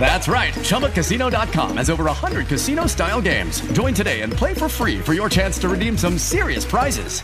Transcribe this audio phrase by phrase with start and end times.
[0.00, 0.54] That's right.
[0.54, 3.60] ChumbaCasino.com has over 100 casino style games.
[3.72, 7.20] Join today and play for free for your chance to redeem some serious prizes.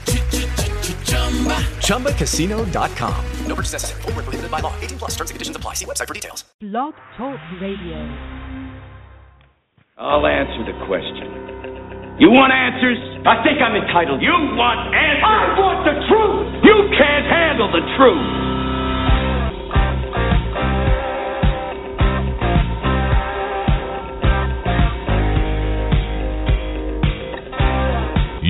[1.80, 3.25] ChumbaCasino.com.
[3.47, 4.02] No purchase necessary.
[4.02, 4.75] Full prohibited by law.
[4.83, 5.75] 18 plus terms and conditions apply.
[5.75, 6.45] See website for details.
[6.61, 7.97] Blog Talk Radio.
[9.97, 11.30] I'll answer the question.
[12.19, 12.98] You want answers?
[13.27, 14.23] I think I'm entitled.
[14.23, 15.25] You want answers?
[15.25, 16.62] I want the truth.
[16.62, 18.54] You can't handle the truth.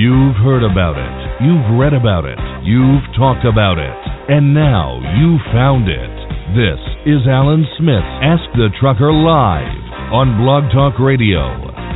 [0.04, 1.16] You've heard about it.
[1.40, 2.36] You've read about it.
[2.60, 4.00] You've talked about it.
[4.28, 6.12] And now you found it.
[6.52, 6.76] This
[7.08, 9.80] is Alan Smith Ask the Trucker Live
[10.12, 11.40] on Blog Talk Radio,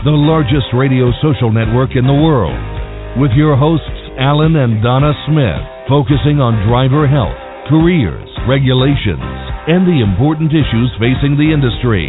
[0.08, 2.56] the largest radio social network in the world.
[3.20, 7.36] With your hosts, Alan and Donna Smith, focusing on driver health,
[7.68, 9.36] careers, regulations,
[9.68, 12.08] and the important issues facing the industry.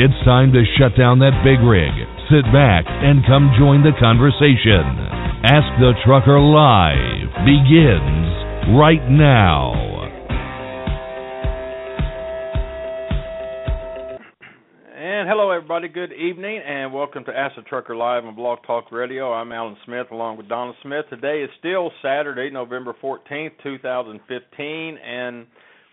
[0.00, 1.92] It's time to shut down that big rig,
[2.30, 4.80] sit back, and come join the conversation.
[5.44, 9.74] Ask the Trucker Live begins right now.
[14.96, 15.88] And hello, everybody.
[15.88, 19.32] Good evening, and welcome to Ask the Trucker Live on Blog Talk Radio.
[19.32, 21.04] I'm Alan Smith, along with Donna Smith.
[21.10, 25.46] Today is still Saturday, November 14th, 2015, and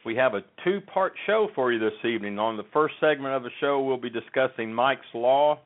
[0.06, 2.40] we have a two part show for you this evening.
[2.40, 5.60] On the first segment of the show, we'll be discussing Mike's Law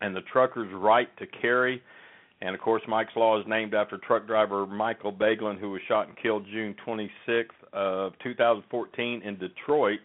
[0.00, 1.82] and the trucker's right to carry
[2.40, 6.08] and of course, Mike's Law is named after truck driver Michael Boeglin, who was shot
[6.08, 10.00] and killed June 26th of 2014 in Detroit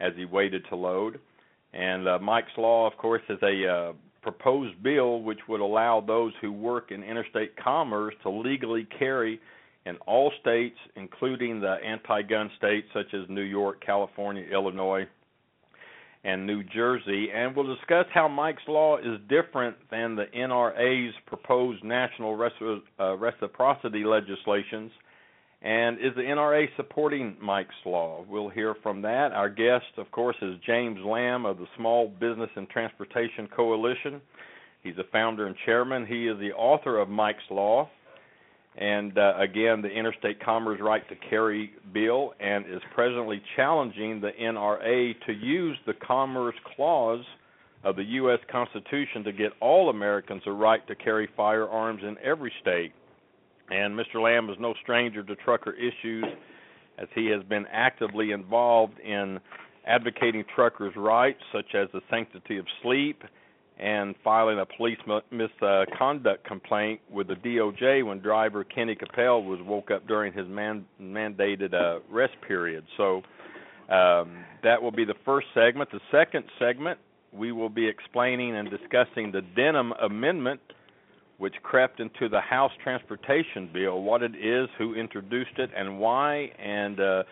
[0.00, 1.20] as he waited to load.
[1.74, 6.32] And uh, Mike's Law, of course, is a uh, proposed bill which would allow those
[6.40, 9.38] who work in interstate commerce to legally carry
[9.84, 15.06] in all states, including the anti-gun states such as New York, California, Illinois,
[16.22, 21.82] and New Jersey, and we'll discuss how Mike's Law is different than the NRA's proposed
[21.82, 22.32] national
[22.98, 24.90] uh, reciprocity legislations.
[25.62, 28.24] And is the NRA supporting Mike's Law?
[28.28, 29.32] We'll hear from that.
[29.32, 34.20] Our guest, of course, is James Lamb of the Small Business and Transportation Coalition.
[34.82, 36.06] He's a founder and chairman.
[36.06, 37.90] He is the author of Mike's Law,
[38.80, 44.30] and uh, again, the Interstate Commerce Right to Carry bill, and is presently challenging the
[44.40, 47.24] NRA to use the Commerce Clause
[47.84, 48.38] of the U.S.
[48.50, 52.92] Constitution to get all Americans a right to carry firearms in every state.
[53.70, 54.22] And Mr.
[54.22, 56.24] Lamb is no stranger to trucker issues,
[56.98, 59.38] as he has been actively involved in
[59.86, 63.22] advocating truckers' rights, such as the sanctity of sleep
[63.80, 64.98] and filing a police
[65.30, 70.84] misconduct complaint with the DOJ when driver Kenny Capel was woke up during his man,
[71.00, 72.84] mandated uh, rest period.
[72.98, 73.22] So
[73.88, 75.90] um, that will be the first segment.
[75.90, 76.98] The second segment,
[77.32, 80.60] we will be explaining and discussing the Denham Amendment,
[81.38, 86.50] which crept into the House Transportation Bill, what it is, who introduced it, and why,
[86.62, 87.22] and uh,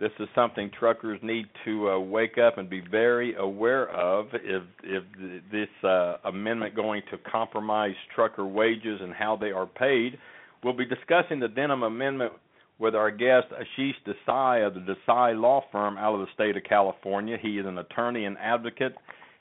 [0.00, 4.26] this is something truckers need to uh, wake up and be very aware of.
[4.32, 5.02] If if
[5.50, 10.18] this uh, amendment going to compromise trucker wages and how they are paid,
[10.62, 12.32] we'll be discussing the Denham Amendment
[12.78, 16.62] with our guest Aashish Desai of the Desai Law Firm out of the state of
[16.62, 17.36] California.
[17.40, 18.94] He is an attorney and advocate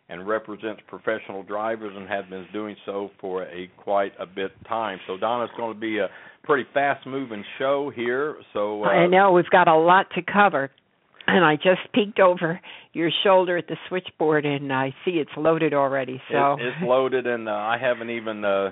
[0.10, 5.00] and represents professional drivers and has been doing so for a quite a bit time.
[5.08, 6.08] So Donna, Donna's going to be a
[6.44, 8.38] pretty fast moving show here.
[8.54, 10.72] So uh, I know we've got a lot to cover.
[11.30, 12.58] And I just peeked over
[12.94, 16.22] your shoulder at the switchboard, and I see it's loaded already.
[16.32, 18.70] So it, it's loaded, and uh, I haven't even uh,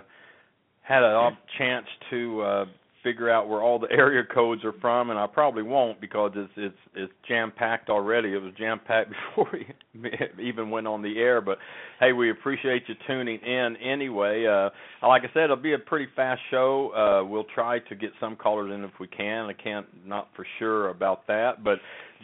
[0.82, 2.66] had a chance to uh,
[3.06, 6.52] figure out where all the area codes are from, and I probably won't because it's
[6.58, 8.34] it's it's jam packed already.
[8.34, 10.12] It was jam packed before we
[10.44, 11.40] even went on the air.
[11.40, 11.60] But
[12.00, 14.46] hey, we appreciate you tuning in anyway.
[14.46, 14.72] Uh,
[15.08, 16.90] like I said, it'll be a pretty fast show.
[16.90, 19.46] Uh, we'll try to get some callers in if we can.
[19.46, 21.78] I can't not for sure about that, but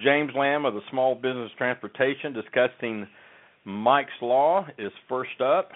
[0.03, 3.07] James Lamb of the Small Business Transportation discussing
[3.65, 5.69] Mike's Law is first up.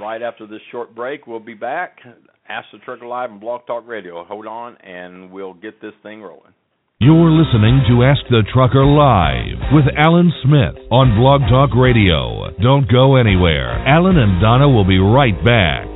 [0.00, 1.98] Right after this short break, we'll be back.
[2.48, 4.24] Ask the Trucker Live and Blog Talk Radio.
[4.24, 6.54] Hold on, and we'll get this thing rolling.
[7.00, 12.48] You're listening to Ask the Trucker Live with Alan Smith on Blog Talk Radio.
[12.62, 13.84] Don't go anywhere.
[13.86, 15.95] Alan and Donna will be right back.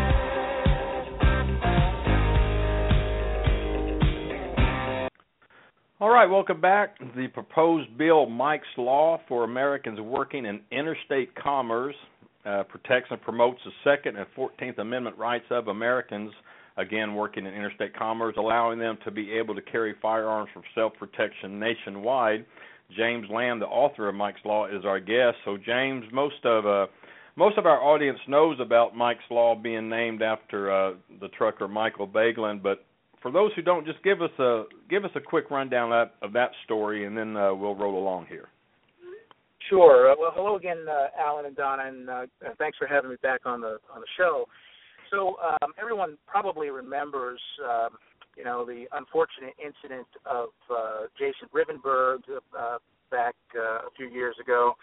[6.01, 6.97] All right, welcome back.
[7.15, 11.93] The proposed bill, Mike's Law for Americans Working in Interstate Commerce,
[12.43, 16.31] uh, protects and promotes the Second and Fourteenth Amendment rights of Americans,
[16.77, 21.59] again working in interstate commerce, allowing them to be able to carry firearms for self-protection
[21.59, 22.47] nationwide.
[22.97, 25.37] James Lamb, the author of Mike's Law, is our guest.
[25.45, 26.87] So, James, most of uh,
[27.35, 32.07] most of our audience knows about Mike's Law being named after uh, the trucker Michael
[32.07, 32.85] Boeglin, but
[33.21, 36.25] for those who don't, just give us a give us a quick rundown of that,
[36.25, 38.47] of that story, and then uh, we'll roll along here.
[39.69, 40.11] Sure.
[40.11, 42.25] Uh, well, hello again, uh, Alan and Donna, and uh,
[42.57, 44.45] thanks for having me back on the on the show.
[45.11, 47.39] So um, everyone probably remembers,
[47.69, 47.89] um,
[48.37, 52.19] you know, the unfortunate incident of uh, Jason Rivenburg
[52.57, 52.77] uh,
[53.11, 54.73] back uh, a few years ago,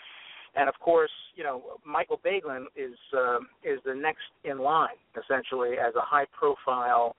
[0.54, 5.72] and of course, you know, Michael Boeglin is uh, is the next in line, essentially,
[5.72, 7.16] as a high-profile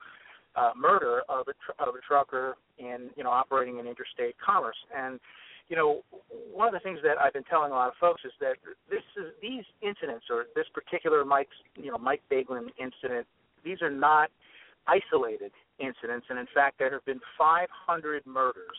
[0.56, 4.76] uh, murder of a tr- of a trucker in you know operating in interstate commerce.
[4.96, 5.20] And
[5.68, 6.02] you know
[6.52, 8.54] one of the things that I've been telling a lot of folks is that
[8.88, 13.26] this is these incidents or this particular Mike's you know Mike Boeglin incident.
[13.64, 14.30] These are not
[14.86, 18.78] isolated incidents, and in fact, there have been 500 murders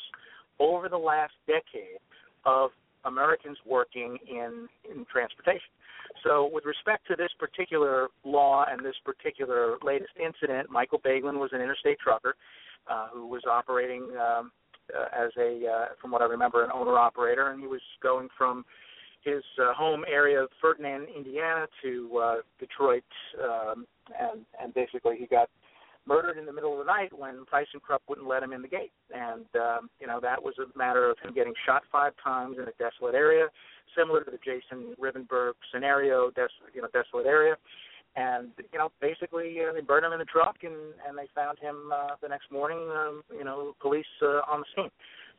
[0.60, 2.02] over the last decade
[2.46, 2.72] of
[3.06, 5.72] Americans working in in transportation.
[6.24, 11.52] So, with respect to this particular law and this particular latest incident, Michael Boeglin was
[11.54, 12.36] an interstate trucker
[12.90, 14.52] uh, who was operating um,
[14.94, 18.28] uh, as a, uh, from what I remember, an owner operator, and he was going
[18.38, 18.66] from
[19.24, 23.04] his uh, home area of Ferdinand, Indiana, to uh, Detroit,
[23.42, 23.86] um,
[24.20, 25.50] and and basically he got
[26.08, 28.92] murdered in the middle of the night when ThyssenKrupp wouldn't let him in the gate.
[29.14, 32.64] And um, you know that was a matter of him getting shot five times in
[32.64, 33.48] a desolate area,
[33.98, 37.56] similar to the Jason Rivenburg scenario, des- you know, desolate area.
[38.16, 40.76] And you know, basically, uh, they burned him in the truck, and
[41.08, 42.80] and they found him uh, the next morning.
[42.92, 44.92] Um, you know, police uh, on the scene.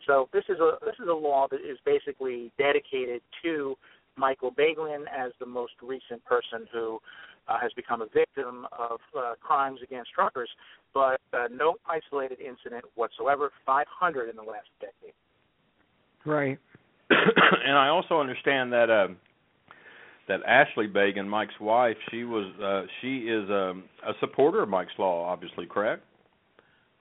[0.06, 3.76] So this is a this is a law that is basically dedicated to
[4.16, 6.98] Michael Boeglin as the most recent person who
[7.52, 10.48] uh, has become a victim of uh, crimes against truckers,
[10.94, 13.50] but uh, no isolated incident whatsoever.
[13.66, 15.14] 500 in the last decade.
[16.24, 16.58] Right.
[17.10, 19.08] and I also understand that uh,
[20.28, 24.92] that Ashley Boeglin, Mike's wife, she was uh, she is um, a supporter of Mike's
[24.98, 26.02] Law, obviously, correct?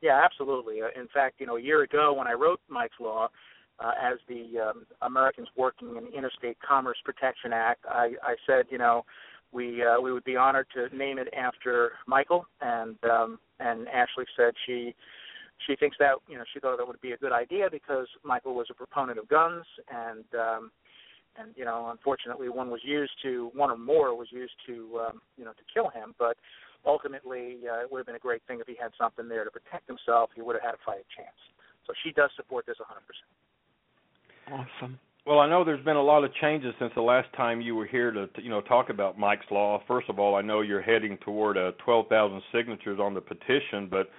[0.02, 0.82] Yeah, absolutely.
[0.82, 3.30] Uh, in fact, you know, a year ago when I wrote Mike's Law,
[3.80, 8.78] uh, as the um, Americans Working in Interstate Commerce Protection Act, I, I said, you
[8.78, 9.06] know,
[9.52, 14.26] we uh, we would be honored to name it after Michael, and um, and Ashley
[14.38, 14.96] said she
[15.68, 18.56] she thinks that you know she thought that would be a good idea because Michael
[18.56, 20.72] was a proponent of guns, and um,
[21.38, 25.22] and you know unfortunately one was used to one or more was used to um,
[25.38, 26.38] you know to kill him, but
[26.86, 29.52] ultimately uh, it would have been a great thing if he had something there to
[29.52, 30.30] protect himself.
[30.36, 31.38] He would have had a fighting chance.
[31.88, 32.86] So she does support this 100%.
[34.54, 35.00] Awesome.
[35.26, 37.86] Well, I know there's been a lot of changes since the last time you were
[37.86, 39.82] here to, to you know talk about Mike's Law.
[39.88, 44.10] First of all, I know you're heading toward uh, 12,000 signatures on the petition, but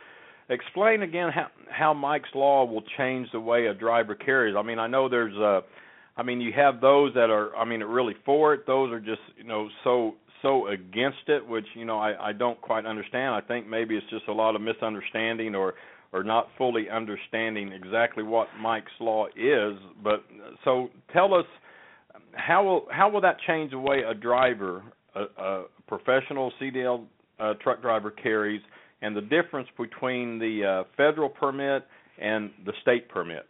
[0.49, 4.55] explain again how how Mike's Law will change the way a driver carries.
[4.57, 5.63] I mean, I know there's uh
[6.17, 8.65] I mean, you have those that are I mean, really for it.
[8.69, 12.61] Those are just, you know, so so against it, which, you know, I I don't
[12.61, 13.35] quite understand.
[13.35, 15.75] I think maybe it's just a lot of misunderstanding or
[16.13, 19.79] or not fully understanding exactly what Mike's law is.
[20.03, 20.25] But
[20.65, 21.47] so tell us,
[22.35, 24.83] how will how will that change the way a driver,
[25.15, 27.05] a, a professional CDL
[27.41, 28.61] uh, truck driver carries,
[29.01, 31.85] and the difference between the uh, federal permit
[32.19, 33.47] and the state permit?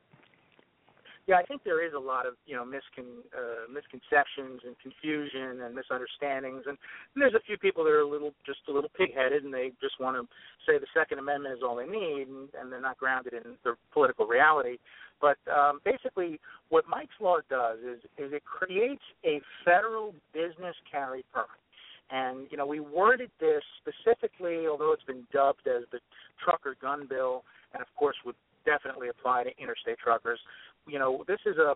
[1.28, 5.62] Yeah, I think there is a lot of you know miscon uh, misconceptions and confusion
[5.62, 6.74] and misunderstandings, and,
[7.14, 9.70] and there's a few people that are a little just a little pigheaded, and they
[9.80, 10.26] just want to
[10.66, 13.74] say the Second Amendment is all they need, and, and they're not grounded in the
[13.92, 14.78] political reality.
[15.20, 21.24] But um, basically, what Mike's Law does is is it creates a federal business carry
[21.32, 21.62] permit.
[22.10, 26.00] And you know, we worded this specifically, although it's been dubbed as the
[26.42, 30.38] trucker gun bill, and of course would definitely apply to interstate truckers
[30.86, 31.74] you know, this is a,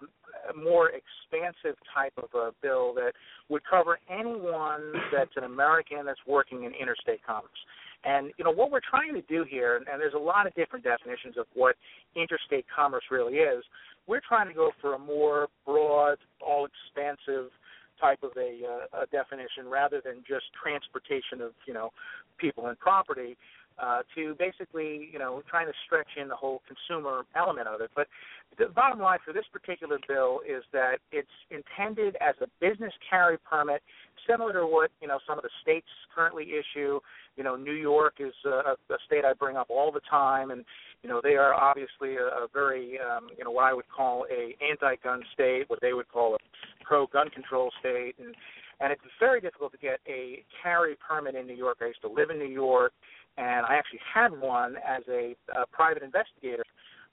[0.50, 3.12] a more expansive type of a bill that
[3.48, 7.50] would cover anyone that's an American that's working in interstate commerce.
[8.04, 10.84] And you know what we're trying to do here, and there's a lot of different
[10.84, 11.74] definitions of what
[12.14, 13.64] interstate commerce really is.
[14.06, 17.50] We're trying to go for a more broad, all-expansive
[18.00, 21.90] type of a, uh, a definition rather than just transportation of you know
[22.38, 23.36] people and property
[23.78, 27.90] uh, to basically, you know, trying to stretch in the whole consumer element of it.
[27.94, 28.06] But
[28.58, 33.36] the bottom line for this particular bill is that it's intended as a business carry
[33.38, 33.82] permit,
[34.28, 37.00] similar to what you know some of the states currently issue.
[37.36, 40.64] You know, New York is a, a state I bring up all the time, and
[41.02, 44.26] you know they are obviously a, a very, um, you know, what I would call
[44.30, 46.38] a anti-gun state, what they would call a
[46.84, 48.34] pro-gun control state, and
[48.80, 51.78] and it's very difficult to get a carry permit in New York.
[51.80, 52.92] I used to live in New York
[53.38, 56.64] and I actually had one as a, a private investigator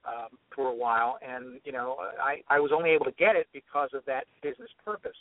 [0.06, 3.48] um, for a while, and you know I, I was only able to get it
[3.54, 5.18] because of that business purpose.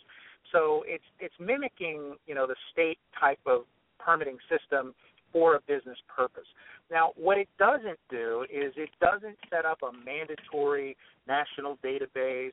[0.50, 3.62] So it's it's mimicking you know the state type of
[3.98, 4.94] permitting system
[5.32, 6.46] for a business purpose.
[6.90, 10.96] Now, what it doesn't do is it doesn't set up a mandatory
[11.26, 12.50] national database,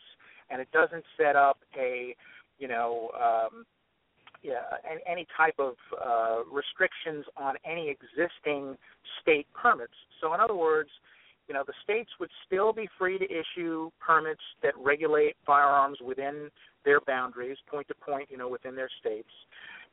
[0.50, 2.15] and it doesn't set up a
[2.58, 3.65] you know um,
[4.41, 4.62] yeah,
[5.10, 8.77] any type of uh, restrictions on any existing
[9.22, 9.93] state permits.
[10.22, 10.89] So, in other words,
[11.48, 16.50] you know, the states would still be free to issue permits that regulate firearms within
[16.86, 19.29] their boundaries, point to point, you know, within their states.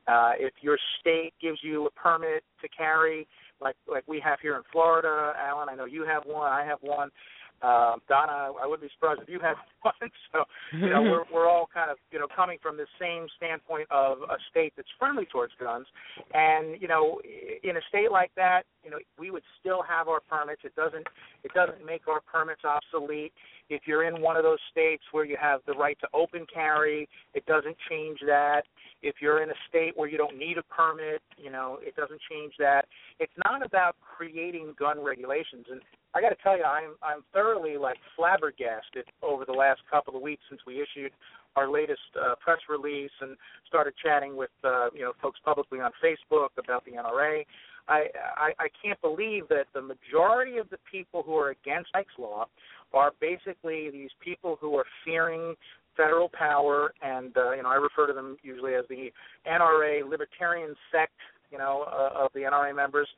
[0.07, 3.27] Uh, if your state gives you a permit to carry,
[3.61, 6.79] like like we have here in Florida, Alan, I know you have one, I have
[6.81, 7.11] one.
[7.63, 9.95] Um, Donna, I wouldn't be surprised if you had one.
[10.33, 13.89] So, you know, we're we're all kind of you know coming from the same standpoint
[13.91, 15.87] of a state that's friendly towards guns,
[16.35, 17.21] and you know,
[17.63, 20.63] in a state like that, you know, we would still have our permits.
[20.65, 21.07] It doesn't
[21.43, 23.33] it doesn't make our permits obsolete.
[23.69, 27.09] If you're in one of those states where you have the right to open carry,
[27.35, 28.63] it doesn't change that.
[29.03, 32.21] If you're in a state where you don't need a permit, you know, it doesn't
[32.31, 32.87] change that.
[33.19, 35.67] It's not about creating gun regulations.
[35.69, 35.81] And
[36.15, 40.23] I got to tell you, I'm I'm thoroughly like flabbergasted over the last couple of
[40.23, 41.11] weeks since we issued
[41.57, 45.91] our latest uh, press release and started chatting with uh, you know folks publicly on
[46.05, 47.45] Facebook about the NRA.
[47.89, 52.47] I, I can't believe that the majority of the people who are against Mike's law
[52.93, 55.55] are basically these people who are fearing
[55.97, 59.11] federal power, and uh, you know I refer to them usually as the
[59.47, 61.15] NRA libertarian sect,
[61.51, 63.09] you know, uh, of the NRA members.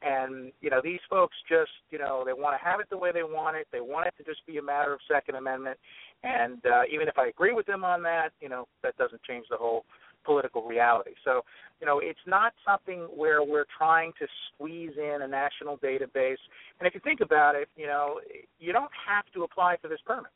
[0.00, 3.10] And you know these folks just you know they want to have it the way
[3.12, 3.66] they want it.
[3.72, 5.76] They want it to just be a matter of Second Amendment.
[6.22, 9.46] And uh, even if I agree with them on that, you know that doesn't change
[9.50, 9.84] the whole
[10.24, 11.12] political reality.
[11.24, 11.42] So,
[11.80, 16.42] you know, it's not something where we're trying to squeeze in a national database.
[16.78, 18.20] And if you think about it, you know,
[18.58, 20.32] you don't have to apply for this permit.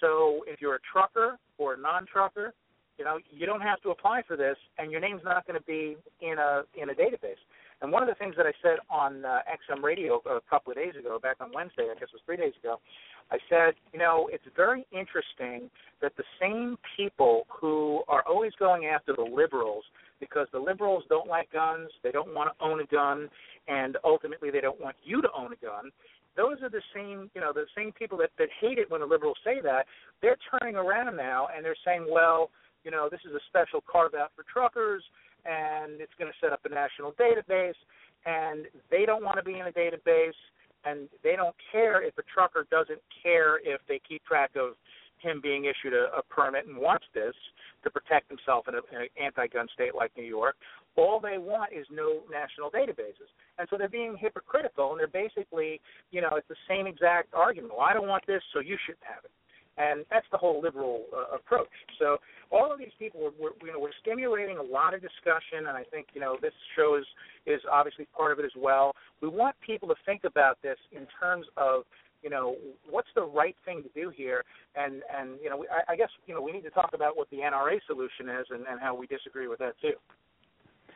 [0.00, 2.52] So if you're a trucker or a non-trucker,
[2.98, 5.66] you know, you don't have to apply for this, and your name's not going to
[5.66, 7.40] be in a in a database.
[7.82, 9.40] And one of the things that I said on uh,
[9.70, 12.38] XM Radio a couple of days ago, back on Wednesday, I guess it was three
[12.38, 12.78] days ago,
[13.30, 15.68] I said, you know, it's very interesting
[16.00, 19.84] that the same people who are always going after the liberals
[20.20, 23.28] because the liberals don't like guns, they don't want to own a gun,
[23.68, 25.90] and ultimately they don't want you to own a gun.
[26.36, 29.06] Those are the same, you know, the same people that that hate it when the
[29.06, 29.86] liberals say that.
[30.22, 32.50] They're turning around now and they're saying, well,
[32.84, 35.02] you know, this is a special carve out for truckers
[35.46, 37.78] and it's going to set up a national database,
[38.26, 40.36] and they don't want to be in a database,
[40.84, 44.74] and they don't care if a trucker doesn't care if they keep track of
[45.18, 47.34] him being issued a, a permit and wants this
[47.82, 50.56] to protect himself in, a, in an anti-gun state like New York.
[50.96, 55.80] All they want is no national databases, and so they're being hypocritical, and they're basically,
[56.10, 57.72] you know, it's the same exact argument.
[57.76, 59.30] Well, I don't want this, so you shouldn't have it
[59.78, 61.68] and that's the whole liberal uh, approach.
[61.98, 62.18] So
[62.50, 65.76] all of these people, we're, we're, you know, we're stimulating a lot of discussion, and
[65.76, 67.06] I think you know this show is
[67.46, 68.94] is obviously part of it as well.
[69.20, 71.82] We want people to think about this in terms of
[72.22, 72.56] you know,
[72.90, 74.42] what's the right thing to do here?
[74.74, 77.30] And and you know, I, I guess you know we need to talk about what
[77.30, 79.94] the NRA solution is and, and how we disagree with that too.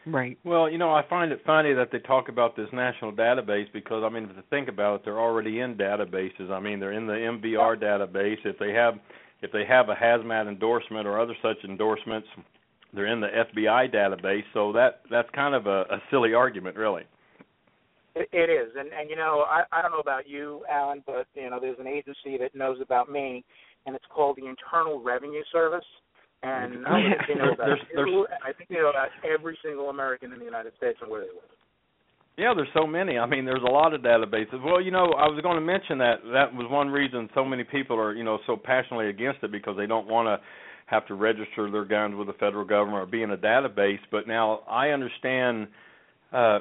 [0.06, 0.38] Right.
[0.44, 4.02] Well, you know, I find it funny that they talk about this national database because
[4.04, 6.50] I mean, if you think about it, they're already in databases.
[6.50, 8.38] I mean, they're in the MVR database.
[8.44, 8.94] If they have
[9.42, 12.28] if they have a hazmat endorsement or other such endorsements,
[12.94, 14.44] they're in the FBI database.
[14.54, 17.02] So that that's kind of a, a silly argument, really.
[18.14, 21.26] It, it is, and and you know, I I don't know about you, Alan, but
[21.34, 23.44] you know, there's an agency that knows about me,
[23.86, 25.84] and it's called the Internal Revenue Service.
[26.42, 29.90] And I think they know about There's- there's- I think they know about every single
[29.90, 31.50] American in the United States and where they live.
[32.38, 33.18] Yeah, there's so many.
[33.18, 34.62] I mean, there's a lot of databases.
[34.64, 37.64] Well, you know, I was going to mention that that was one reason so many
[37.64, 40.40] people are, you know, so passionately against it because they don't want to
[40.86, 43.98] have to register their guns with the federal government or be in a database.
[44.10, 45.68] But now I understand
[46.32, 46.60] uh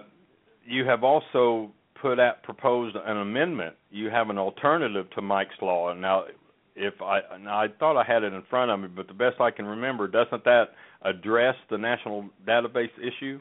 [0.65, 1.71] you have also
[2.01, 3.75] put out proposed an amendment.
[3.89, 5.89] You have an alternative to Mike's law.
[5.91, 6.25] And now
[6.79, 9.51] if I I thought I had it in front of me, but the best I
[9.51, 10.69] can remember, doesn't that
[11.03, 13.39] address the national database issue?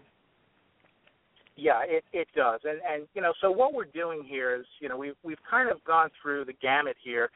[1.57, 4.88] Yeah, it it does, and and you know, so what we're doing here is, you
[4.88, 7.30] know, we've we've kind of gone through the gamut here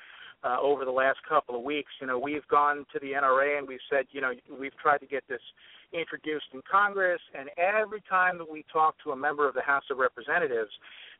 [0.44, 1.90] uh, over the last couple of weeks.
[2.00, 5.06] You know, we've gone to the NRA and we've said, you know, we've tried to
[5.06, 5.40] get this
[5.92, 9.84] introduced in Congress, and every time that we talk to a member of the House
[9.90, 10.70] of Representatives,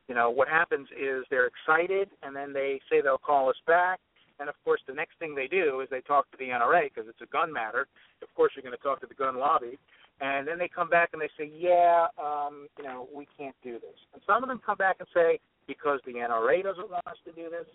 [0.07, 3.99] you know, what happens is they're excited, and then they say they'll call us back.
[4.39, 7.07] And of course, the next thing they do is they talk to the NRA because
[7.07, 7.87] it's a gun matter.
[8.21, 9.77] Of course, you're going to talk to the gun lobby,
[10.21, 13.73] and then they come back and they say, "Yeah, um, you know, we can't do
[13.73, 17.17] this." And some of them come back and say, "Because the NRA doesn't want us
[17.25, 17.67] to do this."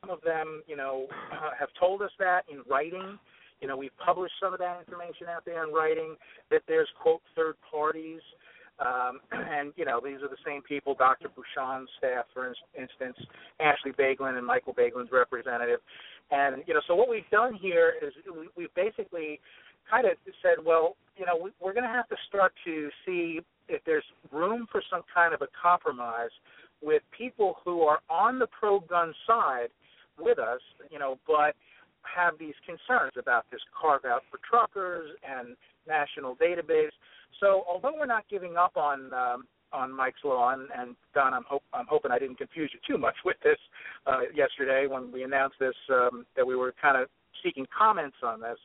[0.00, 1.06] Some of them, you know,
[1.58, 3.18] have told us that in writing.
[3.60, 6.14] You know, we've published some of that information out there in writing
[6.50, 8.20] that there's quote third parties,
[8.84, 11.28] um, and you know these are the same people, Dr.
[11.28, 13.16] Bucshon's staff, for ins- instance,
[13.60, 15.80] Ashley Boeglin and Michael Boeglin's representative,
[16.30, 19.40] and you know, so what we've done here is we, we've basically
[19.90, 23.40] kind of said, well, you know, we, we're going to have to start to see
[23.68, 26.30] if there's room for some kind of a compromise
[26.82, 29.68] with people who are on the pro-gun side
[30.18, 30.60] with us,
[30.90, 31.54] you know, but
[32.02, 35.56] have these concerns about this carve out for truckers and
[35.88, 36.92] national database.
[37.40, 41.44] So although we're not giving up on um, on Mike's law, and, and Don, I'm,
[41.44, 43.58] hope, I'm hoping I didn't confuse you too much with this
[44.06, 47.08] uh, yesterday when we announced this um, that we were kind of
[47.44, 48.58] seeking comments on this.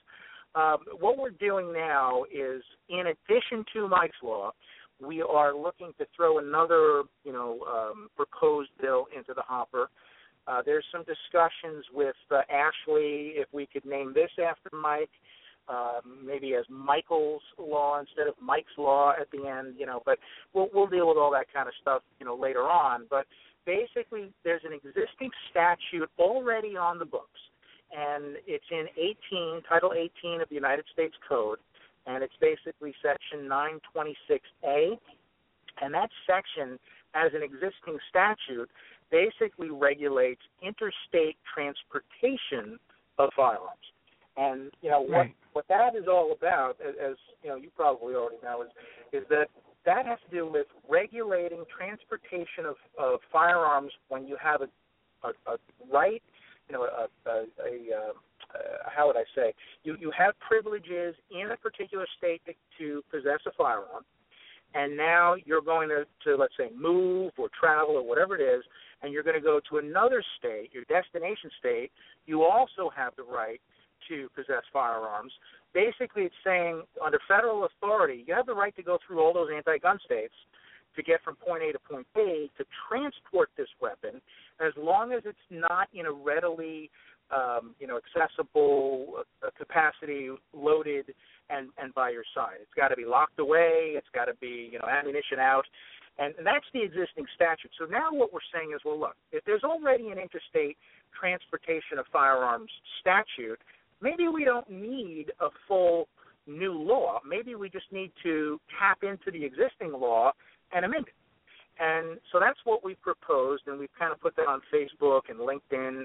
[0.55, 4.51] Um, what we're doing now is, in addition to Mike's law,
[5.01, 9.89] we are looking to throw another, you know, um, proposed bill into the hopper.
[10.47, 15.09] Uh, there's some discussions with uh, Ashley if we could name this after Mike,
[15.67, 20.01] uh, maybe as Michael's law instead of Mike's law at the end, you know.
[20.05, 20.19] But
[20.53, 23.05] we'll we'll deal with all that kind of stuff, you know, later on.
[23.09, 23.25] But
[23.65, 27.39] basically, there's an existing statute already on the books,
[27.95, 31.59] and it's in 18, Title 18 of the United States Code,
[32.05, 34.97] and it's basically Section 926A,
[35.81, 36.77] and that section,
[37.15, 38.69] as an existing statute,
[39.11, 42.79] basically regulates interstate transportation
[43.19, 43.92] of firearms.
[44.35, 45.35] And you know what Right.
[45.53, 48.69] what that is all about, as, as you know, you probably already know, is
[49.11, 49.47] is that
[49.85, 54.69] that has to do with regulating transportation of, of firearms when you have a,
[55.27, 55.57] a, a
[55.91, 56.23] right,
[56.67, 58.13] you know, a, a, a uh,
[58.55, 63.03] uh, how would I say, you you have privileges in a particular state to, to
[63.11, 64.03] possess a firearm,
[64.73, 68.63] and now you're going to, to let's say move or travel or whatever it is,
[69.01, 71.91] and you're going to go to another state, your destination state.
[72.25, 73.61] You also have the right
[74.09, 75.31] to possess firearms.
[75.73, 79.49] Basically, it's saying under federal authority, you have the right to go through all those
[79.55, 80.33] anti-gun states
[80.95, 84.21] to get from point A to point B to transport this weapon,
[84.59, 86.91] as long as it's not in a readily,
[87.35, 91.05] um, you know, accessible uh, capacity, loaded,
[91.49, 92.57] and and by your side.
[92.61, 93.93] It's got to be locked away.
[93.97, 95.65] It's got to be, you know, ammunition out.
[96.19, 97.71] And that's the existing statute.
[97.79, 100.77] So now what we're saying is, well, look, if there's already an interstate
[101.19, 102.69] transportation of firearms
[103.01, 103.57] statute,
[104.03, 106.07] maybe we don't need a full
[106.45, 107.21] new law.
[107.27, 110.33] Maybe we just need to tap into the existing law
[110.75, 111.13] and amend it.
[111.79, 115.39] And so that's what we've proposed, and we've kind of put that on Facebook and
[115.39, 116.03] LinkedIn,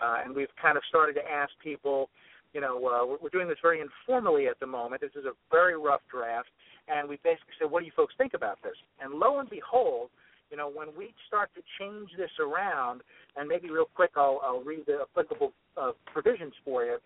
[0.00, 2.10] uh, and we've kind of started to ask people.
[2.52, 5.00] You know, uh, we're, doing this very informally at the moment.
[5.00, 6.48] This is a very rough draft,
[6.88, 10.10] and we basically said, "What do you folks think about this?" And lo and behold,
[10.50, 13.02] you know, when we start to change this around,
[13.36, 16.98] and maybe real quick, I'll, I'll read the applicable uh, provisions for you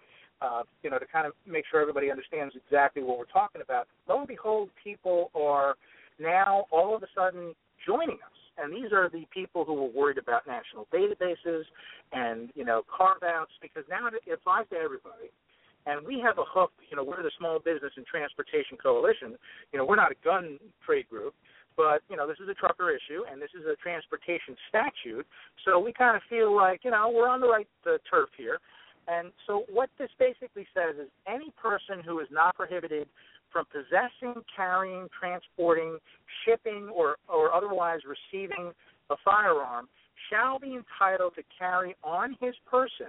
[0.43, 3.87] uh, you know, to kind of make sure everybody understands exactly what we're talking about.
[4.09, 5.75] Lo and behold, people are
[6.19, 7.55] now all of a sudden
[7.87, 11.65] joining us and these are the people who are worried about national databases
[12.13, 15.33] and you know carve outs because now it applies to everybody.
[15.87, 19.41] And we have a hook, you know, we're the Small Business and Transportation Coalition.
[19.73, 21.33] You know, we're not a gun trade group,
[21.75, 25.27] but you know, this is a trucker issue and this is a transportation statute.
[25.65, 28.61] So we kind of feel like, you know, we're on the right uh, turf here.
[29.11, 33.09] And so what this basically says is any person who is not prohibited
[33.53, 35.99] from possessing, carrying, transporting,
[36.45, 38.71] shipping, or, or otherwise receiving
[39.11, 39.89] a firearm
[40.31, 43.09] shall be entitled to carry on his person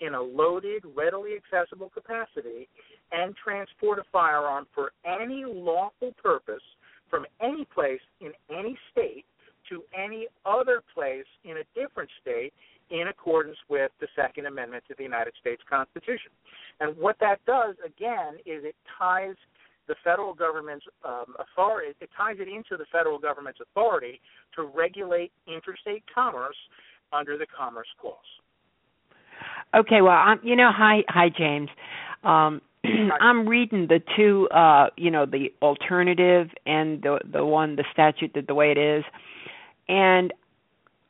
[0.00, 2.66] in a loaded, readily accessible capacity
[3.12, 6.62] and transport a firearm for any lawful purpose
[7.10, 9.26] from any place in any state
[9.68, 12.52] to any other place in a different state
[12.90, 16.30] in accordance with the Second Amendment to the United States Constitution.
[16.80, 19.36] And what that does, again, is it ties
[19.88, 24.20] the federal government's um, authority, it ties it into the federal government's authority
[24.54, 26.56] to regulate interstate commerce
[27.12, 28.16] under the Commerce Clause.
[29.74, 31.68] Okay, well, I'm, you know, hi, hi, James.
[32.22, 32.60] Um,
[33.20, 38.32] I'm reading the two, uh, you know, the alternative and the the one, the statute
[38.34, 39.04] that the way it is,
[39.88, 40.32] and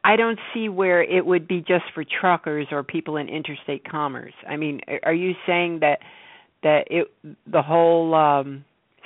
[0.04, 4.32] I don't see where it would be just for truckers or people in interstate commerce.
[4.48, 6.00] I mean, are you saying that
[6.62, 7.08] that it
[7.46, 8.64] the whole um,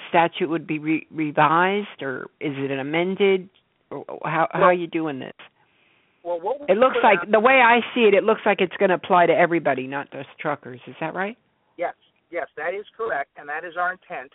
[0.09, 3.49] statute would be re- revised, or is it an amended?
[3.91, 5.35] Or how how are you doing this?
[6.25, 8.89] Well, it looks like out, the way I see it, it looks like it's going
[8.89, 10.81] to apply to everybody, not just truckers.
[10.89, 11.37] Is that right?
[11.77, 11.95] Yes,
[12.33, 14.33] yes, that is correct, and that is our intent.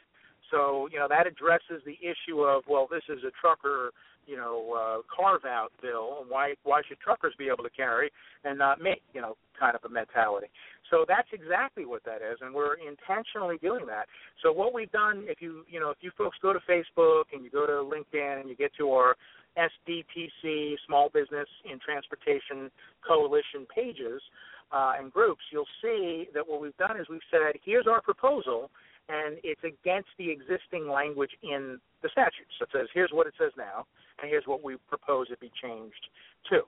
[0.51, 3.91] So you know that addresses the issue of well, this is a trucker
[4.27, 6.25] you know uh, carve out bill.
[6.27, 8.11] Why why should truckers be able to carry
[8.43, 9.01] and not me?
[9.13, 10.47] You know, kind of a mentality.
[10.89, 14.07] So that's exactly what that is, and we're intentionally doing that.
[14.43, 17.43] So what we've done, if you you know if you folks go to Facebook and
[17.43, 19.15] you go to LinkedIn and you get to our
[19.57, 22.71] SBTC Small Business in Transportation
[23.07, 24.21] Coalition pages
[24.71, 28.69] uh, and groups, you'll see that what we've done is we've said, here's our proposal,
[29.11, 32.47] and it's against the existing language in the statute.
[32.57, 33.85] So it says, here's what it says now,
[34.21, 36.07] and here's what we propose it be changed
[36.49, 36.61] to.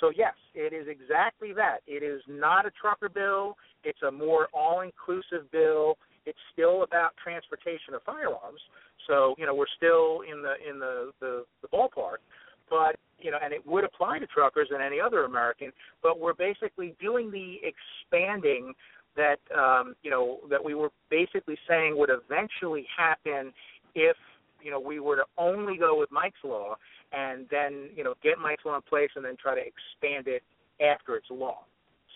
[0.00, 1.78] So yes, it is exactly that.
[1.86, 3.56] It is not a trucker bill.
[3.84, 5.98] It's a more all-inclusive bill.
[6.26, 8.60] It's still about transportation of firearms.
[9.06, 12.20] So you know we're still in the in the the, the ballpark,
[12.68, 15.72] but you know, and it would apply to truckers and any other American.
[16.02, 18.72] But we're basically doing the expanding
[19.20, 23.52] that um, you know that we were basically saying would eventually happen
[23.94, 24.16] if
[24.62, 26.76] you know we were to only go with Mike's law
[27.12, 30.42] and then you know get Mike's law in place and then try to expand it
[30.80, 31.58] after it's law.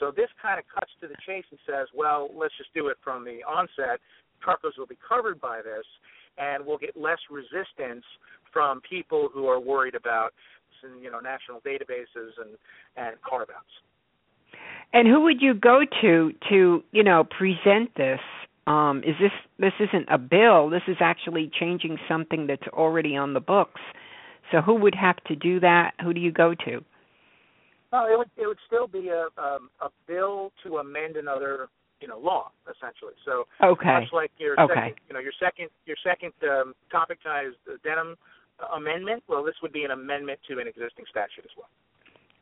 [0.00, 2.96] So this kind of cuts to the chase and says, well, let's just do it
[3.04, 4.00] from the onset.
[4.42, 5.86] Truckers will be covered by this,
[6.36, 8.04] and we'll get less resistance
[8.52, 10.32] from people who are worried about
[11.00, 12.56] you know national databases and
[12.96, 13.74] and carve outs.
[14.92, 18.20] And who would you go to to you know present this?
[18.66, 20.70] Um, is this this isn't a bill?
[20.70, 23.80] This is actually changing something that's already on the books.
[24.52, 25.92] So who would have to do that?
[26.02, 26.84] Who do you go to?
[27.92, 31.68] Well, it would it would still be a um, a bill to amend another
[32.00, 33.14] you know law essentially.
[33.24, 34.00] So okay.
[34.00, 34.74] much like your okay.
[34.74, 38.16] second you know your second your second um, topic tonight is the Denham
[38.74, 39.22] amendment.
[39.28, 41.68] Well, this would be an amendment to an existing statute as well.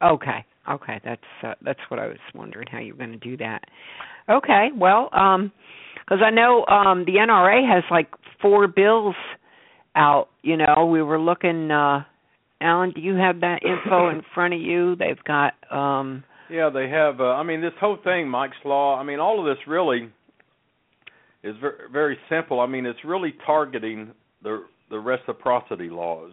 [0.03, 0.45] Okay.
[0.71, 3.65] Okay, that's uh, that's what I was wondering how you're going to do that.
[4.29, 4.69] Okay.
[4.77, 5.51] Well, um
[6.09, 8.09] cuz I know um the NRA has like
[8.41, 9.17] four bills
[9.97, 10.87] out, you know.
[10.87, 12.05] We were looking uh
[12.61, 14.95] Alan, do you have that info in front of you?
[14.95, 19.03] They've got um Yeah, they have uh, I mean this whole thing Mike's law, I
[19.03, 20.11] mean all of this really
[21.43, 22.61] is very, very simple.
[22.61, 24.13] I mean it's really targeting
[24.43, 26.33] the the reciprocity laws.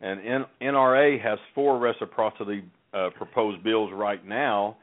[0.00, 2.64] And N- NRA has four reciprocity
[2.94, 4.76] uh, proposed bills right now.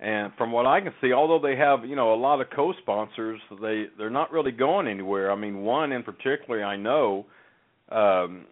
[0.00, 3.40] And from what I can see, although they have you know a lot of co-sponsors,
[3.62, 5.30] they they're not really going anywhere.
[5.30, 7.26] I mean, one in particular I know
[7.90, 8.46] um,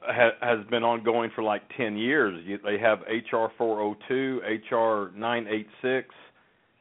[0.00, 2.42] ha, has been ongoing for like ten years.
[2.64, 6.08] They have HR 402, HR 986,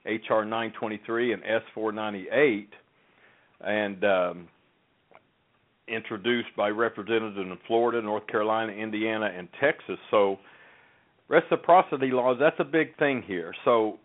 [0.06, 2.70] HR 923, and S 498,
[3.62, 4.48] and um,
[5.88, 9.98] introduced by representatives in Florida, North Carolina, Indiana, and Texas.
[10.10, 10.40] So
[11.28, 13.54] reciprocity laws that's a big thing here.
[13.64, 14.00] So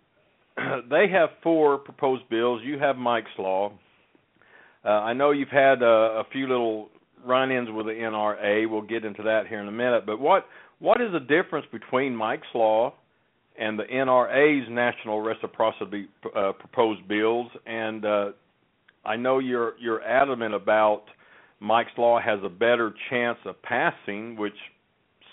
[0.90, 2.62] they have four proposed bills.
[2.64, 3.72] You have Mike's law.
[4.84, 6.88] Uh, I know you've had uh, a few little
[7.24, 8.68] run-ins with the NRA.
[8.68, 10.06] We'll get into that here in a minute.
[10.06, 10.46] But what
[10.78, 12.94] what is the difference between Mike's law
[13.58, 17.48] and the NRA's national reciprocity uh, proposed bills?
[17.66, 18.30] And uh,
[19.04, 21.02] I know you're you're adamant about
[21.60, 24.56] Mike's law has a better chance of passing, which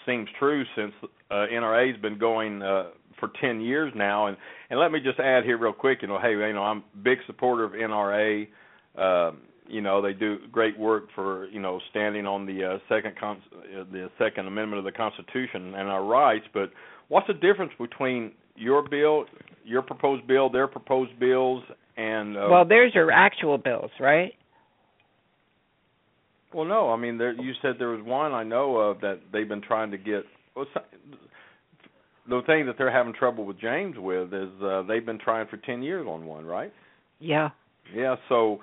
[0.07, 0.93] seems true since
[1.29, 2.85] uh, NRA's been going uh,
[3.19, 4.27] for 10 years now.
[4.27, 4.37] And
[4.69, 5.99] and let me just add here real quick.
[6.01, 8.47] You know, hey, you know, I'm big supporter of NRA.
[8.97, 13.15] Um, you know, they do great work for you know standing on the uh, second
[13.19, 16.45] con- uh, the Second Amendment of the Constitution and our rights.
[16.53, 16.71] But
[17.09, 19.25] what's the difference between your bill,
[19.63, 21.63] your proposed bill, their proposed bills,
[21.97, 24.33] and uh, well, there's your actual bills, right?
[26.57, 29.47] Well, no, I mean, there, you said there was one I know of that they've
[29.47, 30.23] been trying to get.
[30.55, 30.65] Well,
[32.27, 35.57] the thing that they're having trouble with James with is uh, they've been trying for
[35.57, 36.73] ten years on one, right?
[37.19, 37.49] Yeah.
[37.95, 38.15] Yeah.
[38.27, 38.57] So,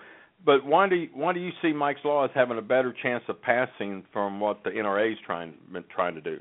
[0.45, 3.23] but why do you, why do you see Mike's Law as having a better chance
[3.29, 6.41] of passing from what the NRA is trying been trying to do?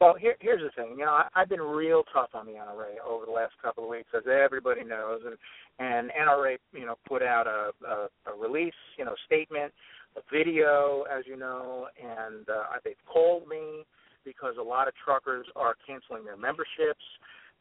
[0.00, 0.96] Well, here, here's the thing.
[0.98, 3.90] You know, I, I've been real tough on the NRA over the last couple of
[3.90, 5.36] weeks, as everybody knows, and
[5.78, 11.04] and NRA, you know, put out a, a, a release, you know, statement, a video,
[11.10, 13.84] as you know, and uh, they've called me
[14.24, 17.04] because a lot of truckers are canceling their memberships.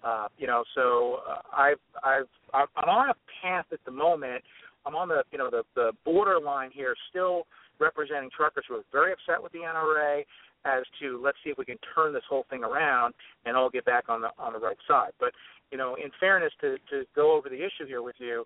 [0.04, 4.44] Uh, you know, so uh, I've I've I'm on a path at the moment.
[4.86, 7.44] I'm on the you know the the borderline here, still
[7.80, 10.24] representing truckers who are very upset with the NRA
[10.66, 13.14] as to let's see if we can turn this whole thing around
[13.46, 15.12] and all get back on the on the right side.
[15.20, 15.34] But
[15.72, 18.44] you know, in fairness to to go over the issue here with you,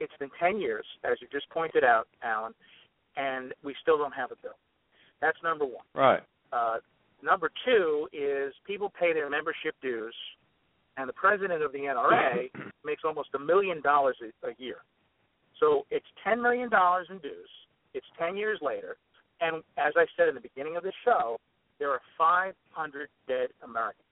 [0.00, 2.54] it's been 10 years, as you just pointed out, Alan,
[3.16, 4.56] and we still don't have a bill.
[5.20, 5.84] That's number one.
[5.94, 6.22] Right.
[6.52, 6.76] Uh,
[7.22, 10.14] number two is people pay their membership dues,
[10.96, 12.50] and the president of the NRA
[12.84, 14.76] makes almost a million dollars a year.
[15.60, 17.50] So it's ten million dollars in dues.
[17.94, 18.96] It's ten years later,
[19.40, 21.38] and as I said in the beginning of the show,
[21.78, 24.07] there are 500 dead Americans.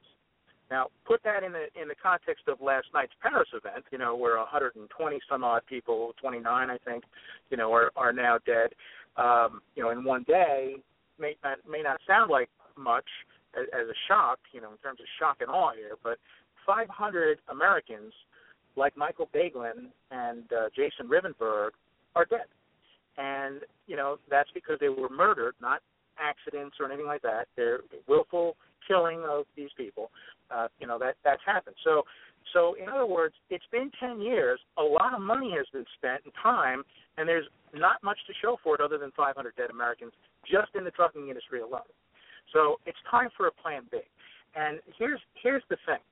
[0.71, 4.17] Now, put that in the in the context of last night's Paris event, you know,
[4.17, 7.05] where 120 some odd people, 29 I think,
[7.51, 8.71] you know, are are now dead.
[9.17, 10.77] Um, you know, in one day
[11.19, 13.07] may not may not sound like much
[13.59, 16.19] as, as a shock, you know, in terms of shock and awe here, but
[16.67, 18.13] 500 Americans
[18.77, 21.71] like Michael Boeglin and uh, Jason Rivenburg
[22.15, 22.47] are dead,
[23.17, 25.81] and you know that's because they were murdered, not
[26.19, 27.47] accidents or anything like that.
[27.57, 30.11] They're willful killing of these people.
[30.51, 31.77] Uh, you know that that's happened.
[31.85, 32.03] So,
[32.53, 34.61] so in other words, it's been 10 years.
[34.79, 36.85] A lot of money has been spent and time,
[37.19, 40.13] and there's not much to show for it other than 500 dead Americans
[40.51, 41.91] just in the trucking industry alone.
[42.53, 43.99] So it's time for a plan B.
[44.55, 46.03] And here's here's the thing.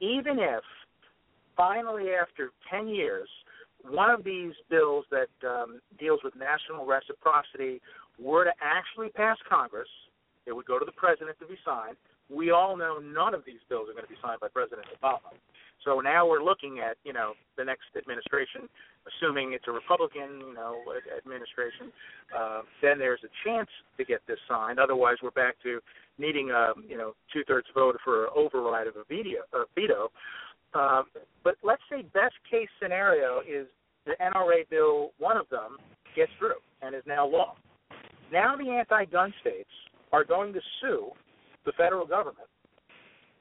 [0.00, 0.62] Even if
[1.56, 3.28] finally after 10 years,
[3.88, 7.80] one of these bills that um, deals with national reciprocity
[8.18, 9.88] were to actually pass Congress,
[10.46, 11.96] it would go to the president to be signed.
[12.30, 15.34] We all know none of these bills are going to be signed by President Obama.
[15.84, 18.68] So now we're looking at, you know, the next administration,
[19.06, 20.82] assuming it's a Republican, you know,
[21.16, 21.92] administration.
[22.36, 24.80] Uh, then there's a chance to get this signed.
[24.80, 25.78] Otherwise, we're back to
[26.18, 29.46] needing a, you know, two-thirds vote for an override of a veto.
[29.54, 30.10] A veto.
[30.74, 31.02] Uh,
[31.44, 33.66] but let's say best case scenario is
[34.06, 35.76] the NRA bill, one of them,
[36.16, 37.54] gets through and is now law.
[38.32, 39.70] Now the anti-gun states
[40.12, 41.10] are going to sue
[41.64, 42.48] the federal government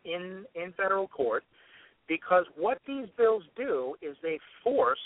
[0.04, 1.44] in in federal court
[2.08, 5.00] because what these bills do is they force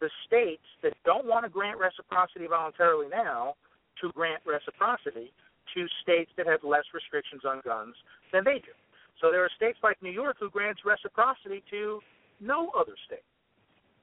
[0.00, 3.54] the states that don't want to grant reciprocity voluntarily now
[4.00, 5.32] to grant reciprocity
[5.74, 7.94] to states that have less restrictions on guns
[8.32, 8.72] than they do.
[9.20, 12.00] So there are states like New York who grants reciprocity to
[12.40, 13.26] no other state.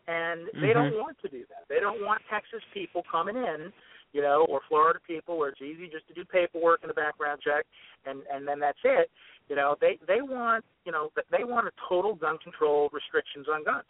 [0.08, 0.92] And they mm-hmm.
[0.92, 1.66] don't want to do that.
[1.70, 3.72] They don't want Texas people coming in
[4.14, 7.42] you know, or Florida people where it's easy just to do paperwork and a background
[7.44, 7.66] check
[8.06, 9.10] and and then that's it.
[9.50, 13.64] You know, they they want you know they want a total gun control restrictions on
[13.64, 13.90] guns,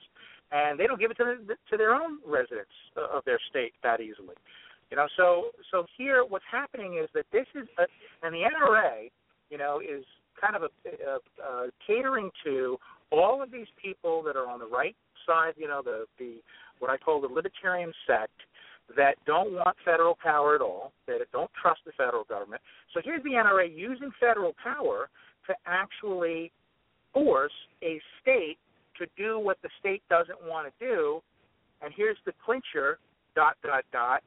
[0.52, 4.02] and they don't give it to the, to their own residents of their state that
[4.02, 4.36] easily.
[4.92, 7.86] You know, so so here what's happening is that this is a,
[8.26, 9.10] and the NRA,
[9.50, 10.04] you know, is
[10.40, 10.70] kind of a,
[11.08, 12.78] a, a catering to
[13.12, 16.36] all of these people that are on the right side, you know, the the
[16.80, 18.34] what I call the libertarian sect
[18.96, 22.62] that don't want federal power at all, that don't trust the federal government.
[22.94, 25.10] So here's the NRA using federal power
[25.48, 26.52] to actually
[27.14, 28.58] force a state
[29.00, 31.22] to do what the state doesn't want to do.
[31.82, 33.00] And here's the clincher,
[33.36, 34.24] dot, dot, dot,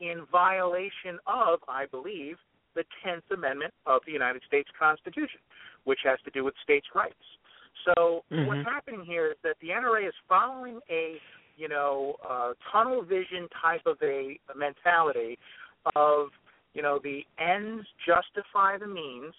[0.00, 2.36] in violation of, I believe,
[2.74, 5.40] the 10th Amendment of the United States Constitution,
[5.84, 7.14] which has to do with states' rights.
[7.84, 8.46] So mm-hmm.
[8.46, 11.16] what's happening here is that the NRA is following a
[11.56, 15.38] you know, uh, tunnel vision type of a, a mentality
[15.96, 16.28] of,
[16.74, 19.34] you know, the ends justify the means.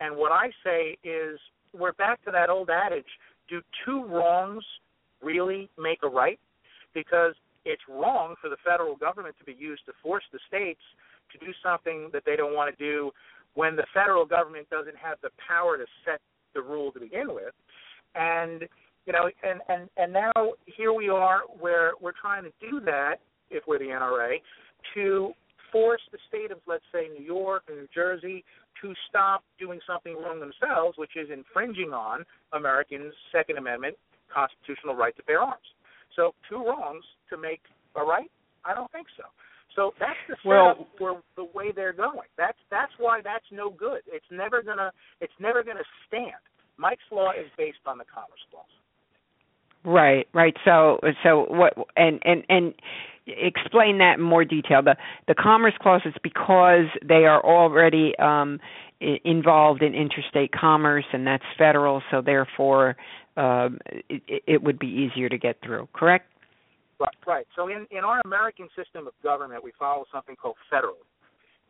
[0.00, 1.38] And what I say is
[1.72, 3.04] we're back to that old adage
[3.48, 4.64] do two wrongs
[5.22, 6.38] really make a right?
[6.94, 10.80] Because it's wrong for the federal government to be used to force the states
[11.32, 13.10] to do something that they don't want to do
[13.54, 16.20] when the federal government doesn't have the power to set
[16.54, 17.54] the rule to begin with.
[18.14, 18.68] And
[19.06, 20.32] you know, and and and now
[20.66, 23.16] here we are where we're trying to do that
[23.50, 24.36] if we're the NRA
[24.94, 25.32] to
[25.70, 28.44] force the state of let's say New York and New Jersey
[28.80, 33.96] to stop doing something wrong themselves, which is infringing on Americans' Second Amendment
[34.32, 35.66] constitutional right to bear arms.
[36.16, 37.60] So two wrongs to make
[37.96, 38.30] a right?
[38.64, 39.24] I don't think so.
[39.74, 42.28] So that's the setup well, for the way they're going.
[42.36, 44.02] That's that's why that's no good.
[44.06, 46.40] It's never gonna it's never gonna stand.
[46.76, 48.68] Mike's law is based on the Commerce Clause.
[49.84, 50.56] Right, right.
[50.64, 52.74] So so what and and and
[53.26, 54.82] explain that in more detail.
[54.82, 58.60] The the Commerce Clause is because they are already um
[59.24, 62.94] involved in interstate commerce and that's federal so therefore
[63.36, 66.30] um it, it would be easier to get through, correct?
[67.00, 67.46] Right, right.
[67.56, 71.02] So in, in our American system of government, we follow something called federalism.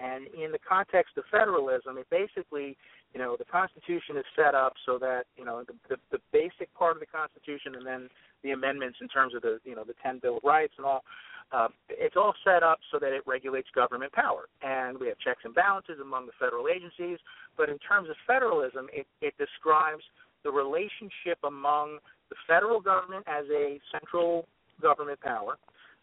[0.01, 2.77] And in the context of federalism, it basically,
[3.15, 6.73] you know, the Constitution is set up so that, you know, the, the, the basic
[6.75, 8.09] part of the Constitution and then
[8.43, 11.05] the amendments in terms of the, you know, the 10 Bill of Rights and all,
[11.53, 14.49] uh, it's all set up so that it regulates government power.
[14.63, 17.19] And we have checks and balances among the federal agencies.
[17.57, 20.03] But in terms of federalism, it, it describes
[20.43, 21.99] the relationship among
[22.31, 24.47] the federal government as a central
[24.81, 25.59] government power,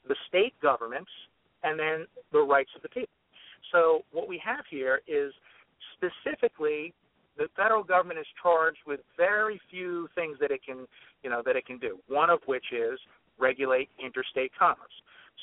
[0.07, 1.09] the state governments,
[1.63, 3.09] and then the rights of the people.
[3.71, 5.33] So what we have here is
[5.95, 6.93] specifically
[7.37, 10.87] the federal government is charged with very few things that it can,
[11.23, 11.99] you know, that it can do.
[12.07, 12.99] One of which is
[13.39, 14.91] regulate interstate commerce.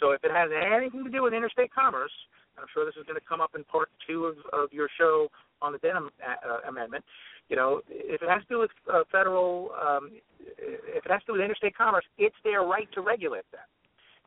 [0.01, 2.13] So if it has anything to do with interstate commerce,
[2.59, 5.29] I'm sure this is going to come up in part two of, of your show
[5.63, 7.05] on the Denham uh, Amendment.
[7.49, 10.11] You know, if it has to do with uh, federal, um,
[10.59, 13.69] if it has to do with interstate commerce, it's their right to regulate that.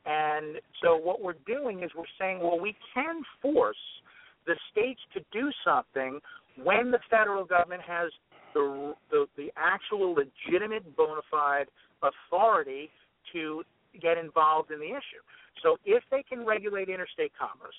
[0.10, 3.78] And so what we're doing is we're saying, well, we can force
[4.48, 6.20] the states to do something
[6.64, 8.10] when the federal government has
[8.54, 11.68] the the, the actual legitimate bona fide
[12.02, 12.90] authority
[13.34, 13.62] to
[14.02, 15.22] get involved in the issue.
[15.62, 17.76] So if they can regulate interstate commerce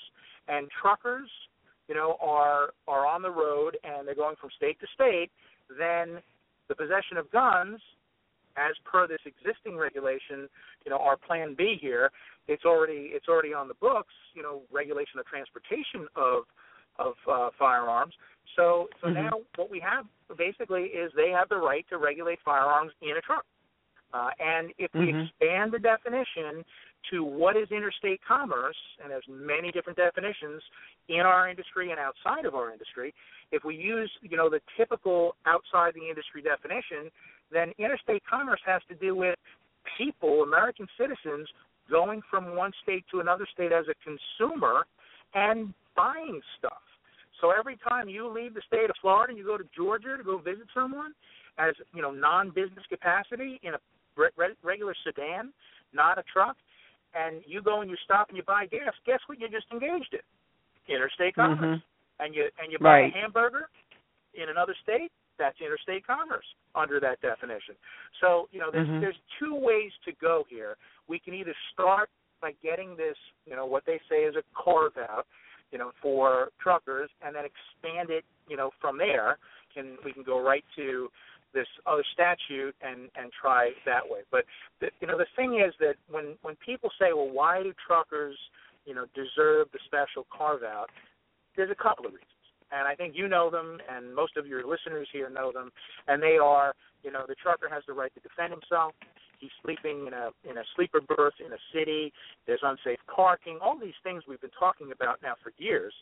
[0.46, 1.28] and truckers
[1.90, 5.28] you know, are are on the road and they're going from state to state,
[5.76, 6.22] then
[6.68, 7.80] the possession of guns,
[8.60, 10.48] as per this existing regulation,
[10.84, 12.10] you know, our Plan B here,
[12.48, 14.14] it's already it's already on the books.
[14.34, 16.44] You know, regulation of transportation of
[16.98, 18.14] of uh, firearms.
[18.56, 19.22] So so mm-hmm.
[19.22, 20.04] now what we have
[20.36, 23.44] basically is they have the right to regulate firearms in a truck.
[24.12, 25.20] Uh, and if we mm-hmm.
[25.20, 26.64] expand the definition
[27.10, 30.60] to what is interstate commerce, and there's many different definitions
[31.08, 33.14] in our industry and outside of our industry.
[33.52, 37.10] If we use, you know, the typical outside the industry definition,
[37.52, 39.36] then interstate commerce has to do with
[39.98, 41.48] people, American citizens,
[41.90, 44.86] going from one state to another state as a consumer
[45.34, 46.82] and buying stuff.
[47.40, 50.22] So every time you leave the state of Florida and you go to Georgia to
[50.22, 51.12] go visit someone
[51.58, 53.78] as, you know, non-business capacity in a
[54.16, 55.52] re- regular sedan,
[55.92, 56.56] not a truck,
[57.14, 60.12] and you go and you stop and you buy gas, guess what you just engaged
[60.12, 60.94] in?
[60.94, 61.58] Interstate commerce.
[61.58, 62.22] Mm-hmm.
[62.22, 63.12] And you and you buy right.
[63.14, 63.70] a hamburger
[64.34, 66.44] in another state, that's interstate commerce
[66.76, 67.74] under that definition.
[68.20, 69.00] So, you know, there's mm-hmm.
[69.00, 70.76] there's two ways to go here.
[71.08, 74.96] We can either start by getting this, you know, what they say is a carve
[74.96, 75.26] out,
[75.72, 79.38] you know, for truckers and then expand it, you know, from there.
[79.74, 81.08] Can we can go right to
[81.54, 84.20] this other statute and and try that way.
[84.30, 84.44] But
[84.80, 88.36] the, you know the thing is that when when people say, well, why do truckers
[88.86, 90.90] you know deserve the special carve out?
[91.56, 92.39] There's a couple of reasons,
[92.72, 95.70] and I think you know them, and most of your listeners here know them,
[96.08, 98.94] and they are you know the trucker has the right to defend himself.
[99.38, 102.12] He's sleeping in a in a sleeper berth in a city.
[102.46, 103.58] There's unsafe parking.
[103.62, 105.94] All these things we've been talking about now for years.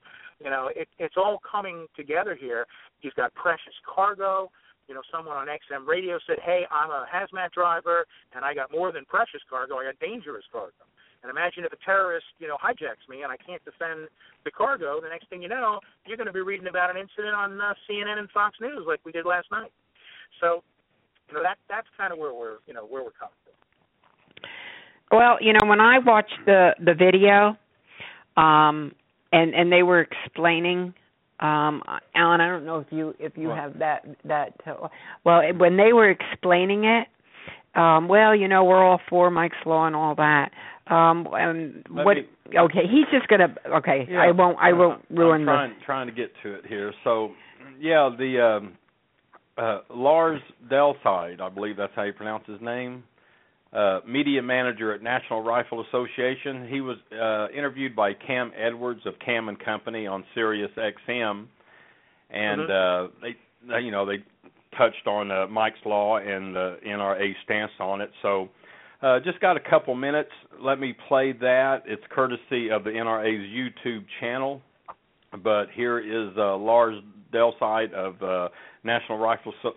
[0.42, 2.66] You know, it, it's all coming together here.
[3.00, 4.50] He's got precious cargo
[4.88, 8.72] you know, someone on XM radio said, "Hey, I'm a hazmat driver, and I got
[8.72, 9.76] more than precious cargo.
[9.76, 10.72] I got dangerous cargo."
[11.22, 14.08] And imagine if a terrorist, you know, hijacks me and I can't defend
[14.44, 15.00] the cargo.
[15.00, 17.74] The next thing you know, you're going to be reading about an incident on uh,
[17.88, 19.72] CNN and Fox News like we did last night.
[20.40, 20.62] So,
[21.28, 24.48] you know, that that's kind of where we're, you know, where we're coming from.
[25.10, 27.56] Well, you know, when I watched the the video,
[28.36, 28.92] um,
[29.32, 30.94] and and they were explaining
[31.40, 31.82] um
[32.14, 34.88] Alan, I don't know if you if you have that that uh,
[35.24, 37.06] well when they were explaining it
[37.78, 40.50] um well you know we're all for Mike's law and all that
[40.88, 42.26] um and Let what me,
[42.58, 45.78] okay he's just going to okay yeah, I won't I won't ruin I'm trying, this
[45.86, 47.32] trying to get to it here so
[47.80, 48.72] yeah the um
[49.56, 53.04] uh Lars Dalseide, I believe that's how you pronounce his name
[53.72, 56.68] uh, media manager at National Rifle Association.
[56.70, 61.46] He was uh, interviewed by Cam Edwards of Cam and Company on Sirius XM,
[62.30, 63.04] and mm-hmm.
[63.04, 63.28] uh,
[63.70, 64.24] they, you know, they
[64.76, 68.10] touched on uh, Mike's Law and the NRA stance on it.
[68.22, 68.48] So,
[69.00, 70.30] uh, just got a couple minutes.
[70.60, 71.82] Let me play that.
[71.86, 74.60] It's courtesy of the NRA's YouTube channel.
[75.42, 77.00] But here is uh, Lars
[77.32, 78.48] Dalseide of uh,
[78.82, 79.74] National Rifle so-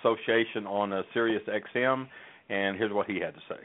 [0.00, 2.08] Association on uh, Sirius XM,
[2.48, 3.60] and here's what he had to say.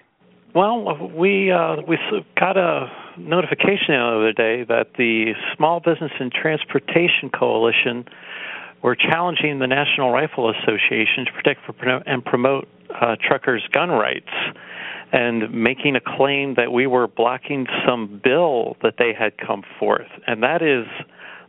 [0.53, 1.97] Well, we uh, we
[2.39, 8.05] got a notification the other day that the Small Business and Transportation Coalition
[8.81, 11.61] were challenging the National Rifle Association to protect
[12.07, 14.29] and promote uh, truckers' gun rights,
[15.11, 20.07] and making a claim that we were blocking some bill that they had come forth,
[20.27, 20.85] and that is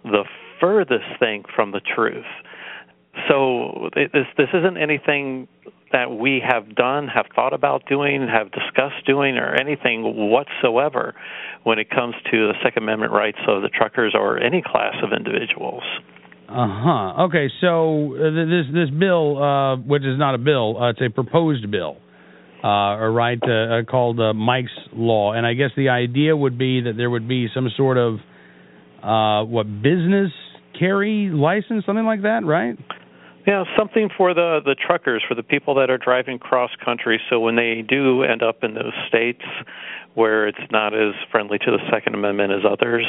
[0.04, 0.24] the
[0.60, 2.24] furthest thing from the truth.
[3.28, 5.48] So this this isn't anything
[5.92, 11.14] that we have done, have thought about doing, have discussed doing, or anything whatsoever
[11.64, 15.12] when it comes to the Second Amendment rights of the truckers or any class of
[15.12, 15.82] individuals.
[16.50, 17.22] Uh huh.
[17.26, 21.08] Okay, so uh, this this bill, uh, which is not a bill, uh, it's a
[21.08, 21.96] proposed bill,
[22.64, 26.94] uh, right, uh, called uh, Mike's Law, and I guess the idea would be that
[26.96, 28.14] there would be some sort of
[29.00, 30.32] uh, what business
[30.76, 32.76] carry license, something like that, right?
[33.46, 37.20] Yeah, something for the the truckers, for the people that are driving cross country.
[37.30, 39.42] So when they do end up in those states
[40.14, 43.06] where it's not as friendly to the Second Amendment as others,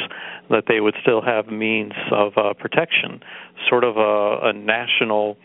[0.50, 3.20] that they would still have means of uh, protection,
[3.68, 5.36] sort of a, a national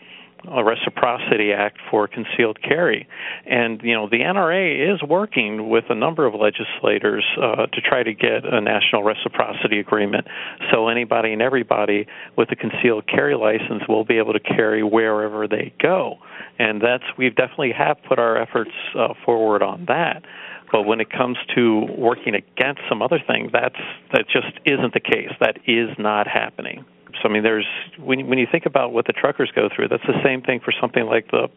[0.46, 3.08] a reciprocity act for concealed carry.
[3.46, 8.02] And you know the NRA is working with a number of legislators uh, to try
[8.02, 10.26] to get a national reciprocity agreement.
[10.72, 15.48] So anybody and everybody with a concealed carry license will be able to carry wherever
[15.48, 16.18] they go.
[16.58, 20.24] And that's we definitely have put our efforts uh, forward on that.
[20.70, 23.78] But when it comes to working against some other thing that's
[24.12, 25.30] that just isn't the case.
[25.40, 26.84] That is not happening
[27.22, 27.66] so I mean, there's
[27.98, 30.72] when when you think about what the truckers go through, that's the same thing for
[30.80, 31.48] something like the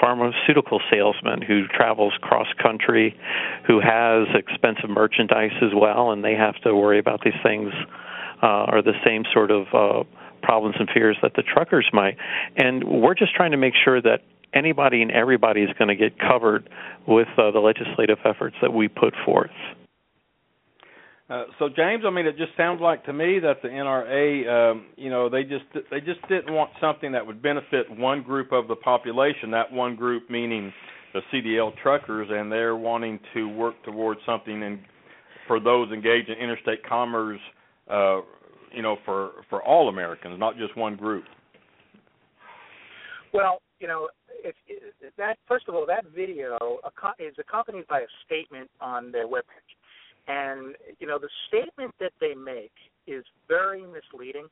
[0.00, 3.14] pharmaceutical salesman who travels cross country,
[3.66, 7.72] who has expensive merchandise as well, and they have to worry about these things
[8.42, 10.04] uh, are the same sort of uh,
[10.42, 12.16] problems and fears that the truckers might.
[12.56, 14.22] And we're just trying to make sure that
[14.54, 16.68] anybody and everybody is going to get covered
[17.06, 19.50] with uh, the legislative efforts that we put forth.
[21.30, 24.86] Uh, so James, I mean, it just sounds like to me that the NRA, um,
[24.96, 28.66] you know, they just they just didn't want something that would benefit one group of
[28.66, 29.52] the population.
[29.52, 30.72] That one group meaning
[31.12, 34.80] the CDL truckers, and they're wanting to work towards something and
[35.46, 37.40] for those engaged in interstate commerce,
[37.88, 38.20] uh,
[38.72, 41.24] you know, for for all Americans, not just one group.
[43.32, 44.08] Well, you know,
[44.42, 46.58] if, if that first of all, that video
[47.20, 49.70] is accompanied by a statement on their webpage
[50.30, 52.72] and you know, the statement that they make
[53.06, 54.46] is very misleading,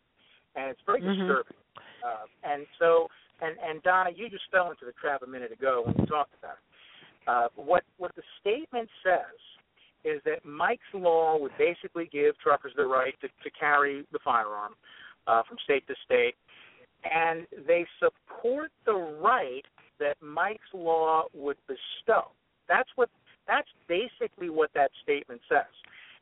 [0.56, 1.20] and it's very mm-hmm.
[1.20, 1.56] disturbing.
[2.04, 3.08] Uh, and so,
[3.40, 6.34] and and Donna, you just fell into the trap a minute ago when you talked
[6.38, 7.28] about it.
[7.28, 9.38] Uh, what what the statement says
[10.04, 14.72] is that Mike's law would basically give truckers the right to, to carry the firearm
[15.26, 16.34] uh, from state to state,
[17.04, 19.64] and they support the right
[20.00, 22.30] that Mike's law would bestow.
[22.68, 23.10] That's what
[23.48, 25.72] that's basically what that statement says.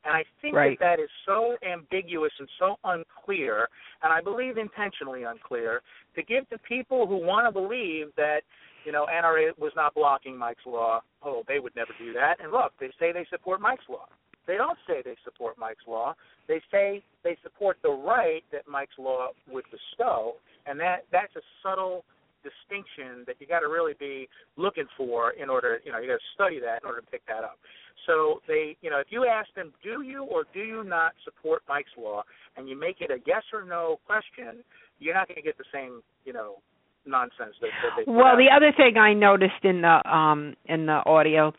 [0.06, 0.78] And I think right.
[0.78, 3.68] that that is so ambiguous and so unclear,
[4.02, 5.82] and I believe intentionally unclear,
[6.14, 8.42] to give to people who want to believe that,
[8.84, 11.00] you know, NRA was not blocking Mike's law.
[11.24, 12.36] Oh, they would never do that.
[12.40, 14.06] And look, they say they support Mike's law.
[14.46, 16.14] They don't say they support Mike's law.
[16.46, 20.34] They say they support the right that Mike's law would bestow,
[20.66, 22.04] and that that's a subtle
[22.46, 26.22] distinction that you got to really be looking for in order, you know, you got
[26.22, 27.58] to study that in order to pick that up.
[28.06, 31.62] So they, you know, if you ask them, do you or do you not support
[31.68, 32.22] Mike's law,
[32.56, 34.62] and you make it a yes or no question,
[35.00, 36.56] you're not going to get the same, you know,
[37.06, 38.10] nonsense that, that they.
[38.10, 41.52] Well, the other thing I noticed in the um in the audio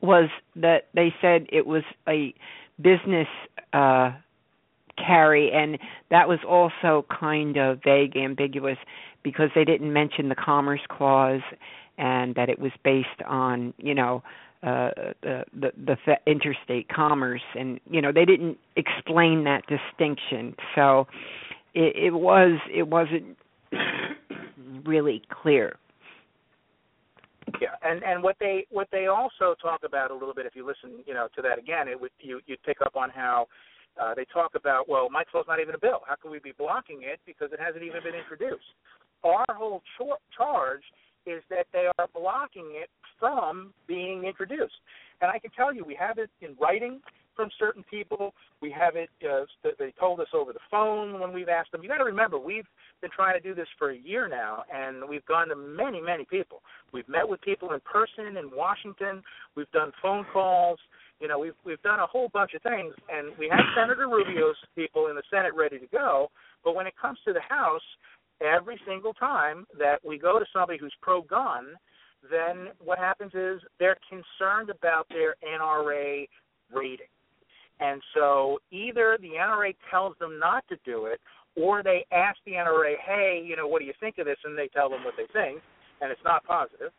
[0.00, 2.34] was that they said it was a
[2.80, 3.28] business
[3.72, 4.12] uh
[4.96, 5.78] carry and
[6.10, 8.78] that was also kind of vague ambiguous
[9.26, 11.40] because they didn't mention the commerce clause
[11.98, 14.22] and that it was based on you know
[14.62, 14.90] uh
[15.22, 15.72] the the,
[16.06, 21.08] the interstate commerce and you know they didn't explain that distinction so
[21.74, 23.36] it, it was it wasn't
[24.84, 25.76] really clear
[27.60, 30.66] yeah, and and what they what they also talk about a little bit, if you
[30.66, 33.46] listen, you know, to that again, it would you you'd pick up on how
[34.02, 36.00] uh, they talk about, well, Mike's Law's not even a bill.
[36.06, 38.76] How can we be blocking it because it hasn't even been introduced?
[39.24, 40.82] Our whole char- charge
[41.26, 42.88] is that they are blocking it
[43.18, 44.74] from being introduced.
[45.20, 47.00] And I can tell you, we have it in writing.
[47.36, 48.34] from certain people.
[48.60, 49.10] We have it.
[49.22, 49.44] Uh,
[49.78, 51.82] they told us over the phone when we've asked them.
[51.82, 52.66] You got to remember, we've
[53.02, 56.24] been trying to do this for a year now, and we've gone to many, many
[56.24, 56.62] people.
[56.92, 59.22] We've met with people in person in Washington.
[59.54, 60.78] We've done phone calls.
[61.20, 64.56] You know, we've we've done a whole bunch of things, and we have Senator Rubio's
[64.74, 66.30] people in the Senate ready to go.
[66.64, 67.84] But when it comes to the House,
[68.40, 71.66] every single time that we go to somebody who's pro-gun,
[72.30, 76.26] then what happens is they're concerned about their NRA
[76.72, 77.06] rating.
[77.78, 81.20] And so either the NRA tells them not to do it,
[81.56, 84.38] or they ask the NRA, hey, you know, what do you think of this?
[84.44, 85.62] And they tell them what they think,
[86.00, 86.92] and it's not positive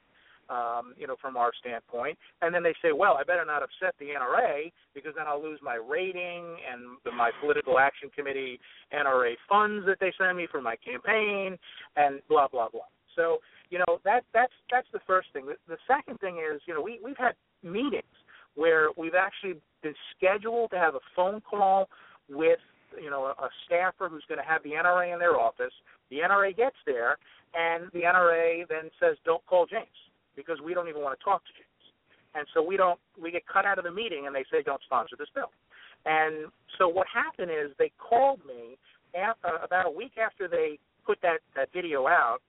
[0.49, 2.17] um, you know, from our standpoint.
[2.41, 5.59] And then they say, well, I better not upset the NRA because then I'll lose
[5.61, 8.59] my rating and the, my political action committee
[8.93, 11.57] NRA funds that they send me for my campaign
[11.95, 12.87] and blah blah blah.
[13.15, 13.37] So
[13.69, 15.45] you know that that's that's the first thing.
[15.45, 17.33] The, the second thing is you know we we've had
[17.63, 18.03] meetings
[18.55, 21.87] where we've actually been scheduled to have a phone call
[22.29, 22.59] with
[23.01, 25.73] you know a, a staffer who's going to have the NRA in their office.
[26.09, 27.17] The NRA gets there,
[27.53, 29.87] and the NRA then says, "Don't call James."
[30.37, 31.67] Because we don't even want to talk to James.
[32.35, 34.81] And so we don't we get cut out of the meeting and they say don't
[34.83, 35.51] sponsor this bill.
[36.05, 38.77] And so what happened is they called me
[39.17, 42.39] after, uh, about a week after they put that that video out.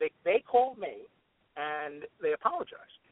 [0.00, 1.04] They they called me
[1.58, 3.02] and they apologized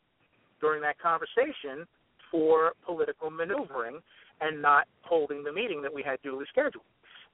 [0.61, 1.85] during that conversation
[2.31, 3.99] for political maneuvering
[4.41, 6.85] and not holding the meeting that we had duly scheduled.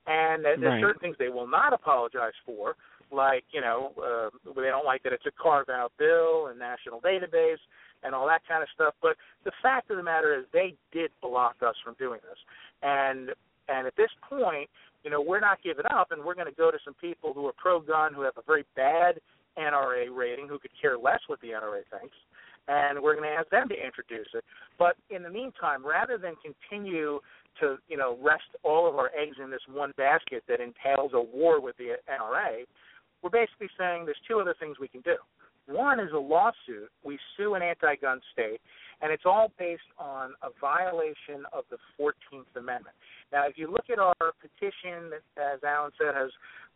[0.07, 0.81] And there's right.
[0.81, 2.77] certain things they will not apologize for,
[3.13, 7.01] like you know uh, they don't like that it's a carve out bill and national
[7.01, 7.63] database
[8.03, 8.95] and all that kind of stuff.
[9.01, 12.39] But the fact of the matter is they did block us from doing this,
[12.83, 13.31] and
[13.69, 14.69] and at this point,
[15.05, 17.47] you know we're not giving up, and we're going to go to some people who
[17.47, 19.21] are pro gun who have a very bad
[19.59, 22.17] NRA rating who could care less what the NRA thinks.
[22.69, 24.45] And we're going to ask them to introduce it.
[24.79, 27.21] But in the meantime, rather than continue
[27.61, 31.21] to, you know, rest all of our eggs in this one basket that entails a
[31.21, 32.67] war with the NRA,
[33.23, 35.17] we're basically saying there's two other things we can do.
[35.67, 36.91] One is a lawsuit.
[37.03, 38.61] We sue an anti gun state,
[39.03, 42.95] and it's all based on a violation of the 14th Amendment.
[43.33, 46.31] Now, if you look at our petition, as Alan said, has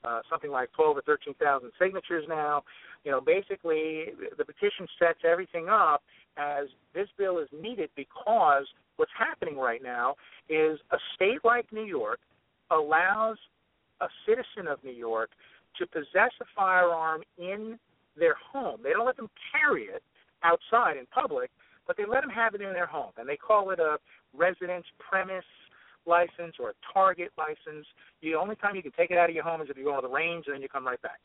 [0.04, 2.62] uh, something like 12 or 13,000 signatures now.
[3.04, 6.02] You know, basically, the petition sets everything up
[6.36, 8.64] as this bill is needed because
[8.96, 10.14] what's happening right now
[10.48, 12.20] is a state like New York
[12.70, 13.36] allows
[14.00, 15.30] a citizen of New York
[15.80, 17.78] to possess a firearm in
[18.16, 18.80] their home.
[18.82, 20.02] They don't let them carry it
[20.44, 21.50] outside in public,
[21.86, 23.98] but they let them have it in their home, and they call it a
[24.36, 25.44] residence premise
[26.06, 27.86] license or a target license.
[28.22, 29.96] The only time you can take it out of your home is if you go
[29.96, 31.20] to the range, and then you come right back.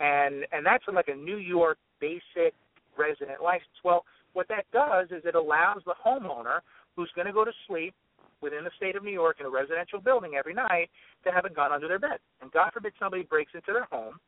[0.00, 2.54] And and that's like a New York basic
[2.96, 3.76] resident license.
[3.84, 6.60] Well, what that does is it allows the homeowner
[6.96, 7.94] who's going to go to sleep
[8.42, 10.88] within the state of New York in a residential building every night
[11.24, 12.18] to have a gun under their bed.
[12.40, 14.18] And God forbid somebody breaks into their home,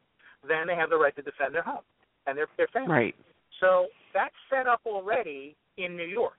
[0.46, 1.84] then they have the right to defend their home
[2.26, 2.92] and their their family.
[2.92, 3.14] Right.
[3.60, 6.36] So that's set up already in New York.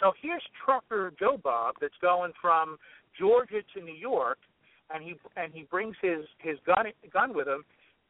[0.00, 2.78] So here's trucker Joe Bob that's going from
[3.18, 4.38] Georgia to New York,
[4.92, 7.64] and he and he brings his his gun gun with him.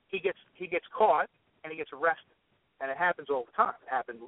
[0.08, 1.28] He gets he gets caught
[1.64, 2.31] and he gets arrested
[2.82, 3.74] and it happens all the time.
[3.86, 4.18] It happened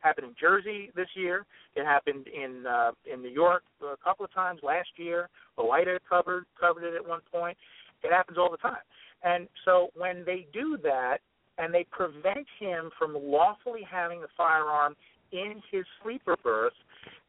[0.00, 1.46] happened in Jersey this year.
[1.76, 5.28] It happened in uh, in New York a couple of times last year.
[5.58, 7.56] OOIDA covered covered it at one point.
[8.02, 8.82] It happens all the time.
[9.22, 11.18] And so when they do that
[11.58, 14.96] and they prevent him from lawfully having the firearm
[15.32, 16.72] in his sleeper berth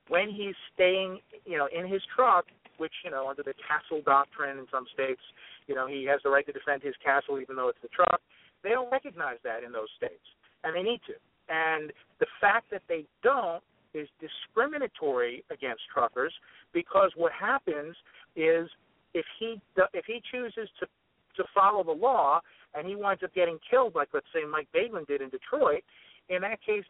[0.07, 2.45] when he's staying, you know, in his truck,
[2.77, 5.21] which you know under the castle doctrine in some states,
[5.67, 8.21] you know, he has the right to defend his castle even though it's the truck.
[8.63, 10.25] They don't recognize that in those states
[10.63, 11.13] and they need to.
[11.49, 16.33] And the fact that they don't is discriminatory against truckers
[16.73, 17.95] because what happens
[18.35, 18.69] is
[19.13, 19.59] if he
[19.93, 20.87] if he chooses to
[21.35, 22.39] to follow the law
[22.73, 25.83] and he winds up getting killed, like let's say Mike Bateman did in Detroit,
[26.29, 26.85] in that case,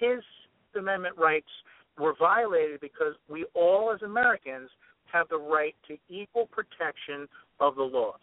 [0.00, 0.20] his
[0.78, 1.48] amendment rights
[1.98, 4.70] were violated because we all as Americans
[5.12, 7.28] have the right to equal protection
[7.60, 8.20] of the laws.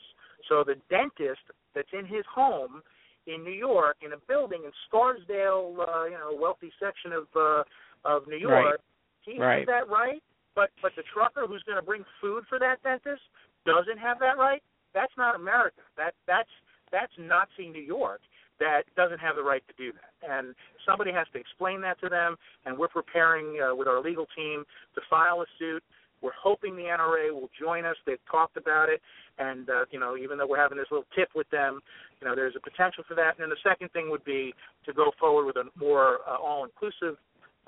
[0.50, 1.42] So the dentist
[1.74, 2.82] that's in his home
[3.28, 7.64] in New York in a building in Scarsdale, uh, you know, wealthy section of uh,
[8.06, 8.80] of New York.
[8.80, 8.80] Right.
[9.22, 9.60] He right.
[9.60, 10.22] has that right,
[10.56, 13.24] but but the trucker who's going to bring food for that dentist
[13.66, 14.62] doesn't have that right.
[14.94, 15.82] That's not America.
[15.98, 16.52] That that's
[16.92, 18.22] that's Nazi New York
[18.60, 20.14] that doesn't have the right to do that.
[20.24, 20.56] And
[20.86, 22.36] somebody has to explain that to them.
[22.66, 24.64] And we're preparing uh, with our legal team
[24.96, 25.84] to file a suit
[26.24, 27.98] we're hoping the NRA will join us.
[28.06, 29.02] They've talked about it,
[29.38, 31.82] and uh, you know, even though we're having this little tip with them,
[32.22, 33.36] you know, there's a potential for that.
[33.36, 34.54] And then the second thing would be
[34.86, 37.18] to go forward with a more uh, all-inclusive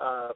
[0.00, 0.32] uh,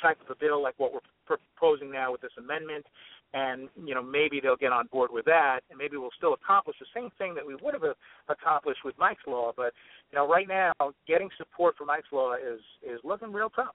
[0.00, 2.84] type of a bill like what we're proposing now with this amendment,
[3.32, 6.76] and you know maybe they'll get on board with that, and maybe we'll still accomplish
[6.78, 7.84] the same thing that we would have
[8.28, 9.52] accomplished with Mike's Law.
[9.56, 9.72] But
[10.12, 10.72] you know, right now,
[11.06, 13.74] getting support for Mike's Law is is looking real tough.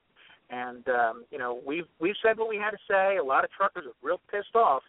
[0.49, 3.17] And um, you know, we've we've said what we had to say.
[3.17, 4.83] A lot of truckers are real pissed off,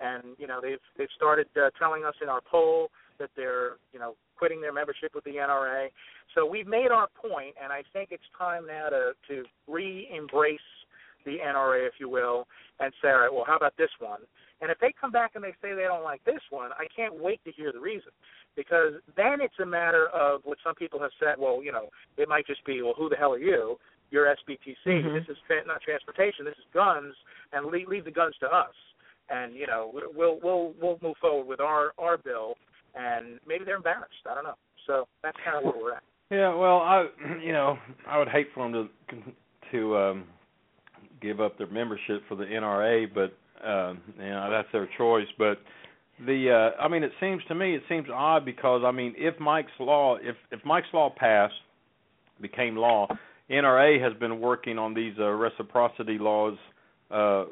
[0.00, 2.88] and you know they've they've started uh, telling us in our poll
[3.18, 5.88] that they're you know quitting their membership with the NRA.
[6.34, 10.58] So we've made our point, and I think it's time now to to re-embrace
[11.24, 12.46] the NRA, if you will,
[12.80, 14.20] and say, all right, well, how about this one?
[14.60, 17.20] And if they come back and they say they don't like this one, I can't
[17.20, 18.12] wait to hear the reason.
[18.56, 22.28] Because then it's a matter of what some people have said, well, you know, it
[22.28, 23.78] might just be, well, who the hell are you?
[24.12, 24.86] You're SBTC.
[24.86, 25.14] Mm-hmm.
[25.14, 26.44] This is not transportation.
[26.44, 27.14] This is guns,
[27.52, 28.74] and leave, leave the guns to us.
[29.30, 32.54] And you know, we'll we'll we'll move forward with our our bill,
[32.94, 34.26] and maybe they're embarrassed.
[34.30, 34.56] I don't know.
[34.86, 36.02] So that's kind of where we're at.
[36.30, 37.06] Yeah, well, I
[37.42, 39.16] you know I would hate for them to
[39.72, 40.24] to um,
[41.22, 43.32] give up their membership for the NRA, but
[43.66, 45.28] uh, you know that's their choice.
[45.38, 45.58] But
[46.26, 49.40] the uh, I mean, it seems to me it seems odd because I mean, if
[49.40, 51.54] Mike's law if if Mike's law passed
[52.40, 53.06] became law,
[53.52, 56.56] NRA has been working on these uh, reciprocity laws.
[57.10, 57.44] Uh,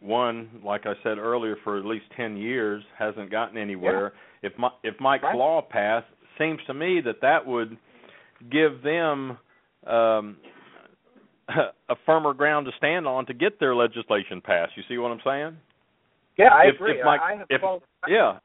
[0.00, 4.12] one, like I said earlier, for at least ten years, hasn't gotten anywhere.
[4.42, 4.50] Yeah.
[4.50, 5.36] If my, if Mike's right.
[5.36, 6.06] law passed,
[6.38, 7.76] seems to me that that would
[8.50, 9.38] give them
[9.86, 10.36] um,
[11.88, 14.72] a firmer ground to stand on to get their legislation passed.
[14.76, 15.56] You see what I'm saying?
[16.38, 16.98] Yeah, I if, agree.
[16.98, 17.60] If Mike, I have if,
[18.08, 18.38] yeah.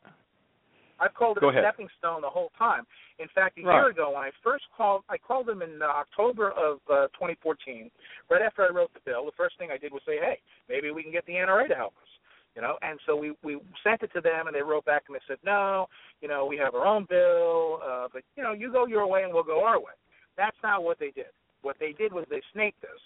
[1.00, 1.64] I've called it Go a ahead.
[1.64, 2.86] stepping stone the whole time.
[3.20, 3.76] In fact, a right.
[3.76, 7.90] year ago when I first called, I called them in uh, October of uh, 2014.
[8.30, 10.40] Right after I wrote the bill, the first thing I did was say, "Hey,
[10.70, 12.10] maybe we can get the NRA to help us."
[12.56, 15.16] You know, and so we we sent it to them, and they wrote back and
[15.16, 15.88] they said, "No,
[16.22, 19.24] you know, we have our own bill, uh, but you know, you go your way
[19.24, 19.94] and we'll go our way."
[20.38, 21.34] That's not what they did.
[21.62, 23.02] What they did was they snaked us,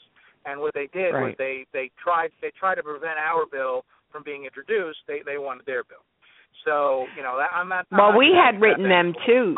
[0.45, 1.23] and what they did right.
[1.23, 4.99] was they they tried they tried to prevent our bill from being introduced.
[5.07, 6.03] They they wanted their bill.
[6.65, 7.87] So you know, that, I'm not.
[7.91, 9.55] Well, we had written them too.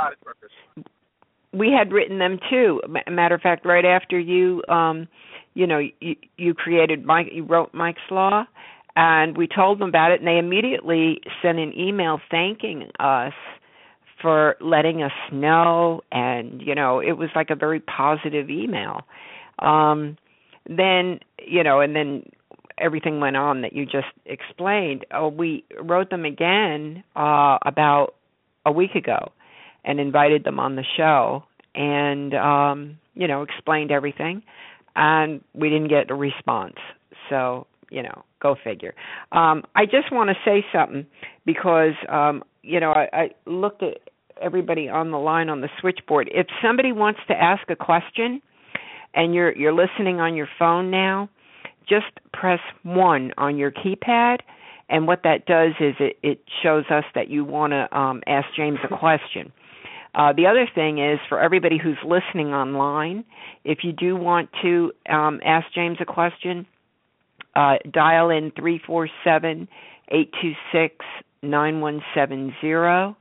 [1.52, 2.82] We had written them too.
[3.10, 5.08] Matter of fact, right after you, um,
[5.54, 8.46] you know, you, you created Mike, you wrote Mike's Law,
[8.96, 13.34] and we told them about it, and they immediately sent an email thanking us
[14.22, 19.02] for letting us know, and you know, it was like a very positive email.
[19.60, 20.18] Um,
[20.68, 22.24] then, you know, and then
[22.78, 25.05] everything went on that you just explained.
[25.11, 28.15] Uh, we wrote them again uh, about
[28.65, 29.32] a week ago
[29.84, 31.43] and invited them on the show
[31.76, 34.43] and um, you know explained everything,
[34.95, 36.76] and we didn't get a response.
[37.30, 38.95] So you know, go figure.
[39.32, 41.05] Um, I just want to say something
[41.45, 43.97] because um, you know I, I looked at
[44.41, 46.30] everybody on the line on the switchboard.
[46.34, 48.41] If somebody wants to ask a question
[49.13, 51.30] and you're you're listening on your phone now,
[51.88, 54.39] just press one on your keypad,
[54.89, 58.47] and what that does is it, it shows us that you want to um, ask
[58.55, 59.51] James a question.
[60.15, 63.23] Uh, the other thing is for everybody who's listening online,
[63.63, 66.67] if you do want to um, ask James a question,
[67.55, 69.67] uh, dial in three four seven
[70.09, 70.95] eight two six
[71.41, 73.17] nine one seven zero,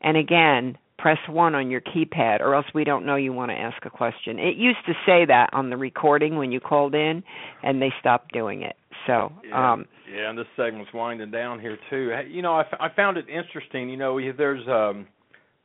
[0.00, 3.56] and again press one on your keypad or else we don't know you want to
[3.56, 4.38] ask a question.
[4.38, 7.22] It used to say that on the recording when you called in
[7.62, 8.76] and they stopped doing it.
[9.06, 12.12] So, yeah, um yeah, and this segment's winding down here too.
[12.28, 15.06] You know, I, f- I found it interesting, you know, there's um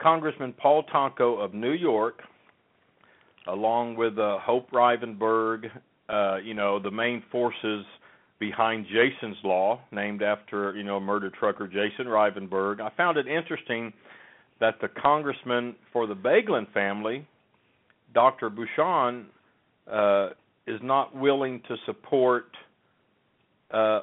[0.02, 2.22] Congressman Paul Tonko of New York
[3.48, 5.66] along with uh, Hope Rivenburg,
[6.10, 7.86] uh, you know, the main forces
[8.40, 12.82] behind Jason's Law, named after, you know, murdered trucker Jason Rivenburg.
[12.82, 13.94] I found it interesting
[14.62, 17.28] that the congressman for the Boeglin family,
[18.14, 18.50] Dr.
[18.50, 19.26] Bucshon,
[19.92, 20.30] uh,
[20.68, 22.46] is not willing to support
[23.72, 24.02] uh,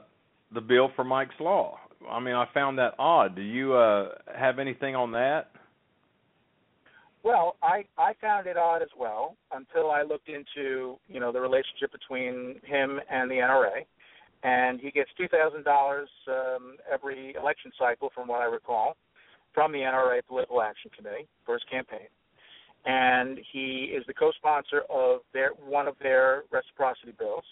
[0.52, 1.78] the bill for Mike's Law.
[2.10, 3.36] I mean, I found that odd.
[3.36, 5.50] Do you uh, have anything on that?
[7.22, 11.40] Well, I I found it odd as well until I looked into you know the
[11.40, 13.84] relationship between him and the NRA,
[14.44, 16.08] and he gets two thousand um, dollars
[16.92, 18.96] every election cycle, from what I recall,
[19.58, 22.06] from the NRA Political Action Committee for his campaign,
[22.86, 27.42] and he is the co-sponsor of their one of their reciprocity bills,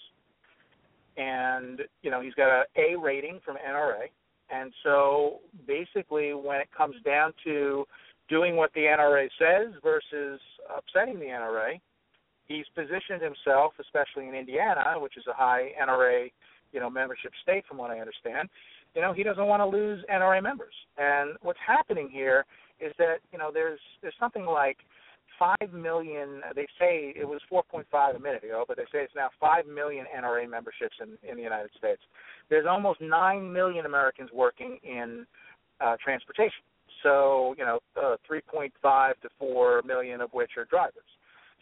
[1.16, 4.06] and you know he's got a A rating from NRA,
[4.50, 7.84] and so basically when it comes down to
[8.28, 10.38] doing what the NRA says versus
[10.78, 11.80] upsetting the NRA,
[12.46, 16.30] he's positioned himself, especially in Indiana, which is a high NRA,
[16.72, 18.48] you know, membership state from what I understand.
[18.96, 20.72] You know, he doesn't want to lose NRA members.
[20.96, 22.46] And what's happening here
[22.80, 24.78] is that, you know, there's there's something like
[25.38, 26.40] five million.
[26.54, 30.06] They say it was 4.5 a minute ago, but they say it's now five million
[30.18, 32.00] NRA memberships in in the United States.
[32.48, 35.26] There's almost nine million Americans working in
[35.82, 36.64] uh, transportation.
[37.02, 38.70] So you know, uh, 3.5
[39.20, 41.04] to 4 million of which are drivers.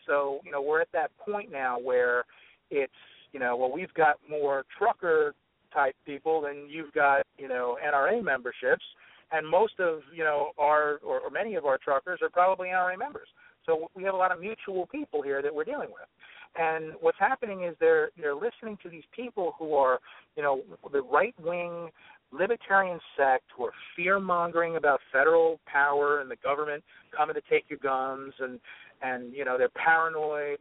[0.06, 2.26] So you know, we're at that point now where
[2.70, 2.92] it's
[3.32, 5.34] you know, well, we've got more trucker
[5.74, 8.84] type people than you've got you know NRA memberships
[9.32, 12.98] and most of you know our or, or many of our truckers are probably NRA
[12.98, 13.28] members.
[13.66, 16.08] So we have a lot of mutual people here that we're dealing with.
[16.56, 19.98] And what's happening is they're they're listening to these people who are,
[20.36, 20.62] you know,
[20.92, 21.90] the right wing
[22.32, 26.82] libertarian sect who are fear mongering about federal power and the government
[27.16, 28.60] coming to take your guns and
[29.02, 30.58] and you know they're paranoid.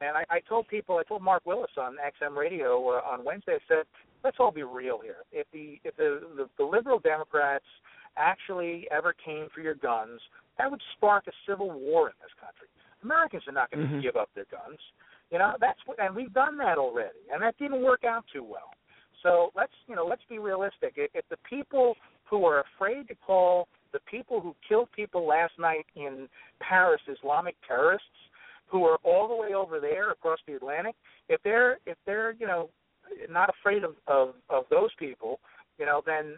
[0.00, 3.54] And I, I told people, I told Mark Willis on XM Radio uh, on Wednesday,
[3.54, 3.84] I said,
[4.22, 5.24] let's all be real here.
[5.32, 7.64] If the if the the, the liberal Democrats
[8.16, 10.20] actually ever came for your guns,
[10.58, 12.68] that would spark a civil war in this country.
[13.02, 14.02] Americans are not going to mm-hmm.
[14.02, 14.78] give up their guns.
[15.30, 18.44] You know, that's what, and we've done that already, and that didn't work out too
[18.44, 18.70] well.
[19.22, 20.94] So let's, you know, let's be realistic.
[20.96, 21.94] If, if the people
[22.24, 26.28] who are afraid to call the people who killed people last night in
[26.60, 28.06] Paris Islamic terrorists,
[28.66, 30.94] who are all the way over there across the Atlantic,
[31.28, 32.70] if they're if they're you know
[33.30, 35.40] not afraid of of, of those people,
[35.78, 36.36] you know, then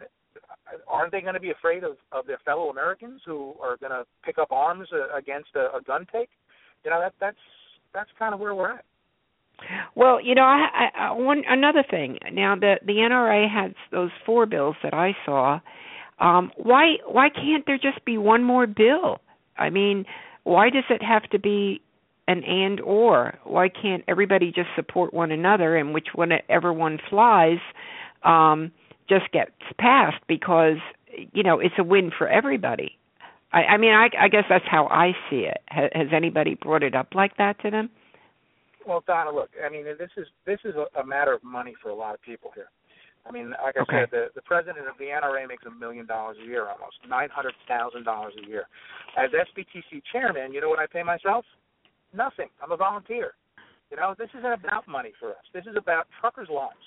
[0.87, 4.05] aren't they going to be afraid of, of their fellow Americans who are going to
[4.23, 6.29] pick up arms uh, against a, a gun take?
[6.83, 7.37] You know, that that's
[7.93, 8.85] that's kind of where we're at.
[9.95, 12.17] Well, you know, I, I one another thing.
[12.31, 15.59] Now the the NRA has those four bills that I saw.
[16.19, 19.19] Um why why can't there just be one more bill?
[19.57, 20.05] I mean,
[20.43, 21.81] why does it have to be
[22.29, 23.37] an and or?
[23.43, 27.59] Why can't everybody just support one another and which whenever one flies
[28.23, 28.71] um
[29.09, 30.77] just gets passed because
[31.33, 32.97] you know it's a win for everybody.
[33.51, 35.57] I, I mean, I, I guess that's how I see it.
[35.67, 37.89] Has, has anybody brought it up like that to them?
[38.87, 41.89] Well, Donna, look, I mean, this is this is a, a matter of money for
[41.89, 42.69] a lot of people here.
[43.27, 44.01] I mean, like I okay.
[44.03, 47.29] said, the the president of the NRA makes a million dollars a year, almost nine
[47.29, 48.65] hundred thousand dollars a year.
[49.17, 51.45] As SBTC chairman, you know what I pay myself?
[52.13, 52.49] Nothing.
[52.61, 53.33] I'm a volunteer.
[53.91, 55.45] You know, this isn't about money for us.
[55.53, 56.77] This is about truckers' lives.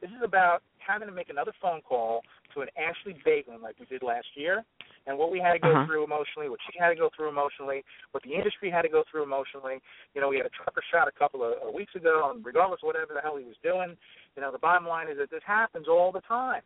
[0.00, 2.22] This is about having to make another phone call
[2.54, 4.64] to an Ashley Boeglin like we did last year,
[5.06, 5.86] and what we had to go uh-huh.
[5.86, 9.04] through emotionally, what she had to go through emotionally, what the industry had to go
[9.10, 9.80] through emotionally.
[10.14, 12.80] You know, we had a trucker shot a couple of, of weeks ago, and regardless
[12.82, 13.96] of whatever the hell he was doing,
[14.36, 16.62] you know, the bottom line is that this happens all the time.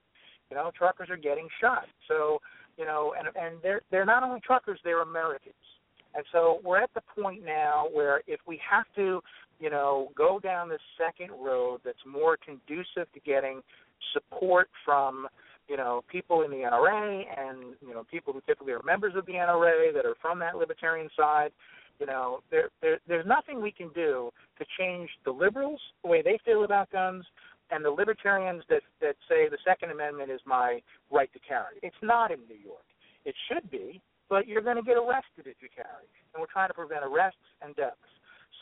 [0.50, 1.86] You know, truckers are getting shot.
[2.06, 2.38] So,
[2.76, 5.54] you know, and and they're they're not only truckers, they're Americans.
[6.14, 9.22] And so we're at the point now where if we have to
[9.62, 13.62] you know, go down the second road that's more conducive to getting
[14.12, 15.28] support from,
[15.68, 19.24] you know, people in the NRA and, you know, people who typically are members of
[19.26, 21.52] the NRA that are from that libertarian side.
[22.00, 26.22] You know, there, there there's nothing we can do to change the liberals the way
[26.22, 27.24] they feel about guns
[27.70, 30.80] and the libertarians that that say the Second Amendment is my
[31.12, 31.78] right to carry.
[31.82, 32.82] It's not in New York.
[33.24, 34.00] It should be,
[34.32, 37.44] but you're going to get arrested if you carry, and we're trying to prevent arrests
[37.60, 38.00] and deaths.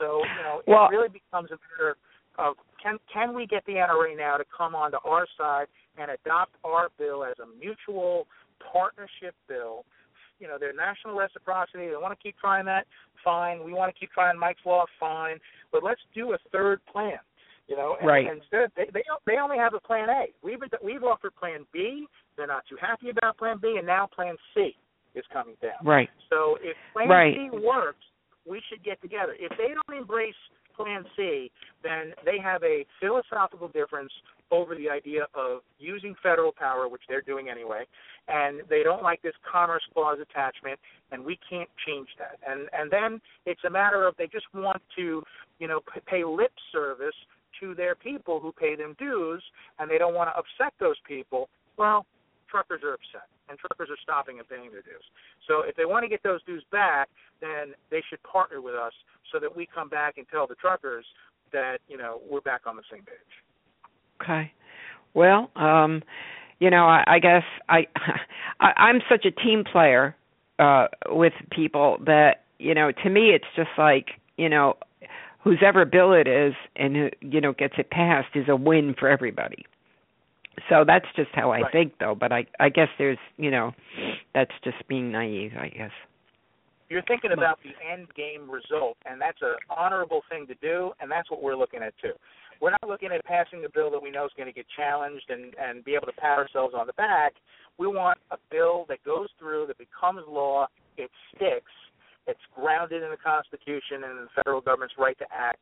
[0.03, 1.95] So you know, well, it really becomes a matter
[2.43, 5.67] of can can we get the NRA now to come onto our side
[5.97, 8.27] and adopt our bill as a mutual
[8.59, 9.85] partnership bill.
[10.41, 11.87] You know, their national reciprocity.
[11.87, 12.87] They want to keep trying that.
[13.23, 13.63] Fine.
[13.63, 14.87] We want to keep trying Mike's Law.
[14.99, 15.39] Fine.
[15.71, 17.23] But let's do a third plan.
[17.69, 18.27] You know, and, right.
[18.27, 20.35] and instead they, they they only have a plan A.
[20.43, 22.07] We've we've offered Plan B.
[22.37, 24.75] They're not too happy about Plan B, and now Plan C
[25.15, 25.85] is coming down.
[25.85, 26.09] Right.
[26.29, 27.35] So if Plan right.
[27.35, 28.05] C works,
[28.49, 29.35] we should get together.
[29.39, 30.35] If they don't embrace
[30.77, 31.51] Plan C,
[31.83, 34.13] then they have a philosophical difference
[34.51, 37.85] over the idea of using federal power, which they're doing anyway,
[38.29, 40.79] and they don't like this Commerce Clause attachment,
[41.13, 42.39] and we can't change that.
[42.49, 45.23] And and then it's a matter of they just want to,
[45.59, 47.15] you know, pay lip service
[47.61, 49.43] to their people who pay them dues,
[49.79, 51.49] and they don't want to upset those people.
[51.77, 52.07] Well,
[52.51, 55.05] truckers are upset, and truckers are stopping and paying their dues.
[55.47, 57.09] So if they want to get those dues back,
[57.41, 58.93] then they should partner with us
[59.33, 61.05] so that we come back and tell the truckers
[61.53, 63.33] that you know we're back on the same page.
[64.23, 64.53] Okay.
[65.15, 66.03] Well, um,
[66.61, 67.87] you know, I, I guess I,
[68.61, 70.17] I I'm such a team player
[70.59, 74.77] uh with people that you know to me it's just like you know
[75.43, 79.65] whosever bill it is and you know gets it passed is a win for everybody
[80.69, 81.73] so that's just how I right.
[81.73, 82.15] think, though.
[82.15, 83.73] But I, I guess there's, you know,
[84.35, 85.91] that's just being naive, I guess.
[86.89, 91.09] You're thinking about the end game result, and that's an honorable thing to do, and
[91.09, 92.15] that's what we're looking at too.
[92.61, 95.31] We're not looking at passing a bill that we know is going to get challenged
[95.31, 97.35] and and be able to pat ourselves on the back.
[97.79, 100.67] We want a bill that goes through, that becomes law,
[100.99, 101.73] it sticks,
[102.27, 105.61] It's grounded in the Constitution and the federal government's right to act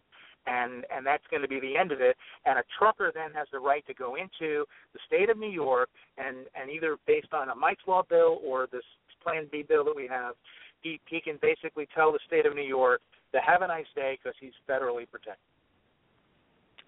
[0.48, 2.16] and and that's going to be the end of it.
[2.46, 5.88] And a trucker then has the right to go into the state of New York
[6.16, 8.84] and and either based on a Mike's Law bill or this
[9.22, 10.34] Plan B bill that we have,
[10.80, 13.00] he he can basically tell the state of New York
[13.32, 15.36] to have a nice day because he's federally protected.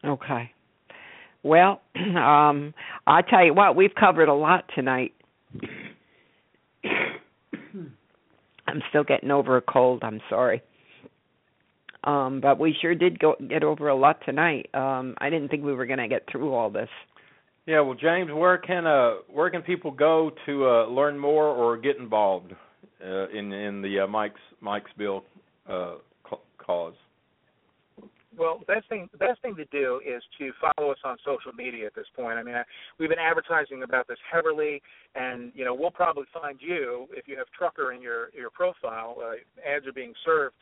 [0.05, 0.51] Okay.
[1.43, 2.73] Well, um,
[3.07, 5.13] I tell you what, we've covered a lot tonight.
[8.67, 10.03] I'm still getting over a cold.
[10.05, 10.63] I'm sorry.
[12.05, 14.69] Um, but we sure did go get over a lot tonight.
[14.75, 16.89] Um, I didn't think we were going to get through all this.
[17.67, 21.77] Yeah, well, James, where can uh, where can people go to uh, learn more or
[21.77, 22.53] get involved
[23.05, 25.23] uh, in in the uh, Mike's Mike's Bill
[25.69, 25.97] uh,
[26.59, 26.95] cause?
[28.39, 31.53] Well, the best thing the best thing to do is to follow us on social
[31.53, 32.39] media at this point.
[32.39, 32.63] I mean, I,
[32.99, 34.81] we've been advertising about this heavily,
[35.15, 39.17] and you know we'll probably find you if you have Trucker in your your profile.
[39.21, 39.35] Uh,
[39.69, 40.55] ads are being served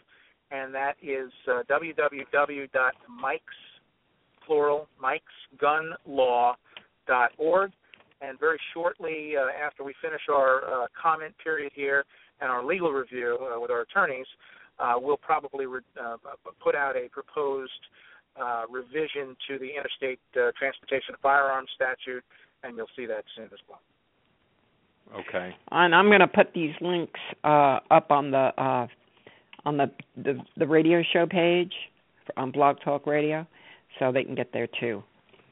[0.50, 3.44] and that is uh, www.mikes,
[4.44, 5.22] plural, Mike's
[5.60, 6.56] Gun Law
[7.38, 7.72] org.
[8.20, 12.04] And very shortly uh, after we finish our uh, comment period here
[12.40, 14.26] and our legal review uh, with our attorneys,
[14.78, 16.16] uh, we'll probably re- uh,
[16.62, 17.72] put out a proposed
[18.40, 20.20] uh, revision to the Interstate
[20.56, 22.24] Transportation Firearms Statute,
[22.62, 23.80] and you'll see that soon as well.
[25.18, 25.54] Okay.
[25.72, 28.88] And I'm going to put these links up on the
[29.64, 31.72] on the, the the radio show page
[32.36, 33.46] on Blog Talk Radio,
[33.98, 35.02] so they can get there too.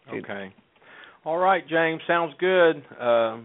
[0.08, 0.52] Okay.
[1.24, 2.82] All right, James, sounds good.
[2.98, 3.38] Uh,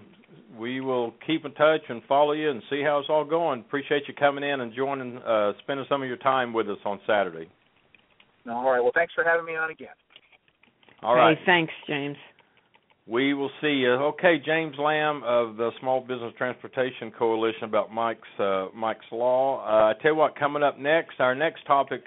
[0.58, 3.60] we will keep in touch and follow you and see how it's all going.
[3.60, 7.00] Appreciate you coming in and joining, uh, spending some of your time with us on
[7.06, 7.50] Saturday.
[8.50, 8.80] All right.
[8.80, 9.90] Well, thanks for having me on again.
[11.04, 11.38] All right.
[11.38, 12.16] Hey, thanks, James.
[13.08, 13.92] We will see you.
[13.92, 19.60] Okay, James Lamb of the Small Business Transportation Coalition about Mike's uh, Mike's Law.
[19.60, 22.02] Uh, I tell you what, coming up next, our next topic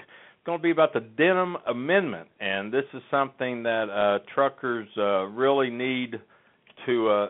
[0.48, 5.26] going to be about the Denham Amendment, and this is something that uh, truckers uh,
[5.26, 6.18] really need
[6.86, 7.26] to uh,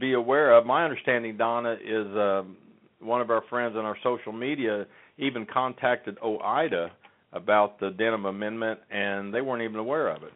[0.00, 0.64] be aware of.
[0.64, 2.44] My understanding, Donna, is uh,
[3.00, 4.86] one of our friends on our social media
[5.18, 6.88] even contacted OOIDA
[7.34, 10.32] about the Denham Amendment, and they weren't even aware of it.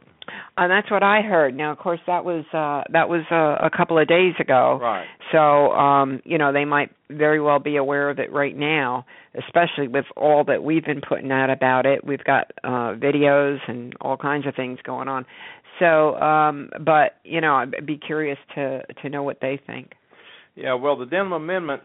[0.56, 1.56] And that's what I heard.
[1.56, 4.78] Now, of course, that was uh, that was uh, a couple of days ago.
[4.80, 5.06] Right.
[5.32, 9.06] So, um, you know, they might very well be aware of it right now,
[9.36, 12.04] especially with all that we've been putting out about it.
[12.04, 15.26] We've got uh, videos and all kinds of things going on.
[15.78, 19.92] So, um, but you know, I'd be curious to to know what they think.
[20.54, 20.74] Yeah.
[20.74, 21.82] Well, the Denham Amendment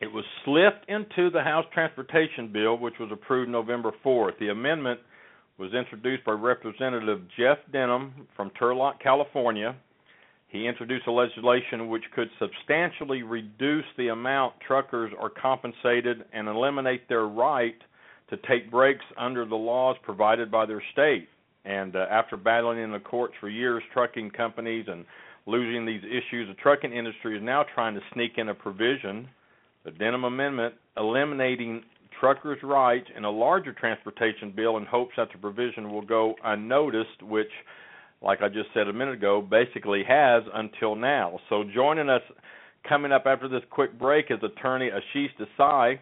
[0.00, 4.38] it was slipped into the House Transportation Bill, which was approved November 4th.
[4.40, 5.00] The amendment
[5.60, 9.76] was introduced by Representative Jeff Denham from Turlock, California.
[10.48, 17.06] He introduced a legislation which could substantially reduce the amount truckers are compensated and eliminate
[17.10, 17.76] their right
[18.30, 21.28] to take breaks under the laws provided by their state.
[21.66, 25.04] And uh, after battling in the courts for years, trucking companies and
[25.44, 29.28] losing these issues, the trucking industry is now trying to sneak in a provision,
[29.84, 31.82] the Denham Amendment, eliminating
[32.20, 37.22] truckers' rights in a larger transportation bill in hopes that the provision will go unnoticed,
[37.22, 37.50] which,
[38.22, 41.40] like I just said a minute ago, basically has until now.
[41.48, 42.22] So joining us
[42.88, 45.98] coming up after this quick break is attorney Aashish Desai.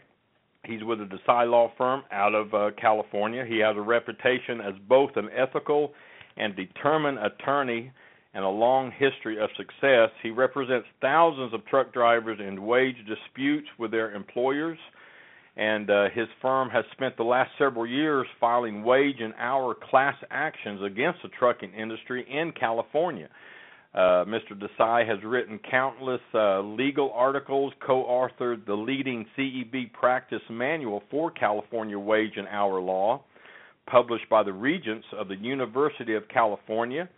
[0.65, 3.45] He's with the Desai Law Firm out of uh, California.
[3.49, 5.93] He has a reputation as both an ethical
[6.37, 7.93] and determined attorney
[8.35, 10.11] and a long history of success.
[10.23, 14.79] He represents thousands of truck drivers in wage disputes with their employers–
[15.59, 20.15] and uh, his firm has spent the last several years filing wage and hour class
[20.31, 23.29] actions against the trucking industry in California.
[23.93, 24.53] Uh, Mr.
[24.53, 31.99] Desai has written countless uh, legal articles, co-authored the leading CEB practice manual for California
[31.99, 33.21] wage and hour law,
[33.91, 37.09] published by the Regents of the University of California,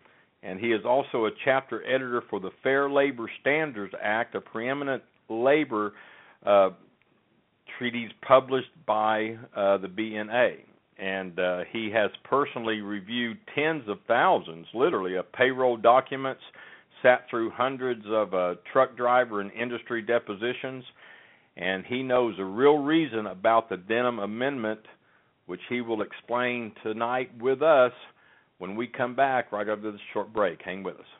[0.42, 5.02] and he is also a chapter editor for the Fair Labor Standards Act, a preeminent
[5.28, 5.92] labor
[6.46, 6.70] uh,
[7.80, 10.56] treaties published by uh, the BNA.
[10.98, 16.42] And uh, he has personally reviewed tens of thousands, literally, of payroll documents,
[17.02, 20.84] sat through hundreds of uh, truck driver and industry depositions,
[21.56, 24.80] and he knows the real reason about the Denham Amendment,
[25.46, 27.92] which he will explain tonight with us
[28.58, 30.60] when we come back right after this short break.
[30.62, 31.19] Hang with us.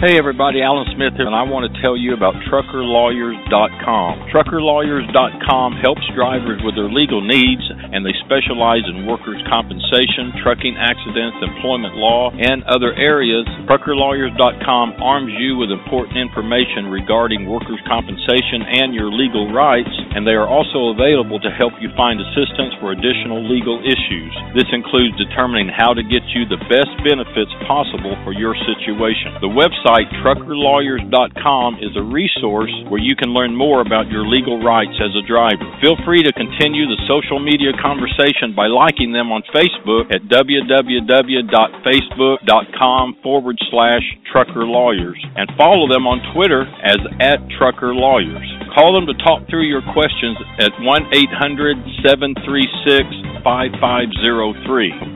[0.00, 4.32] Hey everybody, Alan Smith here, and I want to tell you about TruckerLawyers.com.
[4.32, 11.44] TruckerLawyers.com helps drivers with their legal needs, and they specialize in workers' compensation, trucking accidents,
[11.44, 13.44] employment law, and other areas.
[13.68, 20.32] TruckerLawyers.com arms you with important information regarding workers' compensation and your legal rights, and they
[20.32, 24.32] are also available to help you find assistance for additional legal issues.
[24.56, 29.36] This includes determining how to get you the best benefits possible for your situation.
[29.44, 34.62] The website website, truckerlawyers.com, is a resource where you can learn more about your legal
[34.62, 35.64] rights as a driver.
[35.80, 43.16] Feel free to continue the social media conversation by liking them on Facebook at www.facebook.com
[43.22, 44.02] forward slash
[44.34, 48.44] truckerlawyers and follow them on Twitter as at truckerlawyers.
[48.74, 51.76] Call them to talk through your questions at 1 800
[52.06, 53.06] 736
[53.42, 55.09] 5503.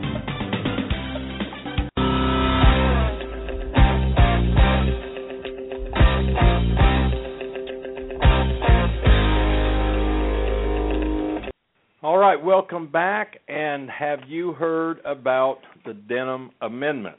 [12.45, 13.39] Welcome back.
[13.49, 17.17] And have you heard about the Denham Amendment,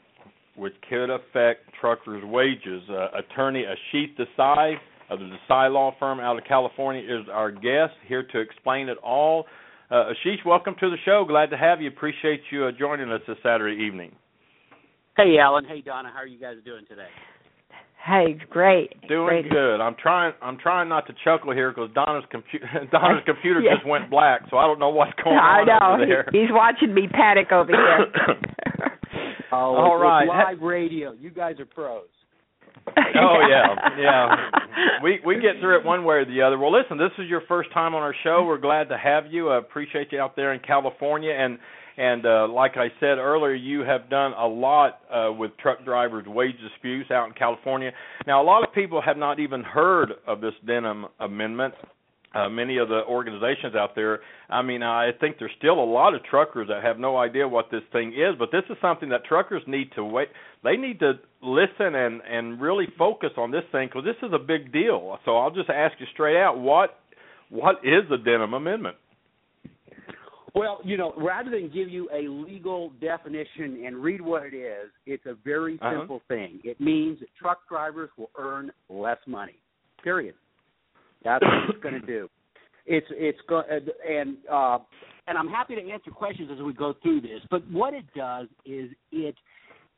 [0.54, 2.84] which could affect truckers' wages?
[2.88, 4.76] Uh, attorney Aashish Desai
[5.10, 8.98] of the Desai Law Firm out of California is our guest here to explain it
[8.98, 9.46] all.
[9.90, 11.24] Uh, Aashish, welcome to the show.
[11.26, 11.88] Glad to have you.
[11.88, 14.14] Appreciate you uh, joining us this Saturday evening.
[15.16, 15.64] Hey, Alan.
[15.64, 16.08] Hey, Donna.
[16.14, 17.08] How are you guys doing today?
[18.06, 18.92] Hey, great.
[19.08, 19.50] Doing great.
[19.50, 19.80] good.
[19.80, 20.32] I'm trying.
[20.40, 23.74] I'm trying not to chuckle here because Donna's computer Donna's computer Yeah.
[23.74, 25.94] just went black, so I don't know what's going on I on know.
[25.94, 26.28] over there.
[26.30, 28.06] He- He's watching me panic over here.
[29.52, 30.26] Oh, All it's right.
[30.26, 31.12] live radio.
[31.12, 32.02] You guys are pros.
[32.88, 34.34] oh yeah, yeah.
[35.02, 36.58] We we get through it one way or the other.
[36.58, 38.44] Well, listen, this is your first time on our show.
[38.44, 39.50] We're glad to have you.
[39.50, 41.58] I appreciate you out there in California, and
[41.96, 46.26] and uh, like I said earlier, you have done a lot uh, with truck drivers'
[46.26, 47.90] wage disputes out in California.
[48.26, 51.74] Now, a lot of people have not even heard of this Denham Amendment.
[52.34, 54.20] Uh, many of the organizations out there.
[54.50, 57.70] I mean, I think there's still a lot of truckers that have no idea what
[57.70, 60.28] this thing is, but this is something that truckers need to wait.
[60.62, 64.38] They need to listen and and really focus on this thing because this is a
[64.38, 65.18] big deal.
[65.24, 66.98] So I'll just ask you straight out what
[67.48, 68.96] what is the Denham Amendment?
[70.56, 74.90] Well, you know, rather than give you a legal definition and read what it is,
[75.04, 75.98] it's a very Uh-huh.
[76.00, 76.60] simple thing.
[76.64, 79.58] It means that truck drivers will earn less money.
[80.02, 80.34] Period.
[81.22, 82.30] That's what it's going to do.
[82.86, 83.60] It's it's go
[84.08, 84.78] and uh,
[85.26, 87.40] and I'm happy to answer questions as we go through this.
[87.50, 89.34] But what it does is it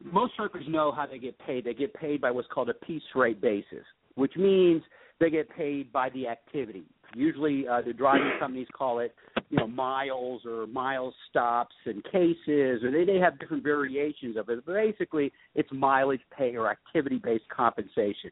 [0.02, 1.64] most truckers know how they get paid.
[1.64, 3.84] They get paid by what's called a piece rate basis,
[4.14, 4.82] which means
[5.20, 6.84] they get paid by the activity.
[7.14, 9.14] Usually, uh, the driving companies call it,
[9.50, 14.48] you know, miles or miles stops and cases, or they they have different variations of
[14.50, 14.64] it.
[14.66, 18.30] But basically, it's mileage pay or activity-based compensation.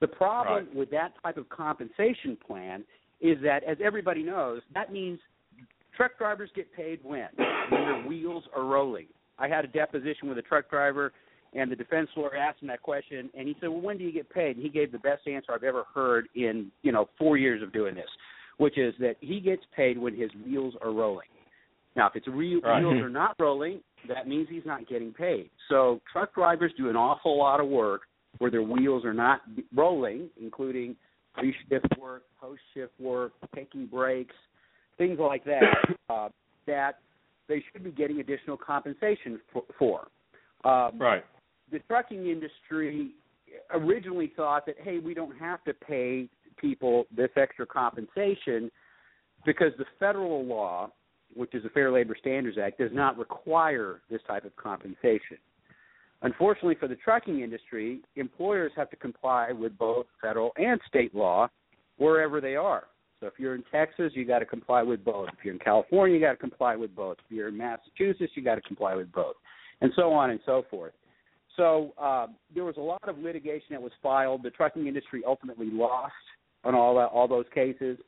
[0.00, 0.74] The problem Right.
[0.74, 2.84] with that type of compensation plan
[3.20, 5.18] is that, as everybody knows, that means
[5.96, 7.28] truck drivers get paid when
[7.70, 9.06] when their wheels are rolling.
[9.38, 11.12] I had a deposition with a truck driver,
[11.54, 14.12] and the defense lawyer asked him that question, and he said, "Well, when do you
[14.12, 17.36] get paid?" And he gave the best answer I've ever heard in you know four
[17.36, 18.08] years of doing this,
[18.56, 21.28] which is that he gets paid when his wheels are rolling.
[21.94, 22.82] Now, if its re- Right.
[22.82, 25.50] wheels are not rolling, that means he's not getting paid.
[25.68, 28.02] So truck drivers do an awful lot of work
[28.38, 29.42] where their wheels are not
[29.74, 30.96] rolling, including
[31.34, 34.34] pre-shift work, post-shift work, taking breaks,
[34.98, 35.74] things like that,
[36.08, 36.28] uh,
[36.66, 36.98] that
[37.48, 39.64] they should be getting additional compensation for.
[39.78, 40.08] for.
[40.64, 41.24] Um, Right.
[41.72, 43.12] The trucking industry
[43.72, 48.70] originally thought that hey, we don't have to pay people this extra compensation
[49.44, 50.90] because the federal law,
[51.34, 55.38] which is the Fair Labor Standards Act, does not require this type of compensation.
[56.22, 61.48] Unfortunately for the trucking industry, employers have to comply with both federal and state law
[61.96, 62.84] wherever they are.
[63.18, 65.28] So if you're in Texas, you got to comply with both.
[65.28, 67.18] If you're in California, you got to comply with both.
[67.24, 69.36] If you're in Massachusetts, you got to comply with both,
[69.80, 70.92] and so on and so forth.
[71.56, 74.42] So uh, there was a lot of litigation that was filed.
[74.42, 76.12] The trucking industry ultimately lost
[76.64, 77.98] on all that, all those cases.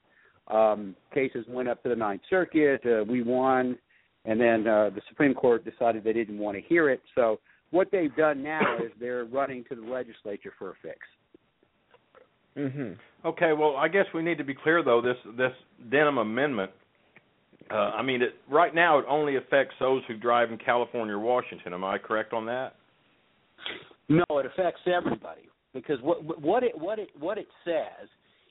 [0.49, 2.81] Um, cases went up to the Ninth Circuit.
[2.85, 3.79] Uh, we won,
[4.25, 7.01] and then uh, the Supreme Court decided they didn't want to hear it.
[7.15, 7.41] So
[7.71, 10.99] what they've done now is they're running to the legislature for a fix.
[12.57, 12.97] Mhm.
[13.25, 15.01] Okay, well, I guess we need to be clear though.
[15.01, 15.53] This this
[15.91, 16.71] Denham amendment.
[17.71, 21.19] Uh, I mean, it, right now it only affects those who drive in California or
[21.19, 21.73] Washington.
[21.73, 22.77] Am I correct on that?
[24.09, 28.09] No, it affects everybody because what what it what it what it says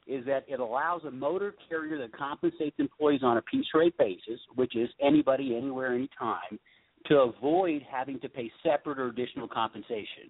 [0.08, 4.40] is that it allows a motor carrier that compensates employees on a piece rate basis,
[4.56, 6.60] which is anybody, anywhere, anytime,
[7.06, 10.30] to avoid having to pay separate or additional compensation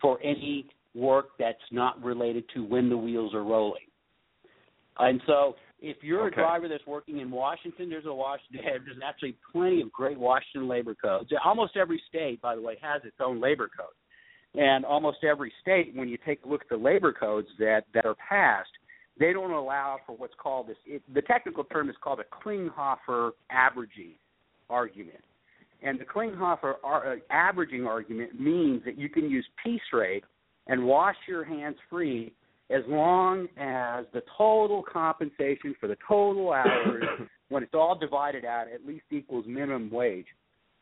[0.00, 3.82] for any work that's not related to when the wheels are rolling.
[4.98, 6.40] And so, if you're Okay.
[6.40, 8.60] a driver that's working in Washington, there's a Washington.
[8.84, 11.30] There's actually plenty of great Washington labor codes.
[11.44, 13.94] Almost every state, by the way, has its own labor code.
[14.54, 18.04] And almost every state, when you take a look at the labor codes that that
[18.04, 18.70] are passed,
[19.18, 20.76] they don't allow for what's called this.
[20.86, 24.14] It, the technical term is called a Klinghoffer averaging
[24.68, 25.22] argument.
[25.82, 30.24] And the Klinghoffer ar- uh, averaging argument means that you can use piece rate
[30.66, 32.32] and wash your hands free
[32.70, 37.04] as long as the total compensation for the total hours,
[37.48, 40.26] when it's all divided out, at least equals minimum wage.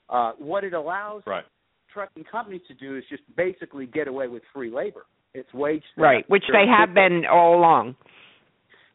[0.09, 1.45] Uh, what it allows Right.
[1.93, 5.07] Trucking companies to do is just basically get away with free labor.
[5.35, 6.03] It's wage theft.
[6.03, 7.97] Right, which they have been all along.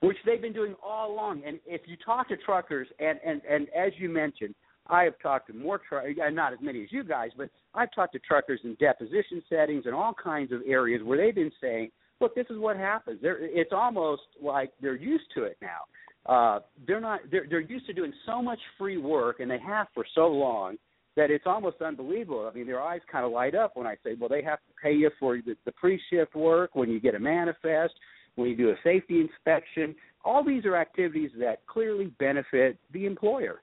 [0.01, 1.43] which they've been doing all along.
[1.45, 4.53] And if you talk to truckers, and and and as you mentioned,
[4.87, 8.13] I have talked to more truckers, not as many as you guys, but I've talked
[8.13, 12.35] to truckers in deposition settings and all kinds of areas where they've been saying, "Look,
[12.35, 15.85] this is what happens." They're, it's almost like they're used to it now.
[16.25, 17.21] Uh, they're not.
[17.31, 20.77] They're they're used to doing so much free work, and they have for so long
[21.15, 22.49] that it's almost unbelievable.
[22.51, 24.73] I mean, their eyes kind of light up when I say, "Well, they have to
[24.81, 27.93] pay you for the, the pre-shift work when you get a manifest."
[28.35, 29.95] when you do a safety inspection.
[30.25, 33.61] All these are activities that clearly benefit the employer.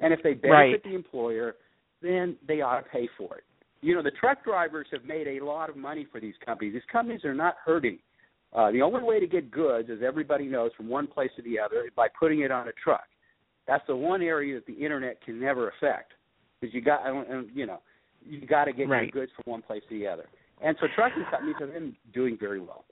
[0.00, 0.82] And if they benefit Right.
[0.82, 1.56] the employer,
[2.00, 3.44] then they ought to pay for it.
[3.82, 6.74] You know, the truck drivers have made a lot of money for these companies.
[6.74, 7.98] These companies are not hurting.
[8.52, 11.58] Uh, the only way to get goods, as everybody knows, from one place to the
[11.58, 13.06] other is by putting it on a truck.
[13.66, 16.14] That's the one area that the internet can never affect
[16.60, 17.80] because you got, and, you know,
[18.24, 19.12] you got to get Right.
[19.12, 20.26] your goods from one place to the other.
[20.62, 22.84] And so trucking companies have been doing very well.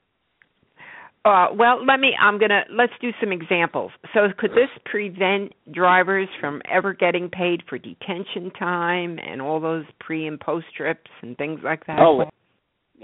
[1.25, 2.13] Uh, well, let me.
[2.19, 2.61] I'm gonna.
[2.71, 3.91] Let's do some examples.
[4.13, 9.83] So, could this prevent drivers from ever getting paid for detention time and all those
[9.99, 11.99] pre and post trips and things like that?
[11.99, 12.23] Oh,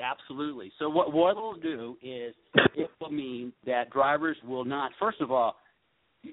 [0.02, 0.72] absolutely.
[0.80, 2.34] So what what it'll do is
[2.76, 4.92] it will mean that drivers will not.
[4.98, 5.58] First of all,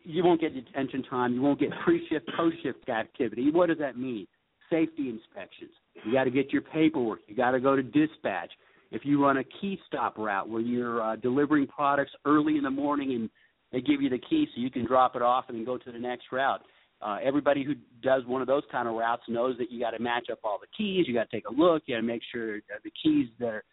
[0.05, 1.34] you won't get detention time.
[1.34, 3.51] You won't get pre-shift, post-shift activity.
[3.51, 4.26] What does that mean?
[4.70, 5.70] Safety inspections.
[6.05, 7.20] You got to get your paperwork.
[7.26, 8.51] You got to go to dispatch.
[8.90, 12.70] If you run a key stop route where you're uh, delivering products early in the
[12.70, 13.30] morning and
[13.72, 15.93] they give you the key so you can drop it off and then go to
[15.93, 16.61] the next route.
[17.01, 19.99] Uh, everybody who does one of those kind of routes knows that you got to
[19.99, 21.07] match up all the keys.
[21.09, 21.82] You got to take a look.
[21.86, 23.64] You got to make sure the keys that are,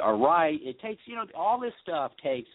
[0.00, 0.58] are right.
[0.62, 2.48] It takes, you know, all this stuff takes.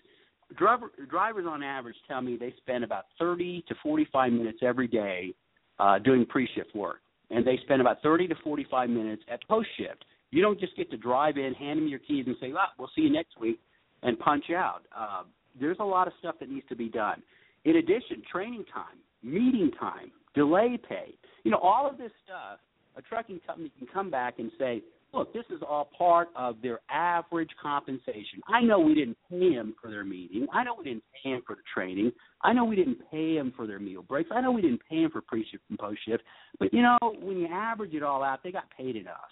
[0.57, 5.33] Driver, drivers on average tell me they spend about 30 to 45 minutes every day
[5.79, 6.99] uh, doing pre-shift work,
[7.29, 10.05] and they spend about 30 to 45 minutes at post-shift.
[10.31, 12.89] You don't just get to drive in, hand them your keys, and say, "Well, we'll
[12.95, 13.59] see you next week,"
[14.03, 14.83] and punch out.
[14.95, 15.23] Uh,
[15.59, 17.21] there's a lot of stuff that needs to be done.
[17.65, 21.15] In addition, training time, meeting time, delay pay.
[21.43, 22.59] You know, all of this stuff.
[22.97, 24.81] A trucking company can come back and say,
[25.13, 28.41] "Look, this is all part of their average compensation.
[28.47, 30.47] I know we didn't pay them for their meeting.
[30.53, 32.11] I know we didn't pay them for the training.
[32.41, 34.29] I know we didn't pay them for their meal breaks.
[34.33, 36.23] I know we didn't pay them for pre-shift and post-shift.
[36.59, 39.31] But you know, when you average it all out, they got paid enough."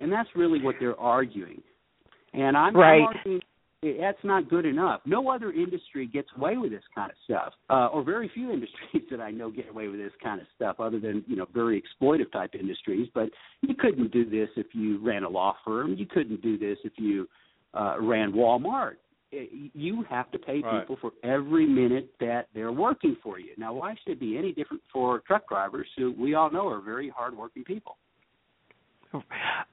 [0.00, 1.62] And that's really what they're arguing.
[2.32, 3.00] And I'm, Right.
[3.00, 3.42] I'm arguing
[4.00, 5.00] that's not good enough.
[5.04, 9.04] No other industry gets away with this kind of stuff, uh, or very few industries
[9.10, 11.82] that I know get away with this kind of stuff, other than you know very
[11.82, 13.08] exploitive type industries.
[13.14, 13.30] But
[13.62, 15.94] you couldn't do this if you ran a law firm.
[15.94, 17.28] You couldn't do this if you
[17.74, 18.94] uh, ran Walmart.
[19.32, 20.80] It- You have to pay Right.
[20.80, 23.52] people for every minute that they're working for you.
[23.58, 26.80] Now, why should it be any different for truck drivers, who we all know are
[26.80, 27.96] very hardworking people?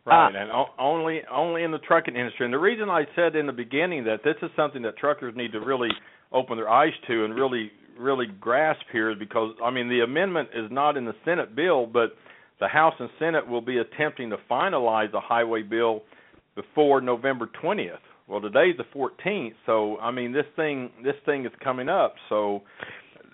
[0.06, 2.46] Right, uh, and o- only only in the trucking industry.
[2.46, 5.52] And the reason I said in the beginning that this is something that truckers need
[5.54, 5.90] to really
[6.32, 10.50] open their eyes to and really really grasp here is because I mean the amendment
[10.54, 12.16] is not in the Senate bill, but
[12.60, 16.02] the House and Senate will be attempting to finalize the highway bill
[16.56, 17.98] before November 20th.
[18.28, 22.16] Well, today's the 14th, so I mean this thing this thing is coming up.
[22.30, 22.62] So,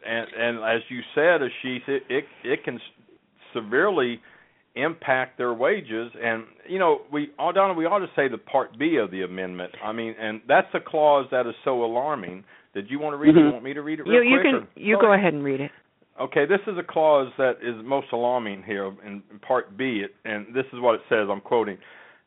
[0.07, 2.79] and and as you said, Aashish, it it, it can
[3.53, 4.19] severely
[4.75, 6.11] impact their wages.
[6.21, 9.23] And you know, we oh, Donna, we ought to say the Part B of the
[9.23, 9.71] amendment.
[9.83, 12.43] I mean, and that's a clause that is so alarming.
[12.73, 13.39] Did you want to read it?
[13.39, 13.47] Mhm.
[13.47, 14.05] You want me to read it?
[14.05, 15.71] You Real you quick, can or- you go ahead and read it.
[16.19, 20.13] Okay, this is a clause that is most alarming here in, in Part B, it,
[20.25, 21.29] and this is what it says.
[21.31, 21.77] I'm quoting.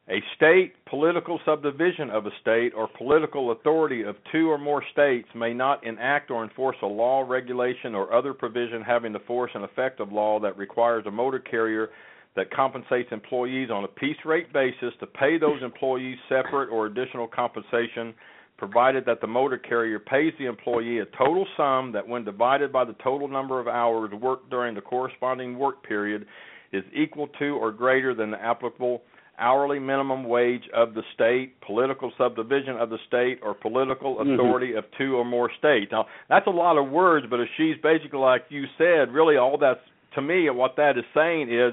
[0.09, 5.29] A state, political subdivision of a state, or political authority of two or more states
[5.35, 9.63] may not enact or enforce a law, regulation, or other provision having the force and
[9.63, 11.91] effect of law that requires a motor carrier
[12.37, 17.27] that compensates employees on a piece rate basis to pay those employees separate or additional
[17.27, 18.15] compensation
[18.57, 22.85] provided that the motor carrier pays the employee a total sum that when divided by
[22.85, 26.25] the total number of hours worked during the corresponding work period
[26.73, 29.03] is equal to or greater than the applicable
[29.39, 34.35] hourly minimum wage of the state, political subdivision of the state, or political Mm-hmm.
[34.35, 35.91] authority of two or more states.
[35.91, 39.59] Now, that's a lot of words, but if she's basically like you said, really all
[39.59, 39.81] that's
[40.15, 41.73] to me what that is saying is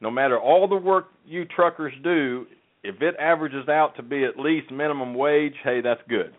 [0.00, 2.46] no matter all the work you truckers do,
[2.82, 6.34] if it averages out to be at least minimum wage, hey, that's good.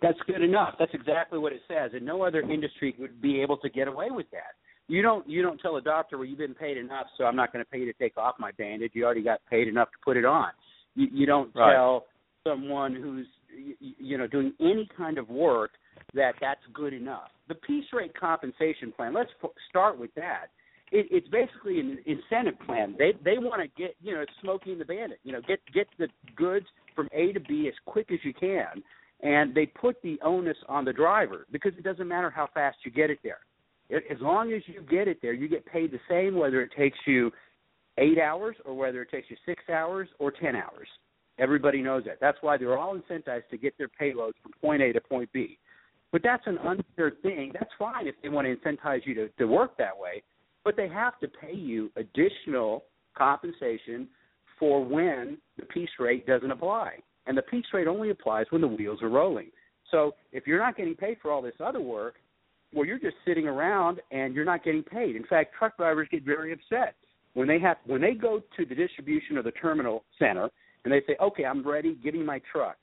[0.00, 0.74] That's good enough.
[0.78, 4.10] That's exactly what it says, and no other industry would be able to get away
[4.10, 4.54] with that.
[4.88, 7.52] You don't you don't tell a doctor, well, you've been paid enough, so I'm not
[7.52, 8.92] going to pay you to take off my bandage.
[8.94, 10.48] You already got paid enough to put it on.
[10.94, 11.74] You, you don't Right.
[11.74, 12.06] tell
[12.44, 15.72] someone who's you, you know doing any kind of work
[16.14, 17.30] that that's good enough.
[17.48, 19.12] The piece rate compensation plan.
[19.12, 19.30] Let's
[19.68, 20.46] start with that.
[20.92, 22.94] It, it's basically an incentive plan.
[22.98, 24.24] They they want to get you know
[24.66, 25.18] and the Bandit.
[25.24, 28.82] You know get get the goods from A to B as quick as you can,
[29.20, 32.90] and they put the onus on the driver because it doesn't matter how fast you
[32.90, 33.40] get it there.
[33.88, 36.70] It, as long as you get it there, you get paid the same whether it
[36.76, 37.32] takes you
[37.98, 40.88] eight hours or whether it takes you six hours or ten hours.
[41.38, 42.18] Everybody knows that.
[42.20, 45.58] That's why they're all incentivized to get their payloads from point A to point B.
[46.12, 47.50] But that's an unfair thing.
[47.52, 50.22] That's fine if they want to incentivize you to, to work that way,
[50.66, 52.82] but they have to pay you additional
[53.16, 54.08] compensation
[54.58, 56.96] for when the piece rate doesn't apply.
[57.26, 59.50] And the piece rate only applies when the wheels are rolling.
[59.92, 62.16] So if you're not getting paid for all this other work,
[62.74, 65.14] well, you're just sitting around and you're not getting paid.
[65.14, 66.96] In fact, truck drivers get very upset
[67.34, 70.50] when they have when they go to the distribution or the terminal center
[70.84, 71.94] and they say, "Okay, I'm ready.
[71.94, 72.76] Give me my truck."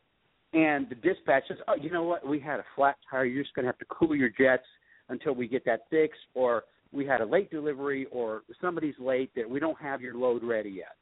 [0.53, 2.25] And the dispatch says, "Oh, you know what?
[2.25, 3.25] We had a flat tire.
[3.25, 4.65] You're just going to have to cool your jets
[5.09, 6.63] until we get that fixed, or
[6.93, 10.69] we had a late delivery, or somebody's late that we don't have your load ready
[10.69, 10.95] yet."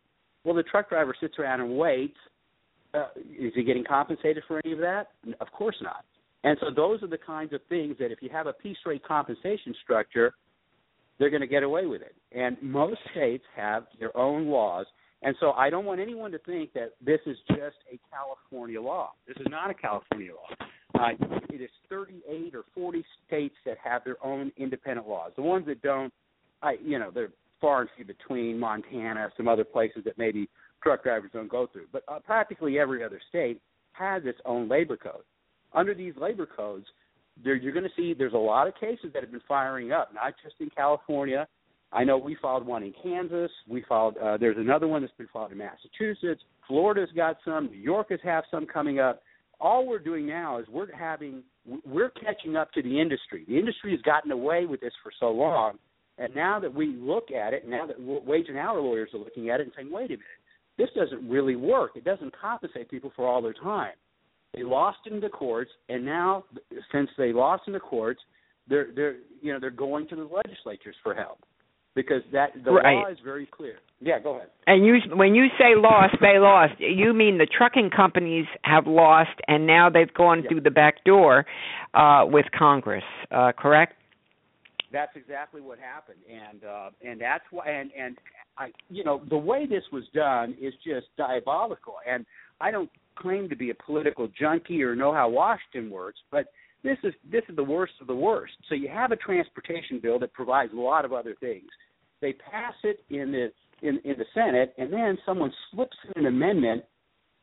[0.43, 2.18] Well, the truck driver sits around and waits.
[2.93, 3.07] Uh,
[3.38, 5.09] is he getting compensated for any of that?
[5.39, 6.03] Of course not.
[6.43, 9.03] And so those are the kinds of things that if you have a piece rate
[9.03, 10.34] compensation structure,
[11.19, 12.15] they're going to get away with it.
[12.31, 14.88] And most states have their own laws.
[15.22, 19.11] And so I don't want anyone to think that this is just a California law.
[19.27, 20.68] This is not a California law.
[21.02, 21.10] Uh,
[21.49, 25.32] it is 38 or 40 states that have their own independent laws.
[25.36, 26.14] The ones that don't,
[26.61, 28.60] I you know, they're far and few between.
[28.60, 30.48] Montana, some other places that maybe
[30.84, 31.86] truck drivers don't go through.
[31.91, 33.60] But uh, practically every other state
[33.94, 35.23] has its own labor code.
[35.73, 36.86] Under these labor codes,
[37.44, 40.14] there you're going to see there's a lot of cases that have been firing up,
[40.14, 41.48] not just in California.
[41.94, 43.52] I know we filed one in Kansas.
[43.68, 44.18] We filed.
[44.18, 46.41] Uh, there's another one that's been filed in Massachusetts.
[46.68, 47.68] Florida's got some.
[47.68, 49.22] New York has have some coming up.
[49.61, 51.43] All we're doing now is we're having
[51.85, 53.45] we're catching up to the industry.
[53.47, 55.77] The industry has gotten away with this for so long,
[56.17, 59.49] and now that we look at it, now that wage and hour lawyers are looking
[59.49, 60.23] at it and saying, wait a minute,
[60.77, 61.91] this doesn't really work.
[61.95, 63.93] It doesn't compensate people for all their time.
[64.55, 66.43] They lost in the courts, and now
[66.91, 68.19] since they lost in the courts,
[68.67, 71.39] they're they're you know they're going to the legislatures for help
[71.95, 72.95] because that the Right.
[72.95, 73.80] law is very clear.
[73.99, 74.49] Yeah, go ahead.
[74.65, 76.80] And you, when you say lost, they lost.
[76.80, 81.45] You mean the trucking companies have lost, and now they've gone through the back door
[81.93, 83.93] uh, with Congress, uh, correct?
[84.91, 88.18] That's exactly what happened, and uh, and that's why and and
[88.57, 92.26] I you know the way this was done is just diabolical, and
[92.59, 96.47] I don't claim to be a political junkie or know how Washington works, but
[96.83, 98.53] this is this is the worst of the worst.
[98.69, 101.69] So you have a transportation bill that provides a lot of other things.
[102.21, 103.51] They pass it in the
[103.87, 106.83] in in the Senate, and then someone slips in an amendment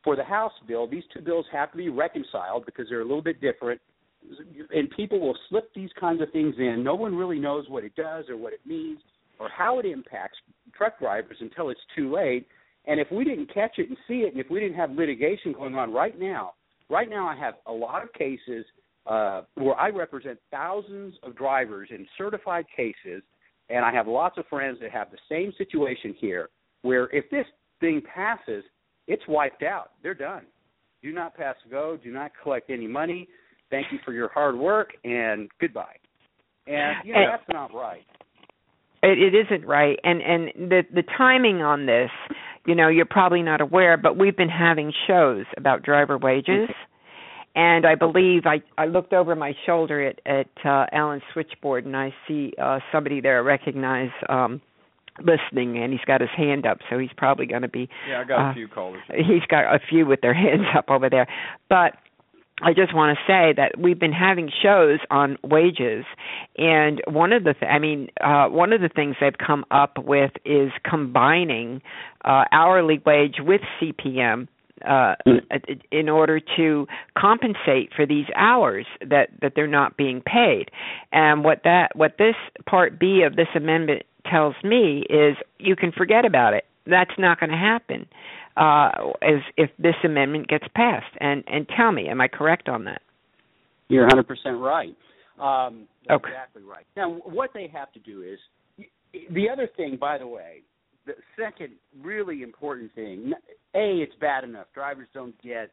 [0.03, 0.87] for the House bill.
[0.87, 3.81] These two bills have to be reconciled because they're a little bit different
[4.71, 6.83] and people will slip these kinds of things in.
[6.83, 8.99] No one really knows what it does or what it means
[9.39, 10.37] or how it impacts
[10.75, 12.47] truck drivers until it's too late.
[12.85, 15.53] And if we didn't catch it and see it, and if we didn't have litigation
[15.53, 16.53] going on right now,
[16.89, 18.65] right now I have a lot of cases
[19.05, 23.23] uh, where I represent thousands of drivers in certified cases,
[23.69, 26.49] and I have lots of friends that have the same situation here,
[26.81, 27.45] where if this
[27.79, 28.63] thing passes,
[29.07, 29.91] it's wiped out.
[30.03, 30.43] They're done.
[31.01, 31.97] Do not pass go.
[32.01, 33.27] Do not collect any money.
[33.69, 35.95] Thank you for your hard work, and goodbye.
[36.67, 38.05] And you know that's not right.
[39.01, 42.09] It, it isn't right, and and the the timing on this,
[42.65, 46.69] you know, you're probably not aware, but we've been having shows about driver wages,
[47.59, 51.95] and I believe I I looked over my shoulder at at uh, Alan's switchboard, and
[51.95, 54.61] I see uh, somebody there I recognize um,
[55.19, 58.23] listening and he's got his hand up so he's probably going to be Yeah, I
[58.23, 59.01] got uh, a few callers.
[59.09, 61.27] he's got a few with their hands up over there
[61.67, 61.95] but
[62.61, 66.03] I just want to say that we've been having shows on wages,
[66.57, 69.97] and one of the th- I mean, uh, one of the things they've come up
[69.97, 71.81] with is combining
[72.25, 74.49] uh, hourly wage with CPM
[74.87, 75.15] uh,
[75.91, 76.87] in order to
[77.17, 80.69] compensate for these hours that that they're not being paid.
[81.11, 82.35] And what that what this
[82.65, 86.65] part B of this amendment tells me is you can forget about it.
[86.85, 88.07] That's not going to happen
[88.57, 91.15] uh, as if this amendment gets passed.
[91.19, 93.01] And and tell me, am I correct on that?
[93.87, 94.25] You're 100%
[94.61, 94.95] right.
[95.39, 96.29] Um, Okay.
[96.29, 96.85] exactly right.
[96.97, 98.39] Now, what they have to do is
[99.31, 100.63] the other thing, by the way,
[101.09, 103.33] the second really important thing.
[103.75, 105.71] A, it's bad enough drivers don't get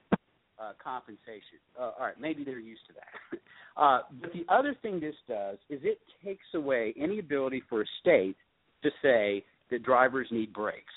[0.59, 1.61] uh, compensation.
[1.79, 3.41] Uh, all right, maybe they're used to that.
[3.79, 7.85] Uh, but the other thing this does is it takes away any ability for a
[8.01, 8.35] state
[8.83, 10.95] to say that drivers need breaks.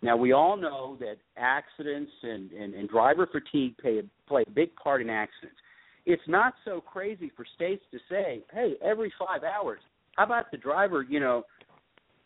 [0.00, 4.74] Now we all know that accidents and, and, and driver fatigue play, play a big
[4.76, 5.58] part in accidents.
[6.06, 9.80] It's not so crazy for states to say, "Hey, every five hours,
[10.16, 11.44] how about the driver, you know,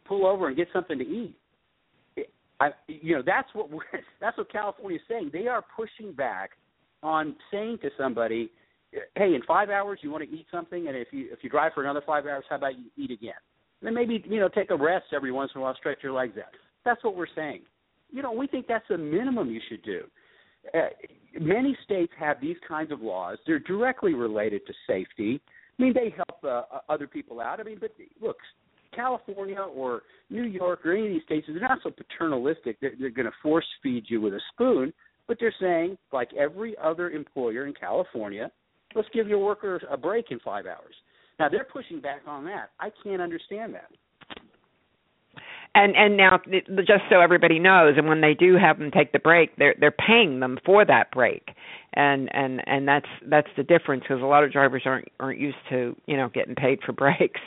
[0.04, 1.36] pull over and get something to eat?"
[2.60, 3.82] I, you know, that's what we're,
[4.20, 5.30] that's what California is saying.
[5.32, 6.50] They are pushing back
[7.02, 8.50] on saying to somebody,
[9.16, 11.72] "Hey, in five hours, you want to eat something, and if you if you drive
[11.74, 13.34] for another five hours, how about you eat again?"
[13.80, 16.12] And then maybe you know take a rest every once in a while, stretch your
[16.12, 16.52] legs out.
[16.84, 17.62] That's what we're saying.
[18.10, 20.02] You know, we think that's the minimum you should do.
[20.72, 20.88] Uh,
[21.38, 23.38] many states have these kinds of laws.
[23.46, 25.40] They're directly related to safety.
[25.78, 27.60] I mean, they help uh, other people out.
[27.60, 27.90] I mean, but
[28.22, 28.36] look,
[28.94, 32.78] California or New York or any of these states, they're not so paternalistic.
[32.80, 34.92] They're, they're going to force feed you with a spoon,
[35.26, 38.50] but they're saying, like every other employer in California,
[38.94, 40.94] let's give your workers a break in five hours.
[41.38, 42.70] Now they're pushing back on that.
[42.78, 43.90] I can't understand that.
[45.76, 46.40] And and now
[46.78, 49.90] just so everybody knows, and when they do have them take the break, they're they're
[49.90, 51.48] paying them for that break,
[51.94, 55.56] and and and that's that's the difference because a lot of drivers aren't aren't used
[55.70, 57.40] to you know getting paid for breaks.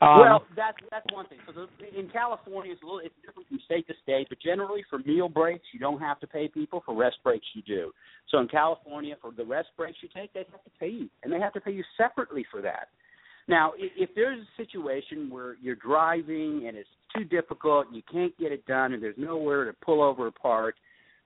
[0.00, 1.38] Um, well, that's that's one thing.
[1.46, 4.82] So the, in California, it's a little it's different from state to state, but generally
[4.90, 6.82] for meal breaks, you don't have to pay people.
[6.84, 7.92] For rest breaks, you do.
[8.30, 11.32] So in California, for the rest breaks you take, they have to pay you, and
[11.32, 12.88] they have to pay you separately for that.
[13.48, 18.36] Now, if there's a situation where you're driving and it's too difficult and you can't
[18.38, 20.76] get it done and there's nowhere to pull over or park,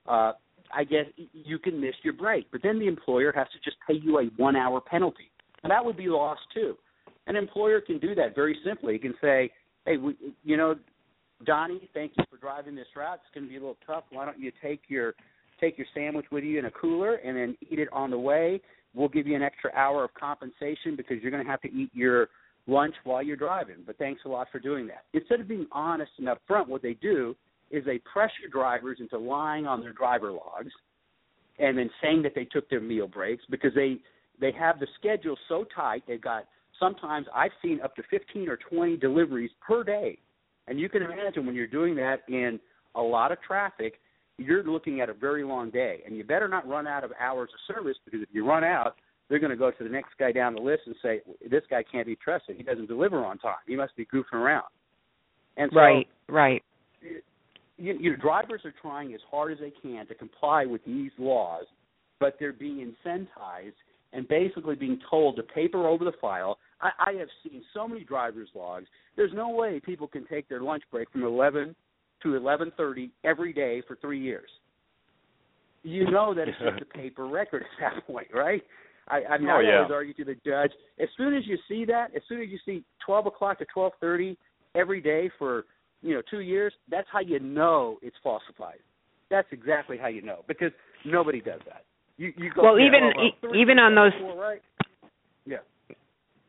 [0.06, 0.32] uh,
[0.74, 2.51] I guess you can miss your break.
[2.51, 5.30] But then the employer has to just pay you a one hour penalty.
[5.62, 6.76] And that would be lost too.
[7.26, 8.94] An employer can do that very simply.
[8.94, 9.51] He can say,
[9.84, 10.14] hey, we,
[10.44, 10.76] you know,
[11.44, 13.20] Donnie, thank you for driving this route.
[13.22, 14.05] It's going to be a little tough.
[14.10, 15.14] Why don't you take your
[15.60, 18.60] take your sandwich with you in a cooler and then eat it on the way?
[18.97, 21.90] We'll give you an extra hour of compensation because you're going to have to eat
[21.93, 22.28] your
[22.66, 23.77] lunch while you're driving.
[23.86, 25.05] But thanks a lot for doing that.
[25.12, 27.36] Instead of being honest and upfront, what they do
[27.70, 30.73] is they pressure drivers into lying on their driver logs
[31.59, 33.98] and then saying that they took their meal breaks because they
[34.40, 36.02] they have the schedule so tight.
[36.06, 36.44] They've got
[36.78, 40.18] sometimes I've seen up to 15 or 20 deliveries per day.
[40.68, 42.59] And you can imagine when you're doing that in
[42.94, 43.94] a lot of traffic,
[44.38, 47.50] you're looking at a very long day, and you better not run out of hours
[47.52, 48.96] of service because if you run out,
[49.28, 51.82] they're going to go to the next guy down the list and say, "This guy
[51.90, 52.56] can't be trusted.
[52.56, 53.56] He doesn't deliver on time.
[53.66, 54.66] He must be goofing around."
[55.56, 56.62] And so, right, right.
[57.78, 61.10] You, you know, drivers are trying as hard as they can to comply with these
[61.18, 61.64] laws,
[62.20, 63.72] but they're being incentivized
[64.12, 66.58] and basically being told to paper over the file.
[66.80, 68.86] I, I have seen so many drivers' logs.
[69.16, 71.74] There's no way people can take their lunch break from 11
[72.22, 74.48] to 11:30 every day for three years.
[75.82, 78.62] You know that it's just a paper record at that point, right?
[79.09, 79.76] I, I mean, Oh, I yeah.
[79.76, 80.72] always argue to the judge.
[80.98, 84.36] As soon as you see that, as soon as you see 12 o'clock to 12:30
[84.74, 85.64] every day for
[86.02, 88.78] you know two years, that's how you know it's falsified.
[89.30, 90.72] That's exactly how you know because
[91.05, 91.84] nobody does that.
[92.16, 94.62] You you go Well, even- well, e- three, even on those- four, right?
[95.44, 95.59] Yeah.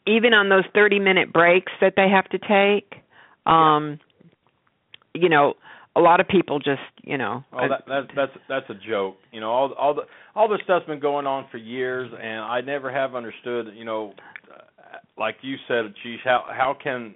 [0.07, 3.03] even on those 30 minute breaks that they have to take
[3.45, 3.99] um
[5.22, 5.53] you know
[5.95, 9.18] a lot of people just you know Oh, that, that's that's that's a joke.
[9.31, 10.03] You know, all all the
[10.35, 13.68] all this stuff's been going on for years, and I never have understood.
[13.76, 14.14] You know,
[14.53, 17.15] uh, like you said, Aashish, how how can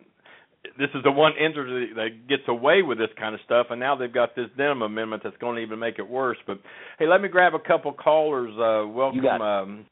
[0.77, 3.95] this is the one industry that gets away with this kind of stuff, and now
[3.95, 6.37] they've got this Denham amendment that's going to even make it worse.
[6.45, 6.59] But
[6.99, 8.51] hey, let me grab a couple callers.
[8.51, 9.21] Uh, welcome.
[9.21, 9.41] got it.
[9.41, 9.85] Um,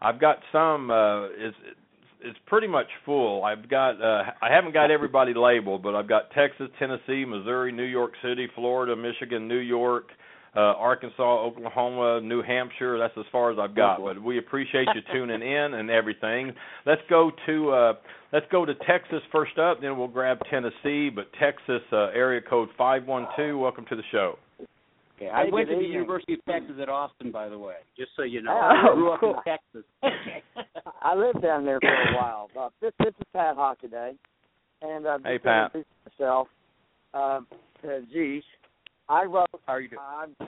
[0.00, 0.90] I've got some.
[0.90, 1.56] Uh, it's
[2.26, 3.44] it's pretty much full.
[3.44, 7.84] I've got uh I haven't got everybody labeled, but I've got Texas, Tennessee, Missouri, New
[7.84, 10.08] York City, Florida, Michigan, New York,
[10.56, 12.98] uh, Arkansas, Oklahoma, New Hampshire.
[12.98, 14.02] That's as far as I've got.
[14.02, 16.52] But we appreciate you tuning in and everything.
[16.86, 17.92] Let's go to uh,
[18.32, 19.80] let's go to Texas first up.
[19.80, 21.10] Then we'll grab Tennessee.
[21.14, 23.58] But Texas uh, area code five one two.
[23.58, 24.38] Welcome to the show.
[25.16, 25.92] Okay, I Hey, went to the evening.
[25.92, 28.52] University of Texas at Austin, by the way, just so you know.
[28.62, 29.84] Oh, I grew up in Texas.
[31.02, 32.50] I lived down there for a while.
[32.58, 34.16] Uh, this, this is Pat Hockaday,
[34.82, 35.84] and uh, Hey, just to Pat.
[36.18, 36.48] myself.
[37.14, 37.46] Um,
[37.84, 38.42] uh, geez,
[39.08, 39.48] I wrote.
[39.66, 40.00] How are you doing?
[40.40, 40.44] Uh,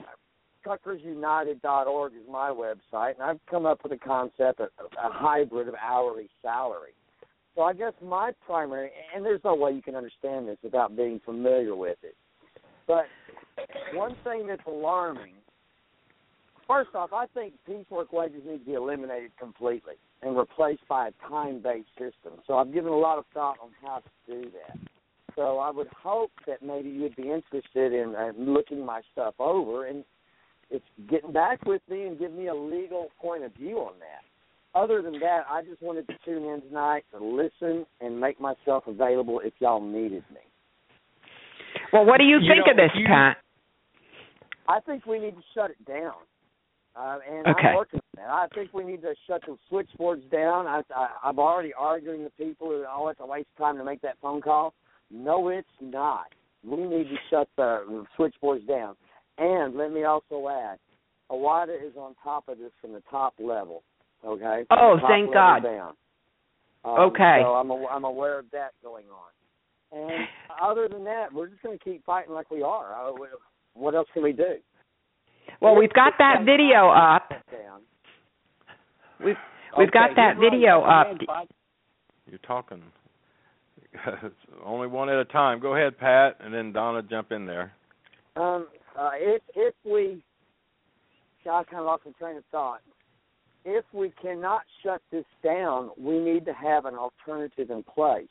[0.65, 5.75] TruckersUnited.org is my website, and I've come up with a concept of a hybrid of
[5.81, 6.91] hourly salary.
[7.55, 11.19] So I guess my primary, and there's no way you can understand this without being
[11.25, 12.15] familiar with it.
[12.89, 13.05] But
[13.93, 15.35] one thing that's alarming,
[16.67, 19.93] first off, I think piecework wages need to be eliminated completely
[20.23, 22.41] and replaced by a time-based system.
[22.47, 24.79] So I've given a lot of thought on how to do that.
[25.35, 29.85] So I would hope that maybe you'd be interested in uh, looking my stuff over
[29.85, 30.03] and
[30.71, 34.79] it's getting back with me and give me a legal point of view on that.
[34.79, 38.85] Other than that, I just wanted to tune in tonight to listen and make myself
[38.87, 40.41] available if y'all needed me.
[41.93, 43.37] Well, what do you, You think know, of this, you- Pat?
[44.67, 46.13] I think we need to shut it down.
[46.95, 47.69] Uh, and Okay.
[47.69, 48.29] I'm working on that.
[48.29, 50.67] I think we need to shut the switchboards down.
[50.67, 53.83] I, I, I'm already arguing with people who oh, it's a waste of time to
[53.83, 54.73] make that phone call.
[55.09, 56.27] No, it's not.
[56.63, 58.95] We need to shut the switchboards down.
[59.37, 60.77] And let me also add,
[61.31, 63.83] OOIDA is on top of this from the top level.
[64.25, 64.65] Okay.
[64.67, 65.63] From Oh, thank God.
[65.63, 65.93] Down.
[66.83, 67.39] Um, Okay.
[67.41, 69.31] So I'm I'm aware of that going on.
[69.91, 70.27] And
[70.61, 72.93] other than that, we're just going to keep fighting like we are.
[72.93, 73.11] Uh,
[73.73, 74.55] what else can we do?
[75.61, 77.31] Well, we've got that video up.
[79.23, 79.35] We've
[79.77, 81.07] we've got that video up.
[82.27, 82.81] You're talking.
[84.63, 85.59] Only one at a time.
[85.59, 87.73] Go ahead, Pat, and then Donna jump in there.
[88.35, 88.67] Um,
[88.97, 90.23] uh, if if we,
[91.49, 92.81] I kind of lost my train of thought.
[93.65, 98.27] If we cannot shut this down, we need to have an alternative in place,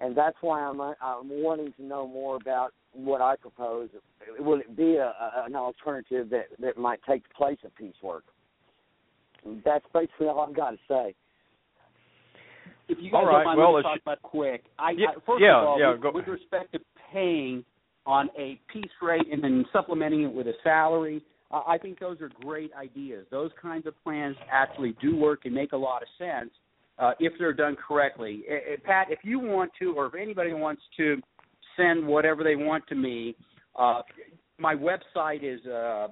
[0.00, 3.88] and that's why I'm uh, I'm wanting to know more about what I propose.
[4.38, 8.24] Will it be a, a, an alternative that that might take the place of piecework?
[9.64, 11.14] That's basically all I've got to say.
[12.88, 14.64] If you guys All right, don't mind, well, let me talk about quick.
[14.78, 16.78] I, Yeah, I first yeah, of all, yeah, with, go- with respect to
[17.12, 17.64] paying
[18.06, 22.20] on a piece rate and then supplementing it with a salary, uh, I think those
[22.20, 23.26] are great ideas.
[23.30, 26.50] Those kinds of plans actually do work and make a lot of sense
[26.98, 28.42] uh, if they're done correctly.
[28.50, 31.22] Uh, Pat, if you want to, or if anybody wants to
[31.76, 33.36] send whatever they want to me,
[33.78, 34.00] uh,
[34.58, 36.08] my website is uh,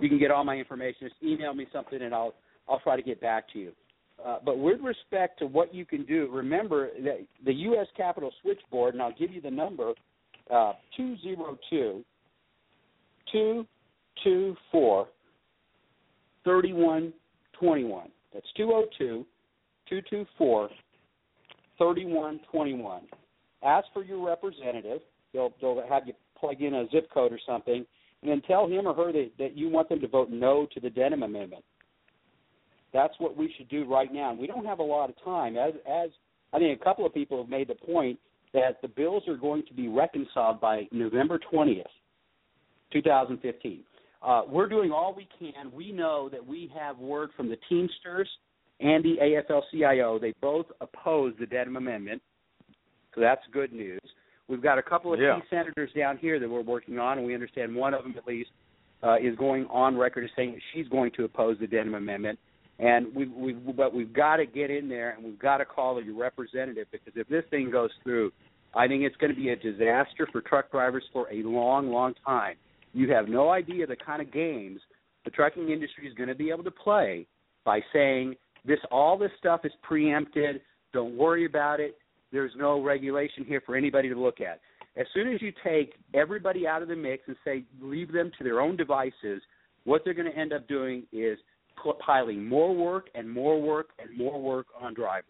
[0.00, 1.08] You can get all my information.
[1.08, 2.34] Just email me something, and I'll
[2.68, 3.72] I'll try to get back to you.
[4.24, 7.88] Uh, but with respect to what you can do, remember that the U.S.
[7.96, 9.92] Capitol Switchboard, and I'll give you the number,
[10.50, 12.04] uh, 202
[13.32, 15.08] 224
[16.44, 18.08] 3121.
[18.32, 19.26] That's 202
[19.88, 20.68] 224
[21.78, 23.02] 3121.
[23.62, 25.00] Ask for your representative.
[25.32, 27.84] They'll, they'll have you plug in a zip code or something,
[28.22, 30.80] and then tell him or her that, that you want them to vote no to
[30.80, 31.64] the Denham Amendment.
[32.92, 34.30] That's what we should do right now.
[34.30, 35.56] And we don't have a lot of time.
[35.56, 36.10] As, as
[36.52, 38.18] I think a couple of people have made the point
[38.54, 41.82] that the bills are going to be reconciled by November 20th,
[42.92, 43.80] 2015.
[44.22, 45.70] Uh, we're doing all we can.
[45.72, 48.28] We know that we have word from the Teamsters
[48.80, 50.18] and the AFL-CIO.
[50.18, 52.22] They both oppose the Denham Amendment,
[53.14, 54.00] so that's good news.
[54.48, 55.40] We've got a couple of Yeah.
[55.40, 58.26] key senators down here that we're working on, and we understand one of them at
[58.26, 58.50] least
[59.02, 62.38] uh, is going on record as saying that she's going to oppose the Denham Amendment.
[62.78, 66.02] And we, we, but we've got to get in there and we've got to call
[66.02, 68.32] your representative because if this thing goes through,
[68.74, 72.14] I think it's going to be a disaster for truck drivers for a long, long
[72.26, 72.56] time.
[72.92, 74.80] You have no idea the kind of games
[75.24, 77.26] the trucking industry is going to be able to play
[77.64, 78.34] by saying
[78.64, 80.60] this all this stuff is preempted.
[80.92, 81.96] Don't worry about it.
[82.32, 84.60] There's no regulation here for anybody to look at.
[84.96, 88.44] As soon as you take everybody out of the mix and say leave them to
[88.44, 89.42] their own devices,
[89.84, 91.38] what they're going to end up doing is
[92.00, 95.24] piling more work and more work and more work on drivers.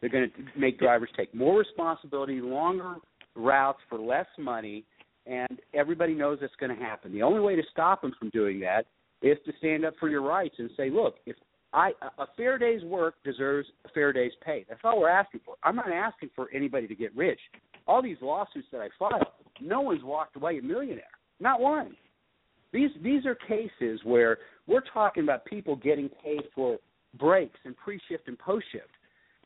[0.00, 2.96] They're going to make drivers take more responsibility, longer
[3.36, 4.84] routes for less money,
[5.26, 7.12] and everybody knows that's going to happen.
[7.12, 8.86] The only way to stop them from doing that
[9.22, 11.36] is to stand up for your rights and say, look, if
[11.72, 14.64] I a fair day's work deserves a fair day's pay.
[14.68, 15.54] That's all we're asking for.
[15.62, 17.38] I'm not asking for anybody to get rich.
[17.86, 19.26] All these lawsuits that I filed,
[19.60, 21.04] no one's walked away a millionaire.
[21.38, 21.94] Not one.
[22.72, 26.78] These these are cases where we're talking about people getting paid for
[27.18, 28.90] breaks and pre-shift and post-shift.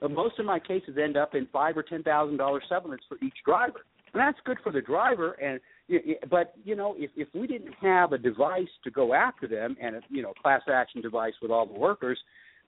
[0.00, 3.16] But most of my cases end up in five or ten thousand dollar settlements for
[3.24, 5.32] each driver, and that's good for the driver.
[5.32, 5.60] And
[6.30, 9.96] but you know, if if we didn't have a device to go after them and
[9.96, 12.18] a you know class action device with all the workers,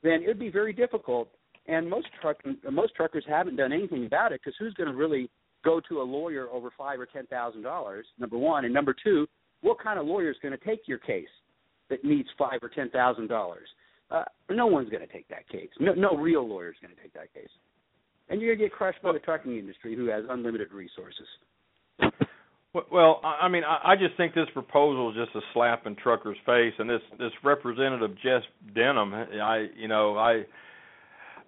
[0.02, 1.28] then it would be very difficult.
[1.66, 2.38] And most truck
[2.70, 5.28] most truckers haven't done anything about it because who's going to really
[5.64, 8.06] go to a lawyer over five or ten thousand dollars?
[8.18, 9.26] Number one, and number two,
[9.62, 11.28] what kind of lawyer is going to take your case
[11.90, 13.68] that needs five or ten thousand dollars?
[14.10, 15.68] Uh, no one's going to take that case.
[15.80, 17.48] No, no real lawyer is going to take that case.
[18.28, 21.26] And you're going to get crushed by the trucking industry, who has unlimited resources.
[22.92, 26.74] Well, I mean, I just think this proposal is just a slap in truckers' face,
[26.78, 28.42] and this this representative Jeff
[28.74, 30.42] Denham, I you know, I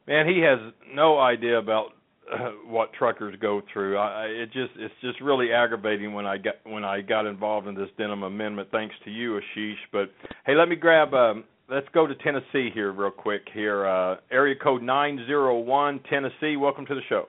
[0.06, 0.58] man, he has
[0.94, 1.92] no idea about
[2.32, 3.96] uh, what truckers go through.
[3.96, 7.74] I, it just it's just really aggravating when I got when I got involved in
[7.74, 8.68] this Denham amendment.
[8.70, 9.74] Thanks to you, Aashish.
[9.92, 10.10] But
[10.46, 11.14] hey, let me grab.
[11.14, 13.42] Um, let's go to Tennessee here real quick.
[13.52, 16.56] Here, uh, area code nine zero one, Tennessee.
[16.56, 17.28] Welcome to the show.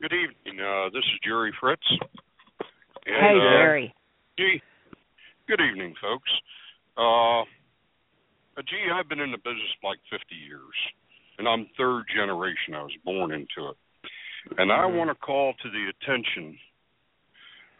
[0.00, 0.64] Good evening.
[0.64, 1.82] Uh, this is Jerry Fritz.
[3.06, 3.94] And, hey, uh, Jerry.
[4.38, 4.60] Gee,
[5.48, 6.30] good evening, folks.
[6.96, 7.44] Uh,
[8.62, 10.76] gee, I've been in the business like 50 years,
[11.38, 12.74] and I'm third generation.
[12.74, 13.76] I was born into it.
[14.58, 14.96] And I Mm-hmm.
[14.96, 16.58] want to call to the attention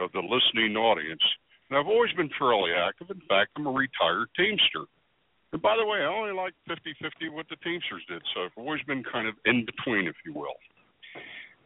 [0.01, 1.23] of the listening audience.
[1.71, 3.11] And I've always been fairly active.
[3.11, 4.85] In fact, I'm a retired Teamster.
[5.53, 8.57] And by the way, I only like 50 50 what the Teamsters did, so I've
[8.57, 10.57] always been kind of in between, if you will.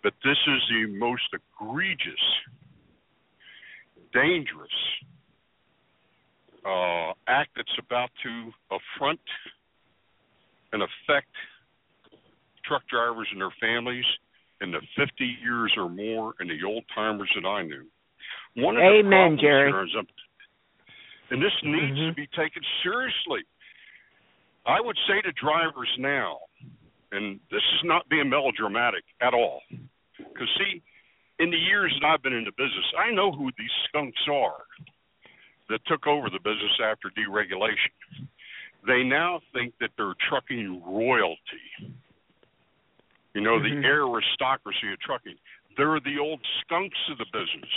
[0.03, 2.25] But this is the most egregious,
[4.13, 4.79] dangerous
[6.67, 9.21] uh, act that's about to affront
[10.73, 11.29] and affect
[12.69, 14.05] truck drivers and their families
[14.61, 17.87] in the 50 years or more and the old timers that I knew.
[18.57, 19.71] One of the Amen, problems Jerry.
[19.71, 19.95] here is,
[21.31, 22.17] and this needs to mm-hmm.
[22.17, 23.45] be taken seriously.
[24.67, 26.39] I would say to drivers now,
[27.13, 29.61] and this is not being melodramatic at all,
[30.19, 30.83] because see,
[31.39, 34.67] in the years that I've been in the business, I know who these skunks are
[35.69, 38.27] that took over the business after deregulation.
[38.87, 41.97] They now think that they're trucking royalty.
[43.35, 43.85] You know, the mm-hmm.
[43.85, 45.37] aristocracy of trucking.
[45.77, 47.71] They're the old skunks of the business.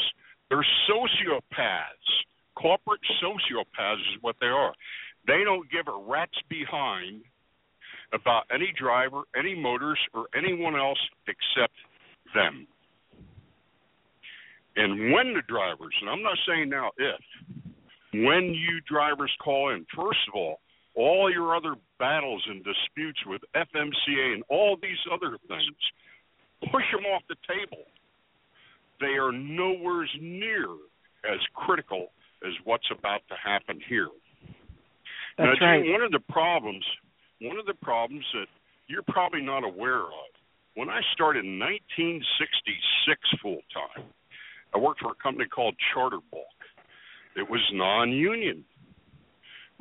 [0.50, 2.10] They're sociopaths.
[2.56, 4.74] Corporate sociopaths is what they are.
[5.28, 7.22] They don't give a rat's behind
[8.14, 11.74] about any driver, any motors, or anyone else except
[12.34, 12.68] them.
[14.76, 17.22] And when the drivers, and I'm not saying now if,
[18.14, 20.60] when you drivers call in, first of all,
[20.96, 25.78] all your other battles and disputes with FMCA and all these other things,
[26.72, 27.84] push them off the table.
[29.00, 30.68] They are nowhere near
[31.26, 32.12] as critical
[32.46, 34.10] as what's about to happen here.
[35.38, 35.84] That's now, right.
[35.86, 36.86] One of the problems,
[37.42, 38.48] one of the problems that
[38.88, 40.30] you're probably not aware of,
[40.76, 44.06] when I started in 1966 full time,
[44.74, 46.46] I worked for a company called Charter Bulk.
[47.36, 48.64] It was non-union.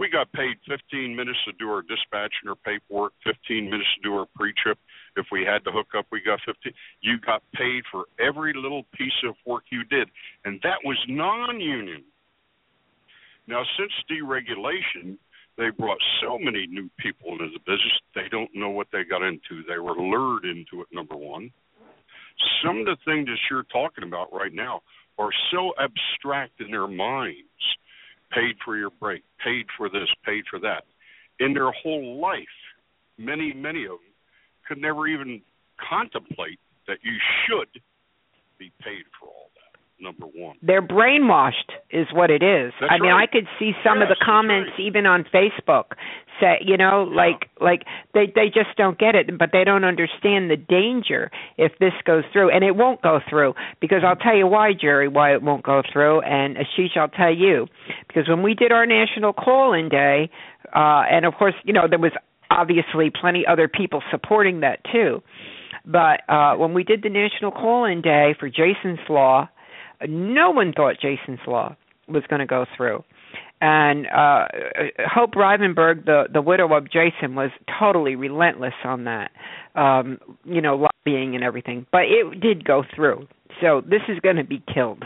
[0.01, 4.09] We got paid 15 minutes to do our dispatch and our paperwork, 15 minutes to
[4.09, 4.79] do our pre-trip.
[5.15, 6.73] If we had to hook up, we got 15.
[7.03, 10.09] You got paid for every little piece of work you did,
[10.47, 12.03] and that was non-union.
[13.47, 15.19] Now, since deregulation,
[15.59, 18.01] they brought so many new people into the business.
[18.15, 19.69] They don't know what they got into.
[19.69, 20.89] They were lured into it.
[20.93, 21.53] Number one.
[22.65, 24.81] Some of the things that you're talking about right now
[25.19, 27.45] are so abstract in their minds.
[28.33, 30.85] Paid for your break, paid for this, paid for that.
[31.41, 32.45] In their whole life,
[33.19, 34.15] many, many of them
[34.69, 35.43] could never even
[35.89, 37.13] contemplate that you
[37.47, 37.83] should
[38.59, 39.50] be paid for all.
[40.01, 40.57] Number one.
[40.63, 42.73] They're brainwashed, is what it is.
[42.81, 43.29] That's I mean, right.
[43.29, 44.87] I could see some of the comments right.
[44.87, 45.93] even on Facebook
[46.41, 50.51] say, you know, like like they they just don't get it, but they don't understand
[50.51, 54.47] the danger if this goes through, and it won't go through because I'll tell you
[54.47, 57.67] why, Jerry, why it won't go through, and Aashish, I'll tell you
[58.09, 60.31] because when we did our national call-in day,
[60.75, 62.13] uh, and of course, you know, there was
[62.51, 65.23] obviously plenty other people supporting that too.
[65.85, 69.49] But uh, when we did the national call-in day for Jason's Law,
[70.09, 71.77] no one thought Jason's Law
[72.09, 73.05] was going to go through.
[73.61, 74.47] And uh
[75.07, 79.31] Hope Rivenburg, the the widow of Jason, was totally relentless on that,
[79.75, 81.87] um, you know, lobbying and everything.
[81.93, 83.29] But it did go through.
[83.61, 85.05] So this is going to be killed.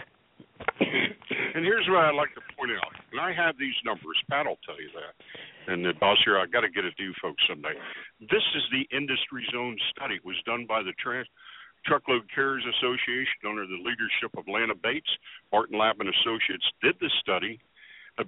[0.78, 2.92] And here's what I'd like to point out.
[3.12, 4.18] And I have these numbers.
[4.30, 5.14] Pat will tell you that.
[5.72, 7.74] And the boss here, I got to get it to you folks someday.
[8.20, 10.16] This is the industry's own study.
[10.16, 11.26] It was done by the Trans
[11.86, 15.10] Truckload Carriers Association under the leadership of Lana Batts.
[15.52, 17.60] Martin Labbe and Associates did this study.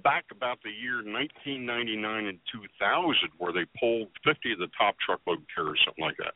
[0.03, 5.39] back about the year 1999 and 2000, where they polled 50 of the top truckload
[5.53, 6.35] carriers, something like that.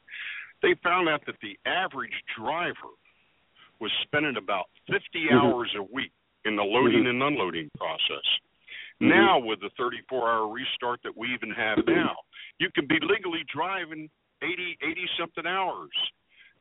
[0.62, 2.96] They found out that the average driver
[3.80, 5.36] was spending about 50 Mm-hmm.
[5.36, 6.14] hours a week
[6.46, 7.10] in the loading Mhm.
[7.10, 8.24] and unloading process.
[9.02, 9.10] Mhm.
[9.10, 12.16] Now, with the 34 hour restart that we even have now,
[12.58, 14.10] you can be legally driving
[14.42, 15.92] 80, 80 something hours.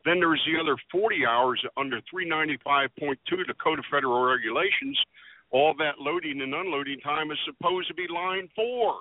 [0.04, 4.98] Then there's the other 40 hours under 395.2 of the Code of Federal Regulations.
[5.50, 8.94] All that loading and unloading time is supposed to be line four,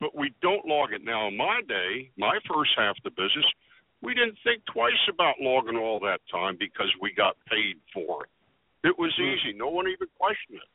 [0.00, 1.02] but we don't log it.
[1.02, 3.46] Now, in my day, my first half of the business,
[4.02, 8.30] we didn't think twice about logging all that time because we got paid for it.
[8.88, 9.24] It was hmm.
[9.24, 9.58] easy.
[9.58, 10.70] No one even questioned it.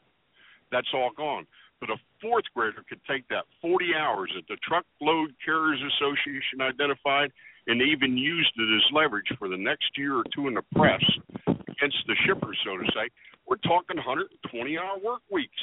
[0.71, 1.45] That's all gone.
[1.79, 7.31] But a fourth grader could take that 40 hours that the Truckload Carriers Association identified
[7.67, 11.03] and even used it as leverage for the next year or two in the press
[11.47, 13.09] against the shippers, so to say.
[13.47, 15.61] We're talking 120 hour work weeks.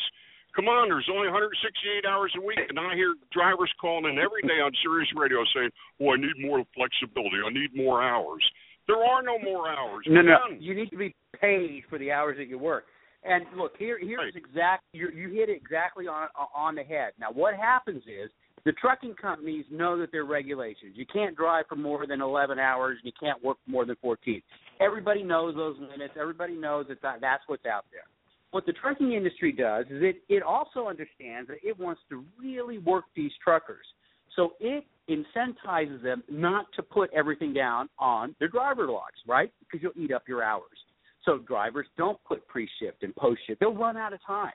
[0.55, 4.43] Come on, there's only 168 hours a week, and I hear drivers calling in every
[4.43, 5.70] day on Sirius Radio saying,
[6.01, 7.39] "Oh, I need more flexibility.
[7.44, 8.43] I need more hours."
[8.86, 10.05] There are no more hours.
[10.09, 10.39] No, no.
[10.59, 12.86] You need to be paid for the hours that you work.
[13.22, 17.12] And look, here here's exact you you hit it exactly on on the head.
[17.18, 18.31] Now, what happens is
[18.65, 20.93] the trucking companies know that there are regulations.
[20.95, 22.99] You can't drive for more than 11 hours.
[23.03, 24.43] and You can't work more than 14.
[24.81, 26.15] Everybody knows those limits.
[26.20, 28.03] Everybody knows that, that that's what's out there.
[28.51, 32.78] What the trucking industry does is it it also understands that it wants to really
[32.78, 33.87] work these truckers.
[34.35, 39.53] So it incentivizes them not to put everything down on their driver logs, right?
[39.61, 40.78] Because you'll eat up your hours.
[41.24, 43.61] So drivers don't put pre-shift and post-shift.
[43.61, 44.53] They'll run out of time.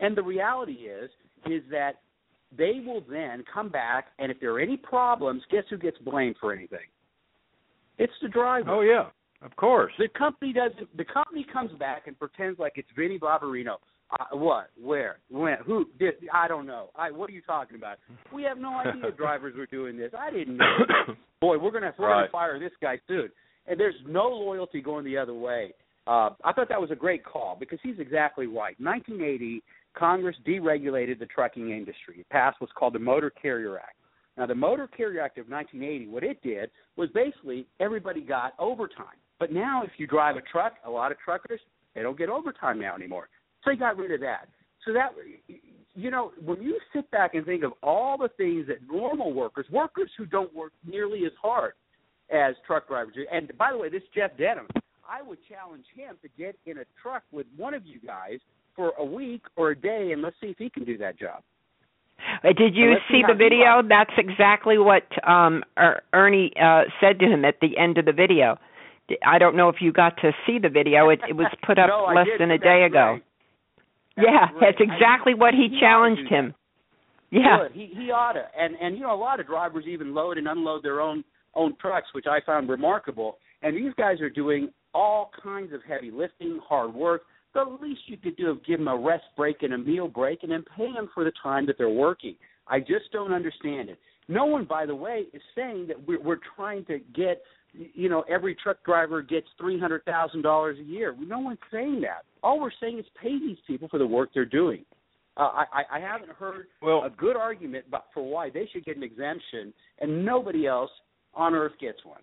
[0.00, 1.10] And the reality is
[1.46, 2.00] is that
[2.56, 6.36] they will then come back and if there are any problems, guess who gets blamed
[6.40, 6.86] for anything?
[7.98, 8.70] It's the driver.
[8.70, 9.06] Oh yeah,
[9.42, 9.92] of course.
[9.98, 10.94] The company doesn't.
[10.96, 13.76] The company comes back and pretends like it's Vinny Barbarino.
[14.10, 14.68] Uh, what?
[14.80, 15.18] Where?
[15.30, 15.56] When?
[15.66, 15.86] Who?
[15.98, 16.90] Did, I don't know.
[16.94, 17.10] I.
[17.10, 17.96] What are you talking about?
[18.32, 20.12] We have no idea drivers were doing this.
[20.16, 20.76] I didn't know.
[21.40, 22.20] Boy, we're gonna we're Right.
[22.22, 23.30] gonna fire this guy soon.
[23.66, 25.72] And there's no loyalty going the other way.
[26.06, 28.78] Uh, I thought that was a great call because he's exactly right.
[28.78, 29.60] 1980,
[29.96, 32.16] Congress deregulated the trucking industry.
[32.20, 33.96] It passed what's called the Motor Carrier Act.
[34.36, 39.16] Now, the Motor Carrier Act of 1980, what it did was basically everybody got overtime.
[39.38, 41.60] But now, if you drive a truck, a lot of truckers
[41.94, 43.28] they don't get overtime now anymore.
[43.64, 44.48] So they got rid of that.
[44.84, 45.12] So that
[45.94, 49.64] you know, when you sit back and think of all the things that normal workers,
[49.72, 51.72] workers who don't work nearly as hard
[52.30, 54.66] as truck drivers, and by the way, this Jeff Denham,
[55.08, 58.40] I would challenge him to get in a truck with one of you guys
[58.76, 61.42] for a week or a day, and let's see if he can do that job.
[62.44, 63.82] Uh, Did you And let's see the video?
[63.86, 68.12] That's exactly what um er, Ernie uh said to him at the end of the
[68.12, 68.58] video.
[69.24, 71.10] I don't know if you got to see the video.
[71.10, 73.18] It, it was put up No, less than a day ago.
[74.16, 76.54] That's yeah, that's I- exactly what he he challenged him.
[77.30, 77.68] Yeah.
[77.68, 77.72] Good.
[77.72, 78.44] He he ought to.
[78.58, 81.24] And and you know a lot of drivers even load and unload their own
[81.54, 83.38] own trucks, which I found remarkable.
[83.62, 87.22] And these guys are doing all kinds of heavy lifting, hard work.
[87.54, 90.42] The least you could do is give them a rest break and a meal break,
[90.42, 92.34] and then pay them for the time that they're working.
[92.68, 93.98] I just don't understand it.
[94.28, 97.42] No one, by the way, is saying that we're, we're trying to get,
[97.72, 101.14] you know, every truck driver gets three hundred thousand dollars a year.
[101.18, 102.24] No one's saying that.
[102.42, 104.84] All we're saying is pay these people for the work they're doing.
[105.36, 108.96] Uh, I, I I haven't heard Well- a good argument for why they should get
[108.96, 110.90] an exemption, and nobody else
[111.34, 112.22] on earth gets one.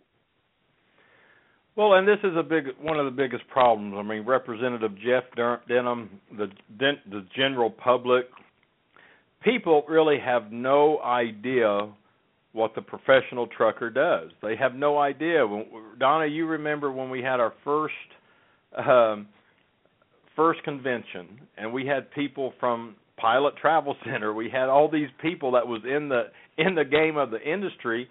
[1.75, 3.95] Well, and this is a big one of the biggest problems.
[3.97, 5.23] I mean, Representative Jeff
[5.67, 6.47] Denham, the
[6.77, 8.25] the general public,
[9.43, 11.89] people really have no idea
[12.51, 14.29] what the professional trucker does.
[14.43, 15.45] They have no idea.
[15.99, 17.93] Donna, you remember when we had our first
[18.77, 19.27] um,
[20.35, 24.33] first convention, and we had people from Pilot Travel Center.
[24.33, 26.25] We had all these people that was in the
[26.57, 28.07] in the game of the industry,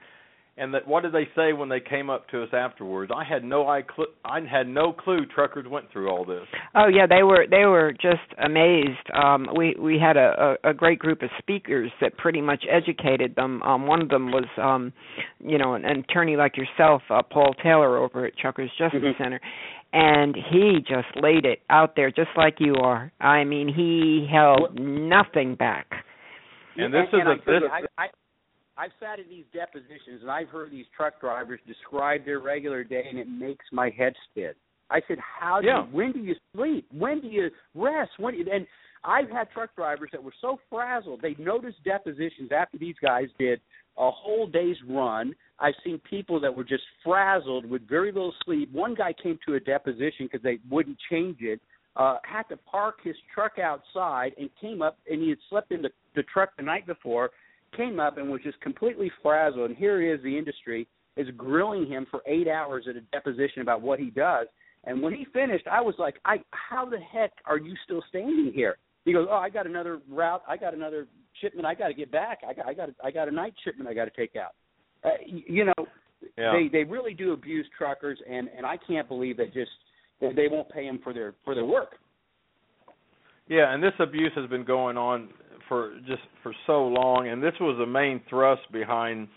[0.56, 3.10] and that what did they say when they came up to us afterwards?
[3.14, 6.46] I had no I, cl- I had no clue truckers went through all this.
[6.74, 9.10] Oh yeah, they were they were just amazed.
[9.14, 13.34] Um, we we had a, a, a great group of speakers that pretty much educated
[13.34, 13.62] them.
[13.62, 14.92] Um, one of them was, um,
[15.40, 19.22] you know, an, an attorney like yourself, uh, Paul Taylor over at Truckers Justice Mm-hmm.
[19.22, 19.40] Center,
[19.92, 23.10] and he just laid it out there just like you are.
[23.20, 25.86] I mean, he held nothing back.
[26.76, 28.06] And this and, is and a I, this, I, I
[28.82, 33.04] I've sat in these depositions and I've heard these truck drivers describe their regular day,
[33.08, 34.54] and it makes my head spin.
[34.90, 35.86] I said, "How do Yeah.
[35.86, 36.86] you, when do you sleep?
[36.90, 38.18] When do you rest?
[38.18, 38.66] When?" Do you, and
[39.04, 43.60] I've had truck drivers that were so frazzled they noticed depositions after these guys did
[43.96, 45.36] a whole day's run.
[45.60, 48.72] I've seen people that were just frazzled with very little sleep.
[48.72, 51.60] One guy came to a deposition because they wouldn't change it
[51.96, 55.82] uh, had to park his truck outside and came up, and he had slept in
[55.82, 57.30] the, the truck the night before,
[57.76, 59.70] came up and was just completely frazzled.
[59.70, 60.86] And here he is, the industry
[61.16, 64.46] is grilling him for eight hours at a deposition about what he does.
[64.84, 68.52] And when he finished, I was like, "I, how the heck are you still standing
[68.54, 70.42] here?" He goes, "Oh, I got another route.
[70.48, 71.06] I got another
[71.40, 71.66] shipment.
[71.66, 72.40] I got to get back.
[72.48, 73.88] I got, I got, I got a night shipment.
[73.88, 74.54] I got to take out."
[75.04, 75.86] Uh, you know,
[76.36, 76.52] Yeah.
[76.52, 79.70] they they really do abuse truckers, and and I can't believe that just
[80.20, 81.96] that they won't pay them for their for their work.
[83.48, 85.28] Yeah, and this abuse has been going on
[85.68, 89.28] for just for so long, and this was the main thrust behind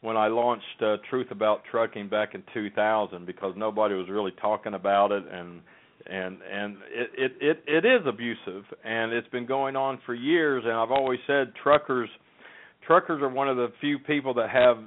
[0.00, 4.74] when I launched uh, Truth About Trucking back in 2000 because nobody was really talking
[4.74, 5.60] about it, and
[6.06, 10.64] and and it it it, it is abusive, and it's been going on for years.
[10.64, 12.10] And I've always said truckers
[12.86, 14.78] truckers are one of the few people that have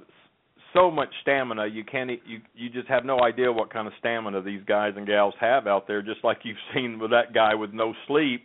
[0.74, 4.42] so much stamina you can't you you just have no idea what kind of stamina
[4.42, 7.72] these guys and gals have out there just like you've seen with that guy with
[7.74, 8.44] no sleep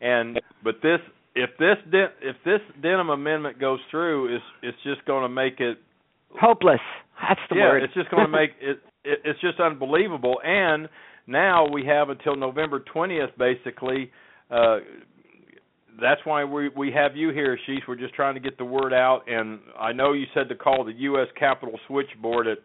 [0.00, 1.00] and but this
[1.34, 5.60] if this de- if this Denham amendment goes through it's it's just going to make
[5.60, 5.78] it
[6.40, 6.80] Hopeless.
[7.28, 7.82] That's the yeah word.
[7.82, 10.88] it's just going to make it, it it's just unbelievable and
[11.26, 14.10] now we have until November 20th basically
[14.50, 14.78] uh
[16.00, 17.80] that's why we we have you here, Sheesh.
[17.86, 20.84] We're just trying to get the word out, and I know you said to call
[20.84, 21.28] the U.S.
[21.38, 22.58] Capitol switchboard at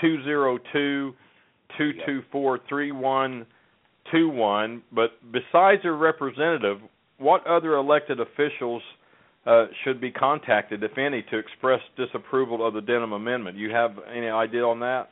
[0.00, 1.14] two zero two
[1.78, 3.46] two two four three one
[4.12, 4.82] two one.
[4.92, 6.78] But besides your representative,
[7.18, 8.82] what other elected officials
[9.46, 13.56] uh, should be contacted, if any, to express disapproval of the Denham Amendment?
[13.56, 15.08] You have any idea on that?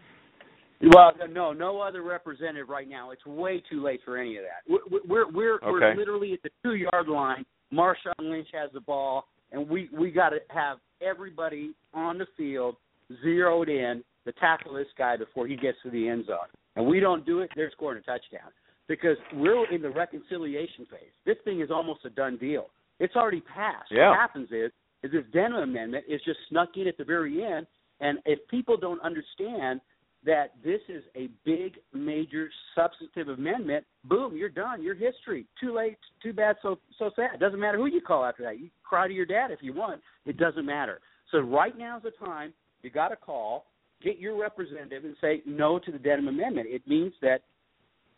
[0.83, 3.11] Well, no, no other representative right now.
[3.13, 4.69] It's way too late for any of that.
[4.69, 5.67] We're we're we're, Okay.
[5.69, 7.47] we're literally at the two yard line.
[7.73, 12.77] Marshawn Lynch has the ball, and we we got to have everybody on the field
[13.23, 16.51] zeroed in to tackle this guy before he gets to the end zone.
[16.77, 18.51] And we don't do it, they're scoring a touchdown
[18.89, 21.13] because we're in the reconciliation phase.
[21.25, 22.67] This thing is almost a done deal.
[23.01, 23.91] It's already passed.
[23.91, 24.11] Yeah.
[24.11, 24.71] What happens is
[25.03, 27.67] is this Denham amendment is just snuck in at the very end,
[28.01, 29.81] and if people don't understand
[30.25, 34.83] that this is a big, major, substantive amendment, boom, you're done.
[34.83, 35.47] You're history.
[35.61, 35.99] Too late.
[36.23, 36.57] Too bad.
[36.63, 37.39] So so sad.
[37.41, 38.59] Doesn't matter who you call after that.
[38.59, 40.01] You cry to your dad if you want.
[40.25, 41.01] It doesn't matter.
[41.31, 42.55] So right now is the time.
[42.83, 43.67] You got to call,
[44.03, 46.69] get your representative, and say no to the Denham Amendment.
[46.71, 47.43] It means that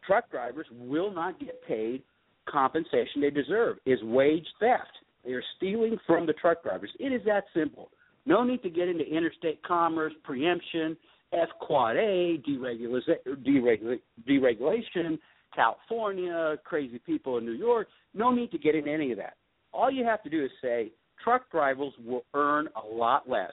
[0.07, 2.03] truck drivers will not get paid
[2.49, 3.78] compensation they deserve.
[3.87, 4.91] Is wage theft.
[5.24, 6.91] They are stealing from the truck drivers.
[7.01, 7.91] It is that simple.
[8.27, 10.97] No need to get into interstate commerce, preemption,
[11.33, 15.19] F Quad A, deregula- deregula- deregulation,
[15.55, 17.89] California, crazy people in New York.
[18.15, 19.35] No need to get into any of that.
[19.73, 20.93] All you have to do is say
[21.23, 23.53] truck drivers will earn a lot less.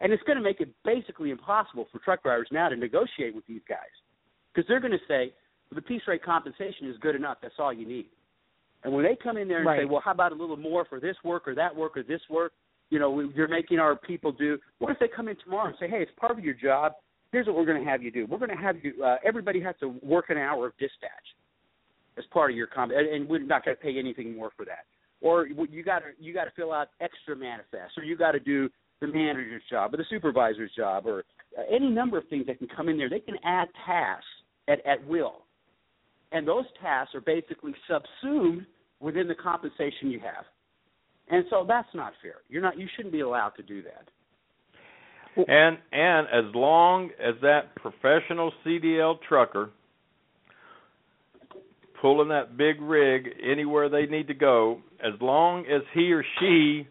[0.00, 3.46] And it's going to make it basically impossible for truck drivers now to negotiate with
[3.46, 3.78] these guys
[4.52, 5.32] because they're going to say
[5.74, 7.38] the piece rate compensation is good enough.
[7.42, 8.06] That's all you need.
[8.84, 11.00] And when they come in there and say, well, how about a little more for
[11.00, 12.52] this work or that work or this work?
[12.90, 14.58] You know, we- you're making our people do.
[14.78, 16.92] What if they come in tomorrow and say, hey, it's part of your job.
[17.32, 18.26] Here's what we're going to have you do.
[18.26, 19.02] We're going to have you.
[19.02, 21.10] Uh, everybody has to work an hour of dispatch
[22.16, 24.64] as part of your comp, and, and we're not going to pay anything more for
[24.66, 24.84] that.
[25.20, 28.40] Or you got to you got to fill out extra manifests, or you got to
[28.40, 28.68] do
[29.00, 31.24] the manager's job or the supervisor's job, or
[31.58, 33.08] uh, any number of things that can come in there.
[33.08, 34.26] They can add tasks
[34.68, 35.43] at at will,
[36.34, 38.66] and those tasks are basically subsumed
[39.00, 40.44] within the compensation you have.
[41.28, 42.36] And so that's not fair.
[42.48, 42.78] You're not.
[42.78, 44.08] You shouldn't be allowed to do that.
[45.36, 49.70] And and as long as that professional CDL trucker
[52.00, 56.86] pulling that big rig anywhere they need to go, as long as he or she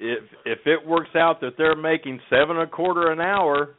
[0.00, 3.76] if if it works out that they're making seven and a quarter an hour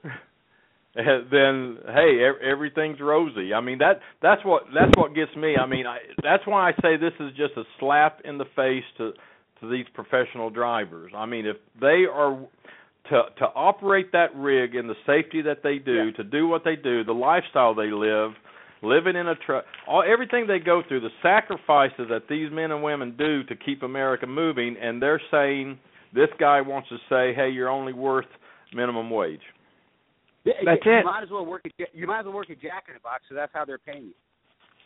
[1.32, 3.54] then hey everything's rosy.
[3.54, 5.56] I mean that that's what that's what gets me.
[5.56, 8.84] I mean I, that's why i say this is just a slap in the face
[8.98, 9.12] to
[9.62, 11.12] to these professional drivers.
[11.16, 12.40] I mean if they are
[13.10, 16.76] to to operate that rig in the safety that they do to do what they
[16.76, 18.32] do the lifestyle they live
[18.82, 22.84] living in a truck all everything they go through the sacrifices that these men and
[22.84, 25.80] women do to keep america moving and they're saying
[26.14, 28.28] this guy wants to say hey you're only worth
[28.74, 29.42] minimum wage
[30.66, 31.06] That's you it.
[31.06, 33.24] might as well work at you might as well work at Jack in the Box,
[33.30, 34.14] so that's how they're paying you.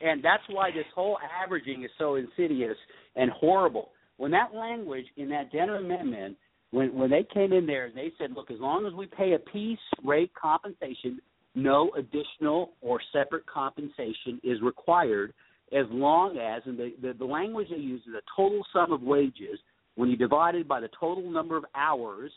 [0.01, 2.77] And that's why this whole averaging is so insidious
[3.15, 3.89] and horrible.
[4.17, 6.38] When that language in that Denham Amendment,
[6.71, 9.33] when when they came in there and they said, look, as long as we pay
[9.33, 11.19] a piece rate compensation,
[11.55, 15.33] no additional or separate compensation is required,
[15.71, 19.01] as long as and the the, the language they use is a total sum of
[19.01, 19.59] wages.
[19.95, 22.31] When you divide it by the total number of hours,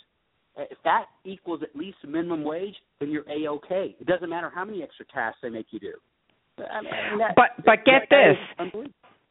[0.57, 3.97] if that equals at least minimum wage, then you're a okay.
[4.01, 5.93] It doesn't matter how many extra tasks they make you do.
[6.59, 8.71] I mean, that, but but get that, this.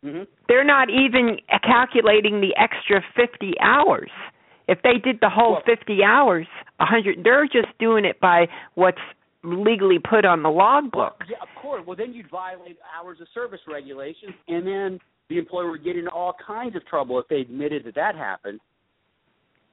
[0.04, 0.24] Mm-hmm.
[0.50, 4.10] They're not even calculating the extra 50 hours.
[4.68, 6.48] If they did the whole well, 50 hours,
[6.80, 8.98] a 100 they're just doing it by what's
[9.44, 11.24] legally put on the logbook.
[11.30, 11.84] Yeah, of course.
[11.86, 16.12] Well, then you'd violate hours of service regulations, and then the employer would get into
[16.12, 18.60] all kinds of trouble if they admitted that that happened.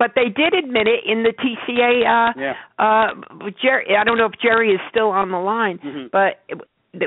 [0.01, 2.01] But they did admit it in the TCA.
[2.09, 2.55] Uh, yeah.
[2.79, 6.07] Uh, Jerry, I don't know if Jerry is still on the line, mm-hmm.
[6.11, 6.41] but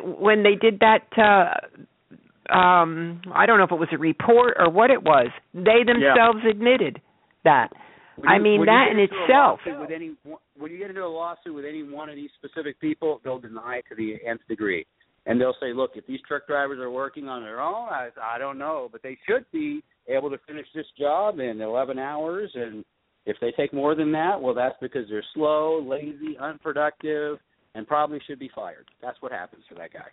[0.06, 4.70] when they did that, uh, um, I don't know if it was a report or
[4.70, 5.30] what it was.
[5.56, 6.52] They themselves yeah.
[6.52, 7.02] admitted
[7.44, 7.70] that.
[8.18, 9.62] When I mean that in itself.
[9.66, 10.12] With any,
[10.56, 13.78] when you get into a lawsuit with any one of these specific people, they'll deny
[13.78, 14.86] it to the nth degree,
[15.26, 18.38] and they'll say, "Look, if these truck drivers are working on their own, I, I
[18.38, 22.84] don't know, but they should be able to finish this job in 11 hours, and
[23.26, 27.38] if they take more than that, well, that's because they're slow, lazy, unproductive,
[27.74, 28.86] and probably should be fired.
[29.02, 30.10] That's what happens to that guy."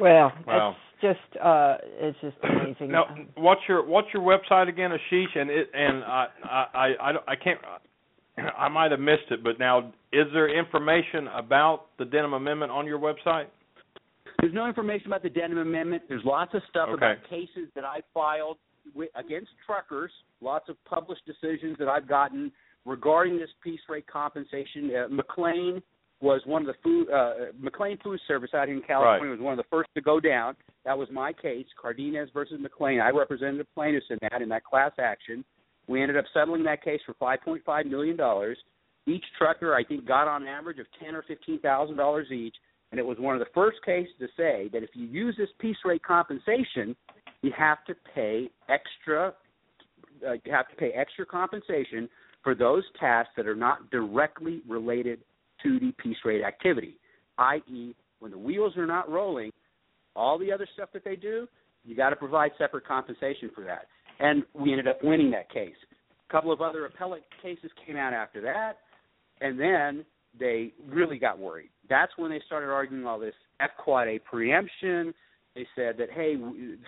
[0.00, 0.76] Well, wow.
[1.02, 2.90] it's just uh it's just amazing.
[2.90, 5.36] Now, what's your what's your website again, Aashish?
[5.36, 7.58] And it and I I I, I can't
[8.56, 12.86] I might have missed it, but now is there information about the Denham Amendment on
[12.86, 13.46] your website?
[14.40, 16.04] There's no information about the Denham Amendment.
[16.08, 16.94] There's lots of stuff okay.
[16.94, 18.58] about cases that I filed
[18.94, 20.12] with, against truckers.
[20.40, 22.52] Lots of published decisions that I've gotten
[22.84, 24.90] regarding this piece rate compensation.
[24.90, 25.82] Uh, McLane
[26.20, 29.38] was one of the food uh, McLane Food Service out here in California right.
[29.38, 30.56] was one of the first to go down.
[30.84, 33.00] That was my case, Cardenas versus McLane.
[33.02, 35.44] I represented the plaintiffs in that in that class action.
[35.86, 38.58] We ended up settling that case for five point five million dollars.
[39.06, 42.56] Each trucker, I think, got on average of ten or fifteen thousand dollars each,
[42.90, 45.48] and it was one of the first cases to say that if you use this
[45.58, 46.96] piece rate compensation,
[47.42, 49.34] you have to pay extra.
[50.26, 52.08] Uh, you have to pay extra compensation
[52.42, 55.20] for those tasks that are not directly related
[55.62, 56.96] to the piece rate activity,
[57.38, 59.52] i.e., when the wheels are not rolling,
[60.16, 61.46] all the other stuff that they do,
[61.84, 63.86] you got to provide separate compensation for that.
[64.18, 65.74] And we ended up winning that case.
[66.28, 68.78] A couple of other appellate cases came out after that,
[69.40, 70.04] and then
[70.38, 71.70] they really got worried.
[71.88, 75.14] That's when they started arguing all this F quad A preemption.
[75.54, 76.36] They said that hey,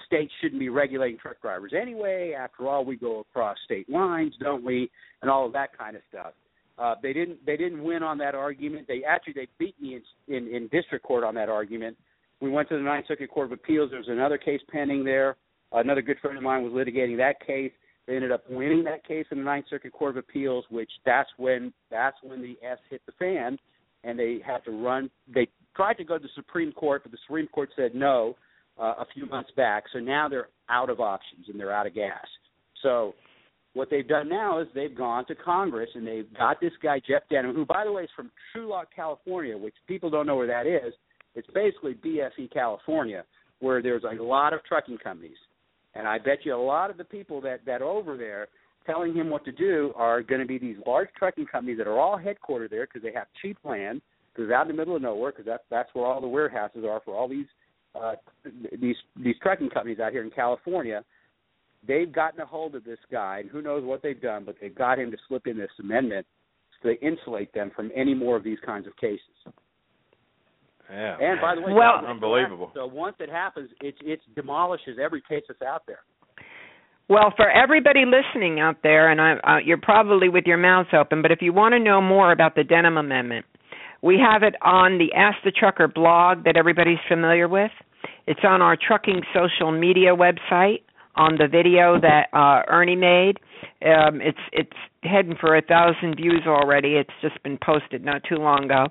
[0.06, 2.34] states shouldn't be regulating truck drivers anyway.
[2.38, 4.90] After all, we go across state lines, don't we?
[5.22, 6.32] And all of that kind of stuff.
[6.78, 8.86] Uh, they didn't they didn't win on that argument.
[8.88, 11.96] They actually they beat me in, in in district court on that argument.
[12.40, 13.90] We went to the Ninth Circuit Court of Appeals.
[13.90, 15.36] There was another case pending there.
[15.72, 17.72] Another good friend of mine was litigating that case.
[18.06, 21.28] They ended up winning that case in the Ninth Circuit Court of Appeals, which that's
[21.36, 23.58] when that's when the S hit the fan,
[24.04, 25.10] and they had to run.
[25.32, 28.36] They tried to go to the Supreme Court, but the Supreme Court said no
[28.78, 29.84] uh, a few months back.
[29.92, 32.26] So now they're out of options and they're out of gas.
[32.82, 33.14] So
[33.74, 37.22] what they've done now is they've gone to Congress and they've got this guy Jeff
[37.30, 40.66] Denham, who by the way is from Turlock, California, which people don't know where that
[40.66, 40.92] is.
[41.34, 43.24] It's basically BFE, California,
[43.60, 45.36] where there's a lot of trucking companies,
[45.94, 48.48] and I bet you a lot of the people that that are over there
[48.86, 51.98] telling him what to do are going to be these large trucking companies that are
[51.98, 54.00] all headquartered there because they have cheap land
[54.34, 57.00] because out in the middle of nowhere because that's that's where all the warehouses are
[57.04, 57.46] for all these
[58.00, 58.14] uh,
[58.80, 61.04] these these trucking companies out here in California
[61.86, 64.74] they've gotten a hold of this guy, and who knows what they've done, but they've
[64.74, 66.26] got him to slip in this amendment
[66.82, 69.20] to insulate them from any more of these kinds of cases.
[70.90, 71.16] Yeah.
[71.20, 72.70] And by the way, well, unbelievable.
[72.74, 76.00] So once it happens, it it demolishes every case that's out there.
[77.08, 81.22] Well, for everybody listening out there, and I, uh, you're probably with your mouths open,
[81.22, 83.46] but if you want to know more about the Denham Amendment,
[84.02, 87.72] we have it on the Ask the Trucker blog that everybody's familiar with.
[88.26, 90.82] It's on our trucking social media website
[91.16, 93.38] on the video that uh, Ernie made.
[93.84, 96.94] Um, it's it's heading for a thousand views already.
[96.94, 98.86] It's just been posted not too long ago.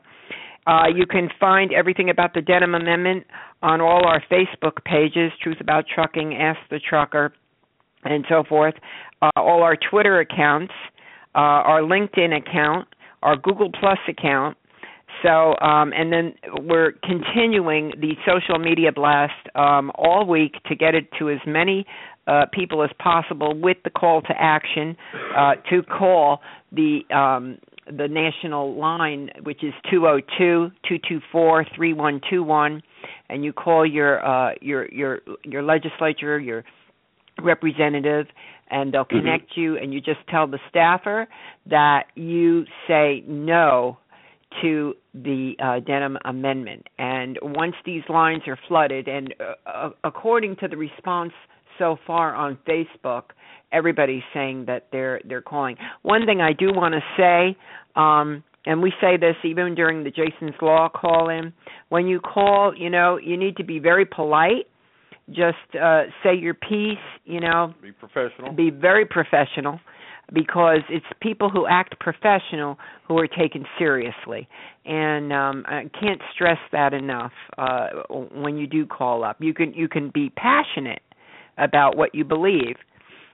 [0.68, 3.26] Uh, you can find everything about the Denham Amendment
[3.62, 7.34] on all our Facebook pages, Truth About Trucking, Ask the Trucker,
[8.04, 8.76] and so forth.
[9.22, 10.74] Uh, all our Twitter accounts,
[11.36, 12.88] uh, our LinkedIn account,
[13.24, 14.58] our Google Plus account.
[15.24, 20.96] So, um, and then we're continuing the social media blast um, all week to get
[20.96, 21.86] it to as many
[22.28, 24.96] uh, people as possible with the call to action
[25.36, 26.42] uh, to call
[26.72, 27.58] the um,
[27.90, 32.44] the national line, which is two zero oh two two two four three one two
[32.44, 32.82] one,
[33.30, 36.64] and you call your uh, your your your legislature, your
[37.42, 38.28] representative,
[38.70, 39.20] and they'll Mm-hmm.
[39.20, 41.28] connect you, and you just tell the staffer
[41.66, 43.98] that you say no
[44.62, 46.88] to the uh, Denham Amendment.
[46.98, 51.34] And once these lines are flooded, and uh, uh, according to the response
[51.78, 53.24] so far on Facebook,
[53.72, 55.76] everybody's saying that they're they're calling.
[56.02, 57.58] One thing I do want to say,
[57.96, 61.54] um, and we say this even during the Jason's Law call in.
[61.90, 64.68] When you call, you know, you need to be very polite.
[65.30, 66.98] Just uh, say your piece.
[67.26, 68.54] You know, be professional.
[68.54, 69.80] Be very professional
[70.34, 72.78] because it's people who act professional
[73.08, 74.48] who are taken seriously
[74.86, 79.74] and um I can't stress that enough uh when you do call up you can
[79.74, 81.02] you can be passionate
[81.58, 82.76] about what you believe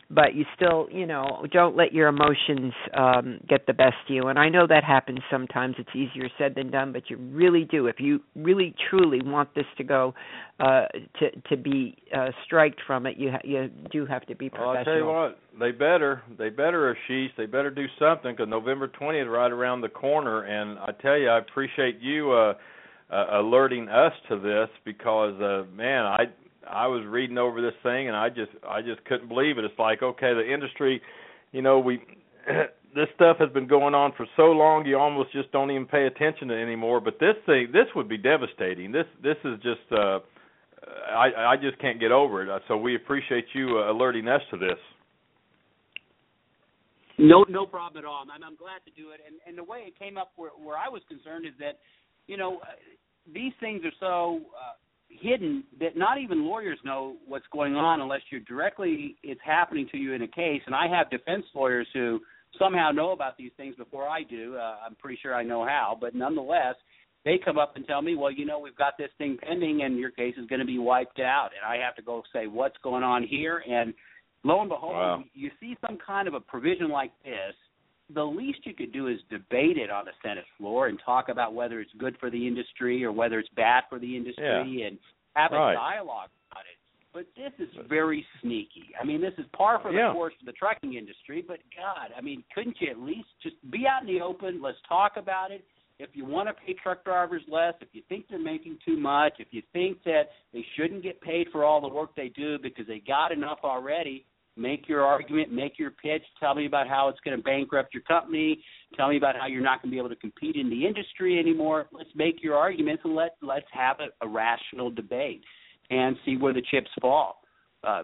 [0.09, 4.27] but you still you know don't let your emotions um get the best of you.
[4.27, 5.75] And i know that happens sometimes.
[5.79, 7.87] It's easier said than done but you really do.
[7.87, 10.13] If you really truly want this to go
[10.59, 10.85] uh
[11.19, 14.67] to to be uh striked from it you ha- you do have to be professional
[14.67, 15.39] well, i'll tell you what.
[15.59, 17.29] They better they better Aashish.
[17.37, 20.43] They better do something because november 20th right around the corner.
[20.43, 22.53] And i tell you i appreciate you uh
[23.11, 26.23] uh, alerting us to this because uh man i
[26.69, 29.65] I was reading over this thing and I just I just couldn't believe it.
[29.65, 31.01] It's like okay, the industry,
[31.51, 32.01] you know, we
[32.95, 36.07] this stuff has been going on for so long you almost just don't even pay
[36.07, 37.01] attention to it anymore.
[37.01, 38.91] But this thing, this would be devastating.
[38.91, 40.19] This this is just uh
[41.09, 42.61] I I just can't get over it.
[42.67, 44.79] So we appreciate you uh, alerting us to this.
[47.17, 48.23] No, no problem at all.
[48.23, 49.21] I'm, I'm glad to do it.
[49.25, 51.79] And and the way it came up where where I was concerned is that,
[52.27, 52.75] you know, uh,
[53.33, 54.75] these things are so uh,
[55.19, 59.97] hidden that not even lawyers know what's going on unless you're directly it's happening to
[59.97, 60.61] you in a case.
[60.65, 62.19] And i have defense lawyers who
[62.59, 64.55] somehow know about these things before i do.
[64.55, 65.97] Uh, i'm pretty sure i know how.
[65.99, 66.75] But nonetheless
[67.23, 69.97] they come up and tell me well you know we've got this thing pending and
[69.97, 71.49] your case is going to be wiped out.
[71.55, 73.63] And i have to go say what's going on here?
[73.67, 73.93] And
[74.43, 75.23] lo and behold wow.
[75.33, 77.55] you see some kind of a provision like this
[78.13, 81.53] the least you could do is debate it on the Senate floor and talk about
[81.53, 84.87] whether it's good for the industry or whether it's bad for the industry yeah.
[84.87, 84.97] and
[85.35, 85.73] have right.
[85.73, 86.77] a dialogue about it.
[87.13, 88.89] But this is very sneaky.
[89.01, 90.13] I mean, this is par for the yeah.
[90.13, 91.43] course for the trucking industry.
[91.45, 94.61] But God, I mean, couldn't you at least just be out in the open?
[94.61, 95.63] Let's talk about it.
[95.97, 99.33] If you want to pay truck drivers less, if you think they're making too much,
[99.39, 102.85] if you think that they shouldn't get paid for all the work they do because
[102.85, 104.25] they got enough already,
[104.57, 108.03] make your argument, make your pitch, tell me about how it's going to bankrupt your
[108.03, 108.63] company,
[108.95, 111.39] tell me about how you're not going to be able to compete in the industry
[111.39, 111.87] anymore.
[111.91, 115.41] Let's make your arguments and let let's have a, a rational debate
[115.89, 117.41] and see where the chips fall.
[117.83, 118.03] Uh,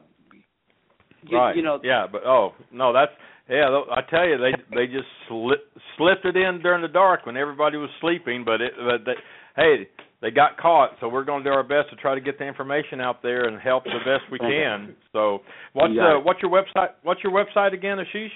[1.24, 1.56] you, right.
[1.56, 1.80] You know.
[1.84, 3.12] Yeah, but oh no, that's
[3.50, 3.82] yeah.
[3.92, 5.60] I tell you, they they just slip,
[5.98, 8.44] slipped it in during the dark when everybody was sleeping.
[8.46, 9.18] But it, but they,
[9.56, 9.90] hey,
[10.22, 12.46] they got caught, so we're going to do our best to try to get the
[12.46, 14.96] information out there and help the best we can.
[15.14, 15.40] So,
[15.74, 16.90] what's uh, what's your website?
[17.04, 18.30] What's your website again, Aashish?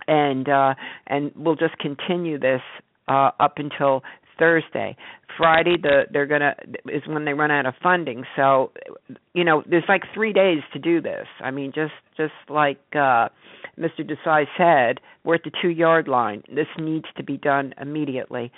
[0.07, 0.75] and uh,
[1.07, 2.63] and we'll just continue this
[3.09, 4.03] uh, up until
[4.39, 4.97] Thursday.
[5.37, 6.55] Friday the they're gonna
[6.87, 8.25] is when they run out of funding.
[8.37, 8.73] So
[9.35, 11.27] you know, there's like three days to do this.
[11.41, 13.29] I mean just just like uh
[13.79, 14.01] Mr.
[14.01, 16.43] Desai said, we're at the two yard line.
[16.49, 18.51] This needs to be done immediately.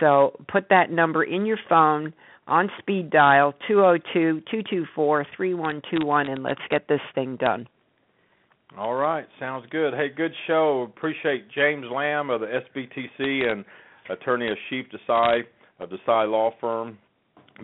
[0.00, 2.12] So put that number in your phone
[2.46, 6.60] on speed dial two oh two two two four three one two one and let's
[6.70, 7.68] get this thing done.
[8.76, 9.94] All right, sounds good.
[9.94, 10.86] Hey, good show.
[10.94, 13.64] Appreciate James Lamb of the SBTC and
[14.10, 15.42] attorney Aashish Desai
[15.80, 16.98] of Desai Law Firm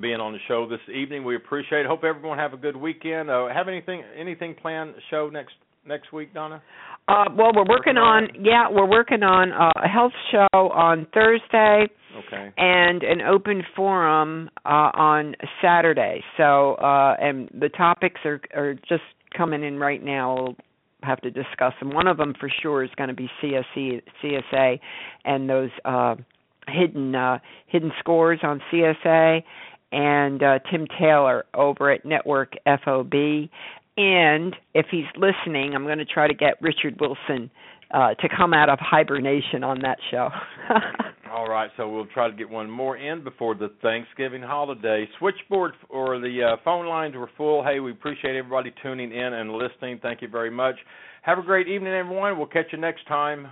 [0.01, 1.23] being on the show this evening.
[1.25, 1.87] We appreciate it.
[1.87, 3.31] Hope everyone have a good weekend.
[3.31, 5.53] Uh, have anything anything planned show next
[5.87, 6.63] next week, Donna?
[7.09, 11.89] Uh, well, we're working on yeah, we're working on uh, a health show on Thursday.
[12.27, 12.53] Okay.
[12.59, 16.23] And an open forum uh, on Saturday.
[16.37, 19.03] So, uh, and the topics are are just
[19.37, 20.35] coming in right now.
[20.35, 20.57] We'll
[21.03, 21.91] have to discuss them.
[21.91, 24.79] One of them for sure is going to be CSE, CSA,
[25.25, 26.17] and those uh,
[26.69, 29.43] hidden uh, hidden scores on CSA,
[29.91, 32.55] and uh, Tim Taylor over at Network
[32.85, 33.49] FOB.
[33.97, 37.51] And if he's listening, I'm going to try to get Richard Wilson
[37.93, 40.31] uh, to come out of hibernation on that show.
[41.31, 45.09] All right, so we'll try to get one more in before the Thanksgiving holiday.
[45.19, 47.65] Switchboard or the uh, phone lines were full.
[47.65, 49.99] Hey, we appreciate everybody tuning in and listening.
[50.03, 50.77] Thank you very much.
[51.23, 52.37] Have a great evening, everyone.
[52.37, 53.49] We'll catch you next time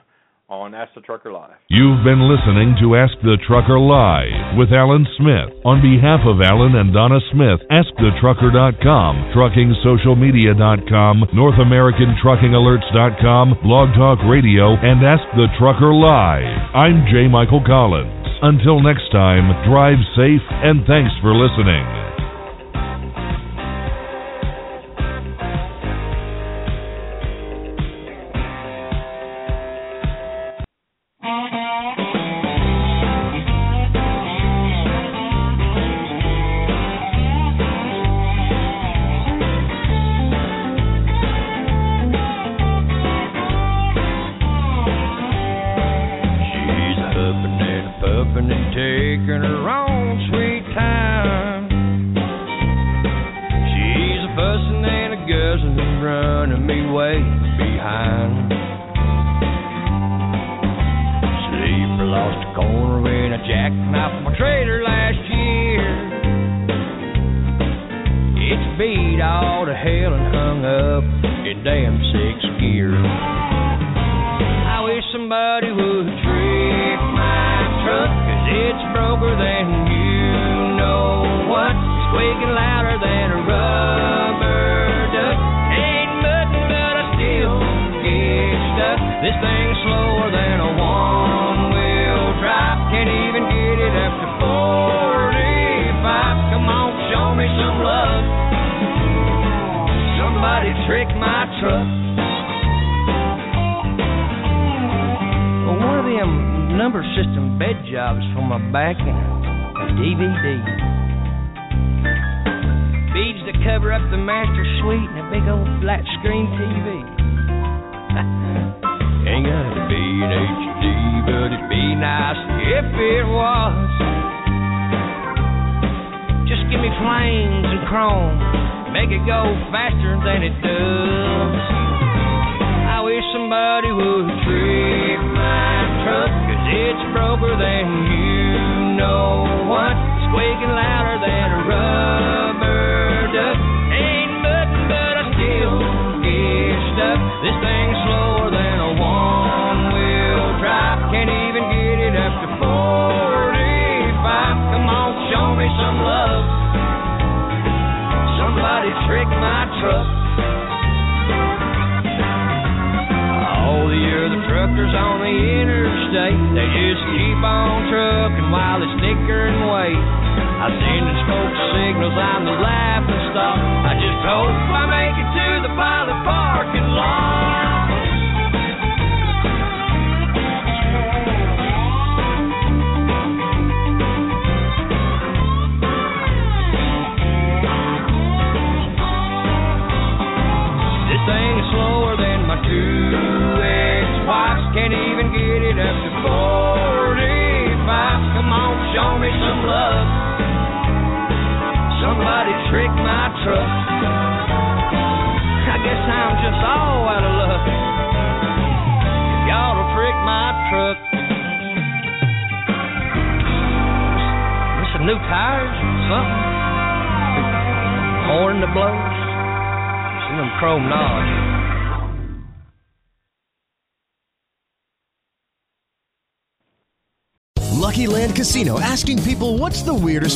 [0.50, 1.54] on Ask the Trucker Live.
[1.70, 5.54] You've been listening to Ask the Trucker Live with Alan Smith.
[5.62, 15.22] On behalf of Alan and Donna Smith, AskTheTrucker.com, TruckingSocialMedia.com, NorthAmericanTruckingAlerts.com, Blog Talk Radio, and Ask
[15.38, 16.74] the Trucker Live.
[16.74, 17.30] I'm J.
[17.30, 18.10] Michael Collins.
[18.42, 22.09] Until next time, drive safe and thanks for listening.